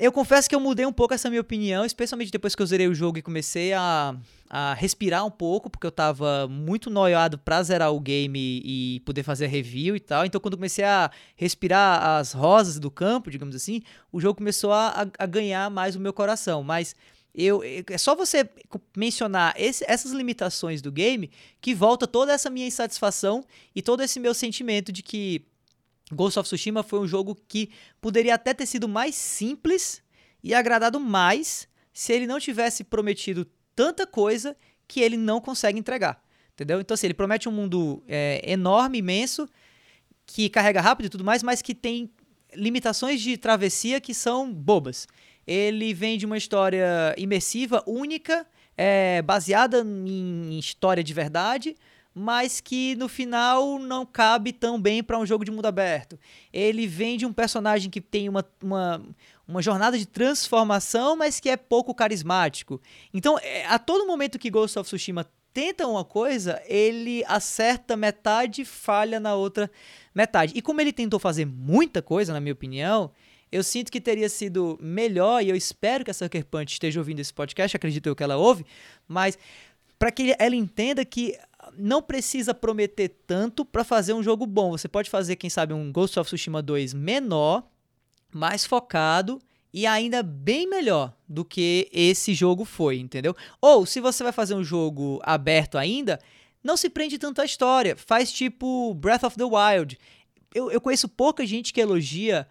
Eu 0.00 0.10
confesso 0.10 0.48
que 0.48 0.54
eu 0.54 0.60
mudei 0.60 0.86
um 0.86 0.92
pouco 0.94 1.12
essa 1.12 1.28
minha 1.28 1.42
opinião, 1.42 1.84
especialmente 1.84 2.32
depois 2.32 2.54
que 2.54 2.62
eu 2.62 2.66
zerei 2.66 2.88
o 2.88 2.94
jogo 2.94 3.18
e 3.18 3.22
comecei 3.22 3.74
a, 3.74 4.16
a 4.48 4.72
respirar 4.72 5.26
um 5.26 5.30
pouco, 5.30 5.68
porque 5.68 5.86
eu 5.86 5.92
tava 5.92 6.48
muito 6.48 6.88
noiado 6.88 7.36
pra 7.36 7.62
zerar 7.62 7.92
o 7.92 8.00
game 8.00 8.62
e, 8.64 9.00
poder 9.04 9.22
fazer 9.22 9.48
review 9.48 9.94
e 9.94 10.00
tal. 10.00 10.24
Então, 10.24 10.40
quando 10.40 10.54
eu 10.54 10.58
comecei 10.58 10.86
a 10.86 11.10
respirar 11.36 12.16
as 12.16 12.32
rosas 12.32 12.78
do 12.78 12.90
campo, 12.90 13.30
digamos 13.30 13.54
assim, 13.54 13.82
o 14.10 14.18
jogo 14.18 14.38
começou 14.38 14.72
a, 14.72 15.06
a 15.18 15.26
ganhar 15.26 15.68
mais 15.68 15.94
o 15.94 16.00
meu 16.00 16.14
coração. 16.14 16.62
Mas 16.62 16.96
eu, 17.34 17.62
é 17.64 17.98
só 17.98 18.14
você 18.14 18.48
mencionar 18.96 19.54
esse, 19.56 19.84
essas 19.86 20.12
limitações 20.12 20.82
do 20.82 20.90
game 20.90 21.30
que 21.60 21.74
volta 21.74 22.06
toda 22.06 22.32
essa 22.32 22.50
minha 22.50 22.66
insatisfação 22.66 23.44
e 23.74 23.80
todo 23.80 24.02
esse 24.02 24.18
meu 24.18 24.34
sentimento 24.34 24.90
de 24.92 25.02
que 25.02 25.46
Ghost 26.12 26.38
of 26.38 26.46
Tsushima 26.46 26.82
foi 26.82 26.98
um 26.98 27.06
jogo 27.06 27.36
que 27.46 27.70
poderia 28.00 28.34
até 28.34 28.52
ter 28.52 28.66
sido 28.66 28.88
mais 28.88 29.14
simples 29.14 30.02
e 30.42 30.54
agradado 30.54 30.98
mais 30.98 31.68
se 31.92 32.12
ele 32.12 32.26
não 32.26 32.40
tivesse 32.40 32.82
prometido 32.82 33.46
tanta 33.76 34.06
coisa 34.06 34.56
que 34.88 35.00
ele 35.00 35.16
não 35.16 35.40
consegue 35.40 35.78
entregar. 35.78 36.22
Entendeu? 36.52 36.80
Então, 36.80 36.94
assim, 36.94 37.06
ele 37.06 37.14
promete 37.14 37.48
um 37.48 37.52
mundo 37.52 38.02
é, 38.06 38.42
enorme, 38.44 38.98
imenso, 38.98 39.48
que 40.26 40.48
carrega 40.48 40.80
rápido 40.80 41.06
e 41.06 41.08
tudo 41.08 41.24
mais, 41.24 41.42
mas 41.42 41.62
que 41.62 41.74
tem 41.74 42.10
limitações 42.54 43.20
de 43.20 43.36
travessia 43.36 44.00
que 44.00 44.12
são 44.12 44.52
bobas. 44.52 45.06
Ele 45.50 45.92
vem 45.92 46.16
de 46.16 46.24
uma 46.24 46.38
história 46.38 47.12
imersiva, 47.18 47.82
única, 47.84 48.46
é, 48.76 49.20
baseada 49.20 49.80
em 49.80 50.56
história 50.56 51.02
de 51.02 51.12
verdade, 51.12 51.74
mas 52.14 52.60
que 52.60 52.94
no 52.94 53.08
final 53.08 53.76
não 53.80 54.06
cabe 54.06 54.52
tão 54.52 54.80
bem 54.80 55.02
para 55.02 55.18
um 55.18 55.26
jogo 55.26 55.44
de 55.44 55.50
mundo 55.50 55.66
aberto. 55.66 56.16
Ele 56.52 56.86
vem 56.86 57.18
de 57.18 57.26
um 57.26 57.32
personagem 57.32 57.90
que 57.90 58.00
tem 58.00 58.28
uma, 58.28 58.48
uma, 58.62 59.02
uma 59.48 59.60
jornada 59.60 59.98
de 59.98 60.06
transformação, 60.06 61.16
mas 61.16 61.40
que 61.40 61.48
é 61.48 61.56
pouco 61.56 61.92
carismático. 61.92 62.80
Então, 63.12 63.36
é, 63.42 63.66
a 63.66 63.76
todo 63.76 64.06
momento 64.06 64.38
que 64.38 64.50
Ghost 64.50 64.78
of 64.78 64.86
Tsushima 64.86 65.26
tenta 65.52 65.84
uma 65.84 66.04
coisa, 66.04 66.62
ele 66.64 67.24
acerta 67.26 67.96
metade 67.96 68.62
e 68.62 68.64
falha 68.64 69.18
na 69.18 69.34
outra 69.34 69.68
metade. 70.14 70.52
E 70.54 70.62
como 70.62 70.80
ele 70.80 70.92
tentou 70.92 71.18
fazer 71.18 71.44
muita 71.44 72.00
coisa, 72.00 72.32
na 72.32 72.38
minha 72.38 72.52
opinião, 72.52 73.10
eu 73.52 73.62
sinto 73.62 73.90
que 73.90 74.00
teria 74.00 74.28
sido 74.28 74.78
melhor, 74.80 75.42
e 75.42 75.48
eu 75.48 75.56
espero 75.56 76.04
que 76.04 76.10
a 76.10 76.14
Sucker 76.14 76.44
Punch 76.44 76.72
esteja 76.72 77.00
ouvindo 77.00 77.20
esse 77.20 77.32
podcast, 77.32 77.76
acredito 77.76 78.06
eu 78.06 78.14
que 78.14 78.22
ela 78.22 78.36
ouve, 78.36 78.64
mas 79.08 79.36
para 79.98 80.10
que 80.10 80.34
ela 80.38 80.54
entenda 80.54 81.04
que 81.04 81.36
não 81.76 82.00
precisa 82.00 82.54
prometer 82.54 83.08
tanto 83.26 83.64
para 83.64 83.84
fazer 83.84 84.12
um 84.12 84.22
jogo 84.22 84.46
bom. 84.46 84.70
Você 84.70 84.88
pode 84.88 85.10
fazer, 85.10 85.36
quem 85.36 85.50
sabe, 85.50 85.74
um 85.74 85.92
Ghost 85.92 86.18
of 86.18 86.26
Tsushima 86.26 86.62
2 86.62 86.94
menor, 86.94 87.68
mais 88.32 88.64
focado 88.64 89.38
e 89.72 89.86
ainda 89.86 90.22
bem 90.22 90.66
melhor 90.66 91.14
do 91.28 91.44
que 91.44 91.88
esse 91.92 92.34
jogo 92.34 92.64
foi, 92.64 92.98
entendeu? 92.98 93.36
Ou 93.60 93.84
se 93.86 94.00
você 94.00 94.22
vai 94.22 94.32
fazer 94.32 94.54
um 94.54 94.64
jogo 94.64 95.20
aberto 95.22 95.76
ainda, 95.76 96.18
não 96.62 96.76
se 96.76 96.88
prende 96.90 97.18
tanto 97.18 97.40
à 97.40 97.44
história. 97.44 97.96
Faz 97.96 98.32
tipo 98.32 98.94
Breath 98.94 99.24
of 99.24 99.36
the 99.36 99.44
Wild. 99.44 99.98
Eu, 100.54 100.70
eu 100.70 100.80
conheço 100.80 101.08
pouca 101.08 101.46
gente 101.46 101.72
que 101.72 101.80
elogia 101.80 102.48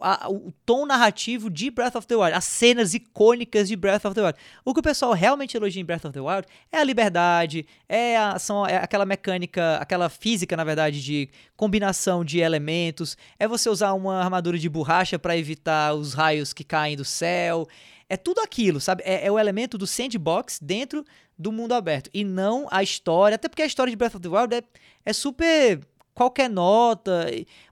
a, 0.00 0.30
o 0.30 0.52
tom 0.64 0.86
narrativo 0.86 1.50
de 1.50 1.70
Breath 1.70 1.96
of 1.96 2.06
the 2.06 2.16
Wild, 2.16 2.32
as 2.32 2.44
cenas 2.44 2.94
icônicas 2.94 3.68
de 3.68 3.76
Breath 3.76 4.04
of 4.06 4.14
the 4.14 4.22
Wild. 4.22 4.38
O 4.64 4.72
que 4.72 4.80
o 4.80 4.82
pessoal 4.82 5.12
realmente 5.12 5.56
elogia 5.56 5.80
em 5.80 5.84
Breath 5.84 6.06
of 6.06 6.12
the 6.12 6.20
Wild 6.20 6.46
é 6.72 6.78
a 6.78 6.84
liberdade, 6.84 7.66
é, 7.88 8.16
a, 8.16 8.38
são, 8.38 8.66
é 8.66 8.76
aquela 8.76 9.04
mecânica, 9.04 9.76
aquela 9.76 10.08
física, 10.08 10.56
na 10.56 10.64
verdade, 10.64 11.02
de 11.02 11.28
combinação 11.56 12.24
de 12.24 12.38
elementos, 12.38 13.16
é 13.38 13.46
você 13.46 13.68
usar 13.68 13.92
uma 13.92 14.22
armadura 14.22 14.58
de 14.58 14.68
borracha 14.68 15.18
para 15.18 15.36
evitar 15.36 15.94
os 15.94 16.14
raios 16.14 16.52
que 16.52 16.64
caem 16.64 16.96
do 16.96 17.04
céu. 17.04 17.68
É 18.08 18.16
tudo 18.16 18.40
aquilo, 18.40 18.80
sabe? 18.80 19.02
É, 19.04 19.26
é 19.26 19.32
o 19.32 19.38
elemento 19.38 19.76
do 19.76 19.86
sandbox 19.86 20.58
dentro 20.60 21.04
do 21.38 21.50
mundo 21.50 21.72
aberto 21.72 22.08
e 22.14 22.24
não 22.24 22.66
a 22.70 22.82
história, 22.82 23.34
até 23.34 23.48
porque 23.48 23.62
a 23.62 23.66
história 23.66 23.90
de 23.90 23.96
Breath 23.96 24.14
of 24.14 24.22
the 24.22 24.28
Wild 24.28 24.54
é, 24.54 24.62
é 25.04 25.12
super 25.12 25.80
qualquer 26.14 26.48
nota. 26.48 27.26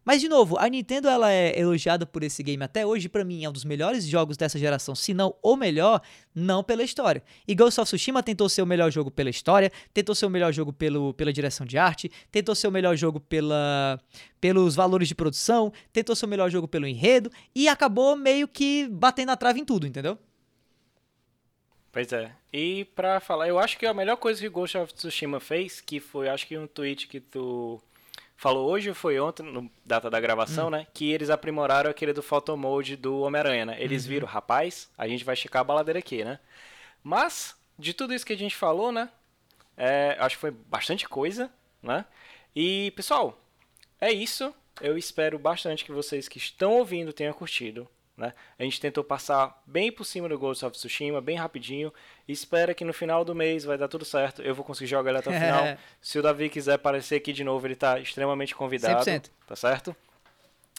Mas, 0.04 0.20
de 0.20 0.28
novo, 0.28 0.58
a 0.58 0.68
Nintendo 0.68 1.08
ela 1.08 1.30
é 1.30 1.58
elogiada 1.58 2.04
por 2.04 2.22
esse 2.24 2.42
game 2.42 2.62
até 2.62 2.84
hoje. 2.84 3.08
para 3.08 3.24
mim, 3.24 3.44
é 3.44 3.48
um 3.48 3.52
dos 3.52 3.64
melhores 3.64 4.04
jogos 4.04 4.36
dessa 4.36 4.58
geração, 4.58 4.94
se 4.94 5.14
não 5.14 5.34
o 5.42 5.56
melhor, 5.56 6.02
não 6.34 6.62
pela 6.64 6.82
história. 6.82 7.22
E 7.46 7.54
Ghost 7.54 7.80
of 7.80 7.88
Tsushima 7.88 8.22
tentou 8.22 8.48
ser 8.48 8.62
o 8.62 8.66
melhor 8.66 8.90
jogo 8.90 9.10
pela 9.10 9.30
história, 9.30 9.70
tentou 9.94 10.14
ser 10.14 10.26
o 10.26 10.30
melhor 10.30 10.52
jogo 10.52 10.72
pelo, 10.72 11.14
pela 11.14 11.32
direção 11.32 11.64
de 11.64 11.78
arte, 11.78 12.10
tentou 12.30 12.54
ser 12.54 12.66
o 12.66 12.72
melhor 12.72 12.96
jogo 12.96 13.20
pela, 13.20 14.00
pelos 14.40 14.74
valores 14.74 15.06
de 15.06 15.14
produção, 15.14 15.72
tentou 15.92 16.16
ser 16.16 16.26
o 16.26 16.28
melhor 16.28 16.50
jogo 16.50 16.66
pelo 16.66 16.86
enredo 16.86 17.30
e 17.54 17.68
acabou 17.68 18.16
meio 18.16 18.48
que 18.48 18.88
batendo 18.88 19.30
a 19.30 19.36
trave 19.36 19.60
em 19.60 19.64
tudo, 19.64 19.86
entendeu? 19.86 20.18
Pois 21.92 22.10
é. 22.10 22.32
E 22.50 22.86
pra 22.96 23.20
falar, 23.20 23.48
eu 23.48 23.58
acho 23.58 23.78
que 23.78 23.84
a 23.84 23.92
melhor 23.92 24.16
coisa 24.16 24.40
que 24.40 24.48
Ghost 24.48 24.78
of 24.78 24.94
Tsushima 24.94 25.38
fez, 25.38 25.80
que 25.80 26.00
foi, 26.00 26.28
acho 26.28 26.46
que 26.46 26.56
um 26.56 26.66
tweet 26.66 27.06
que 27.06 27.20
tu 27.20 27.82
falou 28.42 28.68
hoje 28.68 28.88
ou 28.88 28.94
foi 28.94 29.20
ontem, 29.20 29.44
no 29.44 29.70
data 29.86 30.10
da 30.10 30.18
gravação, 30.18 30.66
hum. 30.66 30.70
né? 30.70 30.86
Que 30.92 31.12
eles 31.12 31.30
aprimoraram 31.30 31.88
aquele 31.88 32.12
do 32.12 32.24
photo 32.24 32.56
mode 32.56 32.96
do 32.96 33.20
Homem-Aranha, 33.20 33.66
né? 33.66 33.76
Eles 33.78 34.02
uhum. 34.02 34.08
viram, 34.08 34.26
rapaz, 34.26 34.90
a 34.98 35.06
gente 35.06 35.24
vai 35.24 35.36
checar 35.36 35.60
a 35.60 35.64
baladeira 35.64 36.00
aqui, 36.00 36.24
né? 36.24 36.40
Mas, 37.04 37.54
de 37.78 37.94
tudo 37.94 38.12
isso 38.12 38.26
que 38.26 38.32
a 38.32 38.36
gente 38.36 38.56
falou, 38.56 38.90
né? 38.90 39.08
É, 39.76 40.16
acho 40.18 40.34
que 40.34 40.40
foi 40.40 40.50
bastante 40.50 41.08
coisa, 41.08 41.52
né? 41.80 42.04
E, 42.54 42.92
pessoal, 42.96 43.40
é 44.00 44.10
isso. 44.10 44.52
Eu 44.80 44.98
espero 44.98 45.38
bastante 45.38 45.84
que 45.84 45.92
vocês 45.92 46.26
que 46.26 46.38
estão 46.38 46.72
ouvindo 46.72 47.12
tenham 47.12 47.32
curtido. 47.32 47.88
Né? 48.22 48.32
A 48.56 48.62
gente 48.62 48.80
tentou 48.80 49.02
passar 49.02 49.60
bem 49.66 49.90
por 49.90 50.04
cima 50.04 50.28
do 50.28 50.38
Ghost 50.38 50.64
of 50.64 50.76
Tsushima, 50.76 51.20
bem 51.20 51.36
rapidinho. 51.36 51.92
E 52.28 52.32
espera 52.32 52.72
que 52.72 52.84
no 52.84 52.92
final 52.92 53.24
do 53.24 53.34
mês 53.34 53.64
vai 53.64 53.76
dar 53.76 53.88
tudo 53.88 54.04
certo. 54.04 54.40
Eu 54.42 54.54
vou 54.54 54.64
conseguir 54.64 54.88
jogar 54.88 55.10
ele 55.10 55.18
até 55.18 55.28
o 55.28 55.32
final. 55.32 55.76
Se 56.00 56.20
o 56.20 56.22
Davi 56.22 56.48
quiser 56.48 56.74
aparecer 56.74 57.16
aqui 57.16 57.32
de 57.32 57.42
novo, 57.42 57.66
ele 57.66 57.74
está 57.74 57.98
extremamente 57.98 58.54
convidado. 58.54 59.04
100%. 59.04 59.28
Tá 59.44 59.56
certo? 59.56 59.96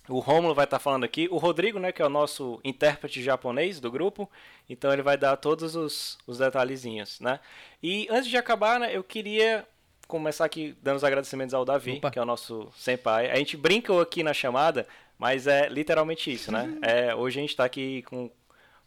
O 0.07 0.19
Romulo 0.19 0.55
vai 0.55 0.63
estar 0.63 0.77
tá 0.77 0.81
falando 0.81 1.03
aqui. 1.03 1.27
O 1.29 1.37
Rodrigo, 1.37 1.79
né, 1.79 1.91
que 1.91 2.01
é 2.01 2.05
o 2.05 2.09
nosso 2.09 2.61
intérprete 2.63 3.21
japonês 3.21 3.81
do 3.81 3.91
grupo. 3.91 4.29
Então 4.69 4.93
ele 4.93 5.01
vai 5.01 5.17
dar 5.17 5.35
todos 5.35 5.75
os, 5.75 6.17
os 6.25 6.37
detalhezinhos, 6.37 7.19
né? 7.19 7.41
E 7.81 8.07
antes 8.09 8.29
de 8.29 8.37
acabar, 8.37 8.79
né, 8.79 8.95
eu 8.95 9.03
queria 9.03 9.67
começar 10.07 10.45
aqui 10.45 10.77
dando 10.81 10.97
os 10.97 11.03
agradecimentos 11.03 11.53
ao 11.53 11.65
Davi, 11.65 11.97
Opa. 11.97 12.11
que 12.11 12.19
é 12.19 12.21
o 12.21 12.25
nosso 12.25 12.69
senpai. 12.73 13.31
A 13.31 13.35
gente 13.35 13.57
brincou 13.57 13.99
aqui 13.99 14.23
na 14.23 14.33
chamada, 14.33 14.87
mas 15.23 15.47
é 15.47 15.69
literalmente 15.69 16.29
isso, 16.33 16.51
né? 16.51 16.63
Uhum. 16.63 16.79
É, 16.81 17.15
hoje 17.15 17.39
a 17.39 17.41
gente 17.41 17.51
está 17.51 17.63
aqui 17.63 18.01
com 18.01 18.29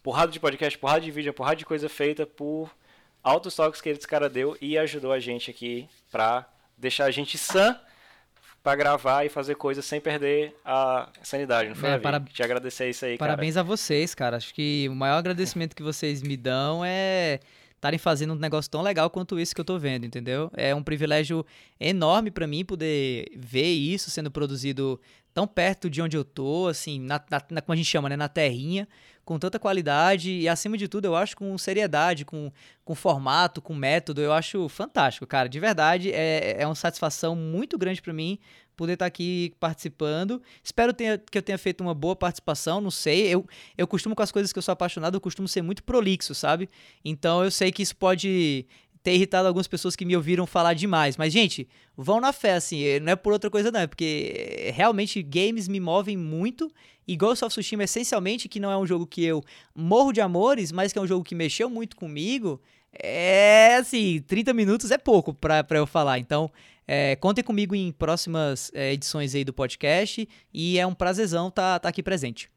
porrada 0.03 0.31
de 0.31 0.39
podcast, 0.39 0.79
porrada 0.79 1.01
de 1.01 1.11
vídeo, 1.11 1.33
porrada 1.33 1.57
de 1.57 1.65
coisa 1.65 1.89
feita 1.89 2.27
por 2.27 2.71
altos 3.25 3.57
toques 3.57 3.81
que 3.81 3.89
esse 3.89 4.07
cara 4.07 4.29
deu 4.29 4.55
e 4.61 4.77
ajudou 4.77 5.13
a 5.15 5.19
gente 5.19 5.51
aqui 5.51 5.89
pra 6.13 6.47
deixar 6.77 7.07
a 7.07 7.11
gente 7.11 7.39
sã 7.39 7.81
para 8.63 8.77
gravar 8.77 9.25
e 9.25 9.31
fazer 9.31 9.55
coisas 9.55 9.83
sem 9.87 9.99
perder 9.99 10.55
a 10.63 11.09
sanidade, 11.23 11.71
não 11.71 11.77
foi, 11.77 11.89
é, 11.89 11.99
para... 11.99 12.21
Te 12.21 12.43
agradecer 12.43 12.91
isso 12.91 13.07
aí, 13.07 13.17
Parabéns 13.17 13.55
cara. 13.55 13.65
a 13.65 13.67
vocês, 13.67 14.15
cara. 14.15 14.37
Acho 14.37 14.53
que 14.53 14.89
o 14.91 14.95
maior 14.95 15.17
agradecimento 15.17 15.75
que 15.75 15.83
vocês 15.83 16.21
me 16.21 16.37
dão 16.37 16.85
é 16.85 17.41
estarem 17.77 17.99
fazendo 17.99 18.33
um 18.33 18.39
negócio 18.39 18.71
tão 18.71 18.83
legal 18.83 19.09
quanto 19.09 19.39
isso 19.39 19.55
que 19.55 19.61
eu 19.61 19.65
tô 19.65 19.79
vendo, 19.79 20.05
entendeu? 20.05 20.51
É 20.55 20.75
um 20.75 20.83
privilégio 20.83 21.47
enorme 21.79 22.31
para 22.31 22.47
mim 22.47 22.65
poder 22.65 23.31
ver 23.37 23.73
isso 23.73 24.11
sendo 24.11 24.31
produzido 24.31 25.01
tão 25.33 25.47
perto 25.47 25.91
de 25.91 26.01
onde 26.01 26.17
eu 26.17 26.25
tô, 26.25 26.67
assim, 26.67 26.99
na, 26.99 27.23
na, 27.51 27.61
como 27.61 27.75
a 27.75 27.77
gente 27.77 27.87
chama, 27.87 28.09
né, 28.09 28.17
na 28.17 28.27
terrinha, 28.29 28.89
com 29.23 29.39
tanta 29.39 29.59
qualidade 29.59 30.31
e, 30.31 30.49
acima 30.49 30.79
de 30.79 30.89
tudo, 30.89 31.05
eu 31.05 31.15
acho 31.15 31.37
com 31.37 31.59
seriedade, 31.59 32.25
com, 32.25 32.51
com 32.85 32.95
formato, 32.95 33.61
com 33.61 33.75
método, 33.75 34.23
eu 34.23 34.33
acho 34.33 34.67
fantástico, 34.69 35.27
cara. 35.27 35.49
De 35.49 35.61
verdade, 35.61 36.11
é, 36.11 36.63
é 36.63 36.67
uma 36.67 36.75
satisfação 36.75 37.37
muito 37.37 37.77
grande 37.77 38.01
para 38.01 38.15
mim 38.15 38.39
poder 38.77 38.93
estar 38.95 39.05
tá 39.05 39.09
aqui 39.09 39.55
participando. 39.59 40.41
Espero 40.63 40.93
tenha, 40.93 41.19
que 41.19 41.39
eu 41.39 41.43
tenha 41.43 41.59
feito 41.59 41.81
uma 41.81 41.95
boa 41.95 42.15
participação, 42.15 42.81
não 42.81 42.91
sei. 42.91 43.27
Eu, 43.27 43.47
eu 43.77 43.87
costumo, 43.87 44.15
com 44.15 44.23
as 44.23 44.31
coisas 44.31 44.53
que 44.53 44.59
eu 44.59 44.63
sou 44.63 44.73
apaixonado, 44.73 45.15
eu 45.15 45.21
costumo 45.21 45.49
ser 45.49 45.63
muito 45.63 45.83
prolixo, 45.83 46.35
sabe? 46.35 46.69
Então 47.05 47.43
eu 47.43 47.51
sei 47.51 47.73
que 47.73 47.83
isso 47.83 47.97
pode 47.97 48.67
ter 49.07 49.15
irritado 49.15 49.47
algumas 49.47 49.69
pessoas 49.69 49.95
que 49.95 50.05
me 50.05 50.17
ouviram 50.17 50.47
falar 50.47 50.75
demais. 50.75 51.17
Mas, 51.17 51.33
gente, 51.33 51.69
vão 51.97 52.21
na 52.21 52.33
fé, 52.33 52.55
assim. 52.55 52.83
Eh, 52.83 52.99
não 52.99 53.13
é 53.13 53.15
por 53.15 53.33
outra 53.33 53.49
coisa, 53.49 53.71
não. 53.71 53.79
É 53.79 53.87
porque 53.87 54.73
realmente 54.75 55.23
games 55.23 55.69
me 55.69 55.79
movem 55.79 56.17
muito. 56.17 56.69
E 57.07 57.17
Ghost 57.17 57.45
of 57.45 57.53
Tsushima, 57.53 57.85
essencialmente, 57.85 58.49
que 58.49 58.59
não 58.59 58.69
é 58.69 58.77
um 58.77 58.85
jogo 58.85 59.07
que 59.07 59.25
eu 59.25 59.45
morro 59.73 60.13
de 60.13 60.21
amores, 60.21 60.73
mas 60.73 60.93
que 60.93 60.99
é 60.99 61.03
um 61.03 61.07
jogo 61.07 61.23
que 61.23 61.37
mexeu 61.37 61.71
muito 61.71 61.95
comigo. 61.95 62.61
É 62.93 63.77
assim, 63.77 64.21
30 64.27 64.53
minutos 64.53 64.91
é 64.91 64.99
pouco 64.99 65.33
pra, 65.33 65.63
pra 65.63 65.79
eu 65.79 65.87
falar. 65.87 66.19
Então, 66.19 66.51
é, 66.87 67.17
contem 67.17 67.43
comigo 67.43 67.75
em 67.75 67.91
próximas 67.91 68.71
é, 68.75 68.93
edições 68.93 69.35
aí 69.35 69.45
do 69.45 69.53
podcast. 69.53 70.29
E 70.53 70.79
é 70.79 70.87
um 70.87 70.95
prazerzão 70.95 71.49
estar 71.49 71.75
tá, 71.75 71.79
tá 71.81 71.89
aqui 71.89 72.03
presente. 72.03 72.51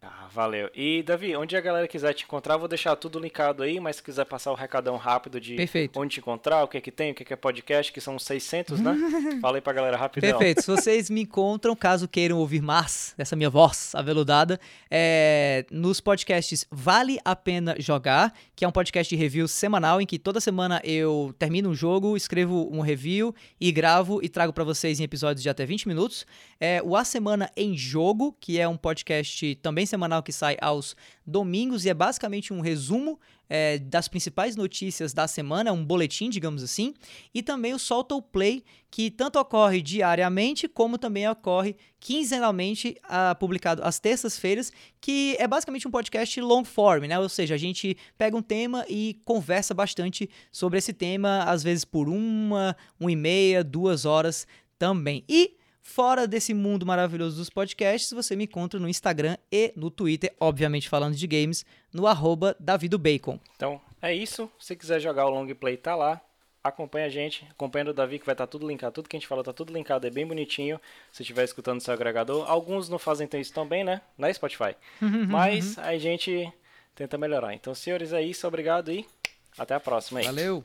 Ah, 0.00 0.25
valeu. 0.36 0.70
E, 0.74 1.02
Davi, 1.02 1.34
onde 1.34 1.56
a 1.56 1.60
galera 1.62 1.88
quiser 1.88 2.12
te 2.12 2.24
encontrar, 2.24 2.58
vou 2.58 2.68
deixar 2.68 2.94
tudo 2.94 3.18
linkado 3.18 3.62
aí, 3.62 3.80
mas 3.80 3.96
se 3.96 4.02
quiser 4.02 4.26
passar 4.26 4.52
o 4.52 4.54
recadão 4.54 4.96
rápido 4.98 5.40
de 5.40 5.56
Perfeito. 5.56 5.98
onde 5.98 6.14
te 6.14 6.20
encontrar, 6.20 6.62
o 6.62 6.68
que 6.68 6.76
é 6.76 6.80
que 6.80 6.92
tem, 6.92 7.12
o 7.12 7.14
que 7.14 7.22
é, 7.22 7.26
que 7.26 7.32
é 7.32 7.36
podcast, 7.36 7.90
que 7.90 8.00
são 8.02 8.18
600, 8.18 8.78
né? 8.80 8.94
Fala 9.40 9.56
aí 9.56 9.62
pra 9.62 9.72
galera 9.72 9.96
rapidão. 9.96 10.30
Perfeito. 10.30 10.60
Se 10.60 10.66
vocês 10.66 11.08
me 11.08 11.22
encontram, 11.22 11.74
caso 11.74 12.06
queiram 12.06 12.36
ouvir 12.38 12.60
mais 12.60 13.14
dessa 13.16 13.34
minha 13.34 13.48
voz 13.48 13.94
aveludada, 13.94 14.60
é, 14.90 15.64
nos 15.70 16.02
podcasts 16.02 16.66
Vale 16.70 17.18
a 17.24 17.34
Pena 17.34 17.74
Jogar, 17.78 18.34
que 18.54 18.62
é 18.62 18.68
um 18.68 18.72
podcast 18.72 19.14
de 19.14 19.20
review 19.20 19.48
semanal, 19.48 20.02
em 20.02 20.06
que 20.06 20.18
toda 20.18 20.38
semana 20.38 20.82
eu 20.84 21.34
termino 21.38 21.70
um 21.70 21.74
jogo, 21.74 22.14
escrevo 22.14 22.68
um 22.70 22.82
review 22.82 23.34
e 23.58 23.72
gravo 23.72 24.20
e 24.22 24.28
trago 24.28 24.52
para 24.52 24.64
vocês 24.64 25.00
em 25.00 25.04
episódios 25.04 25.42
de 25.42 25.48
até 25.48 25.64
20 25.64 25.88
minutos. 25.88 26.26
É, 26.60 26.82
o 26.84 26.94
A 26.94 27.04
Semana 27.04 27.50
em 27.56 27.74
Jogo, 27.74 28.36
que 28.38 28.60
é 28.60 28.68
um 28.68 28.76
podcast 28.76 29.54
também 29.56 29.86
semanal 29.86 30.22
que 30.26 30.32
sai 30.32 30.56
aos 30.60 30.96
domingos 31.24 31.84
e 31.84 31.88
é 31.88 31.94
basicamente 31.94 32.52
um 32.52 32.60
resumo 32.60 33.18
é, 33.48 33.78
das 33.78 34.08
principais 34.08 34.56
notícias 34.56 35.12
da 35.12 35.28
semana, 35.28 35.72
um 35.72 35.84
boletim, 35.84 36.28
digamos 36.28 36.64
assim, 36.64 36.94
e 37.32 37.44
também 37.44 37.72
o 37.72 37.78
Solta 37.78 38.16
o 38.16 38.20
Play, 38.20 38.64
que 38.90 39.08
tanto 39.08 39.38
ocorre 39.38 39.80
diariamente 39.80 40.66
como 40.66 40.98
também 40.98 41.28
ocorre 41.28 41.76
quinzenalmente, 42.00 42.96
uh, 43.04 43.38
publicado 43.38 43.82
às 43.84 44.00
terças-feiras, 44.00 44.72
que 45.00 45.36
é 45.38 45.46
basicamente 45.46 45.86
um 45.86 45.90
podcast 45.92 46.40
long 46.40 46.64
form, 46.64 47.06
né? 47.06 47.18
Ou 47.18 47.28
seja, 47.28 47.54
a 47.54 47.58
gente 47.58 47.96
pega 48.18 48.36
um 48.36 48.42
tema 48.42 48.84
e 48.88 49.20
conversa 49.24 49.72
bastante 49.72 50.28
sobre 50.50 50.78
esse 50.78 50.92
tema, 50.92 51.44
às 51.44 51.62
vezes 51.62 51.84
por 51.84 52.08
uma, 52.08 52.76
uma 52.98 53.12
e 53.12 53.16
meia, 53.16 53.62
duas 53.62 54.04
horas 54.04 54.46
também. 54.76 55.24
E 55.28 55.56
Fora 55.86 56.26
desse 56.26 56.52
mundo 56.52 56.84
maravilhoso 56.84 57.36
dos 57.36 57.48
podcasts, 57.48 58.12
você 58.12 58.36
me 58.36 58.44
encontra 58.44 58.78
no 58.78 58.88
Instagram 58.88 59.38
e 59.50 59.72
no 59.76 59.88
Twitter, 59.88 60.34
obviamente 60.38 60.90
falando 60.90 61.14
de 61.14 61.26
games, 61.26 61.64
no 61.90 62.06
arroba 62.06 62.54
davidobacon. 62.60 63.38
Então, 63.54 63.80
é 64.02 64.12
isso. 64.12 64.50
Se 64.58 64.76
quiser 64.76 65.00
jogar 65.00 65.26
o 65.26 65.30
long 65.30 65.46
play, 65.54 65.76
tá 65.76 65.94
lá. 65.94 66.20
Acompanha 66.62 67.06
a 67.06 67.08
gente, 67.08 67.46
acompanha 67.50 67.88
o 67.88 67.94
Davi 67.94 68.18
que 68.18 68.26
vai 68.26 68.34
estar 68.34 68.46
tá 68.46 68.50
tudo 68.50 68.68
linkado, 68.68 68.92
tudo 68.92 69.08
que 69.08 69.16
a 69.16 69.18
gente 69.18 69.28
falou 69.28 69.42
tá 69.44 69.52
tudo 69.52 69.72
linkado, 69.72 70.06
é 70.06 70.10
bem 70.10 70.26
bonitinho. 70.26 70.78
Se 71.12 71.22
estiver 71.22 71.44
escutando 71.44 71.80
seu 71.80 71.94
agregador, 71.94 72.44
alguns 72.50 72.88
não 72.88 72.98
fazem 72.98 73.28
isso 73.34 73.54
também, 73.54 73.84
né? 73.84 74.02
Na 74.18 74.30
Spotify. 74.34 74.74
Mas 75.30 75.78
a 75.78 75.96
gente 75.96 76.52
tenta 76.94 77.16
melhorar. 77.16 77.54
Então, 77.54 77.74
senhores, 77.74 78.12
é 78.12 78.20
isso, 78.20 78.46
obrigado 78.46 78.92
e 78.92 79.06
até 79.56 79.74
a 79.74 79.80
próxima 79.80 80.18
aí. 80.18 80.26
Valeu. 80.26 80.64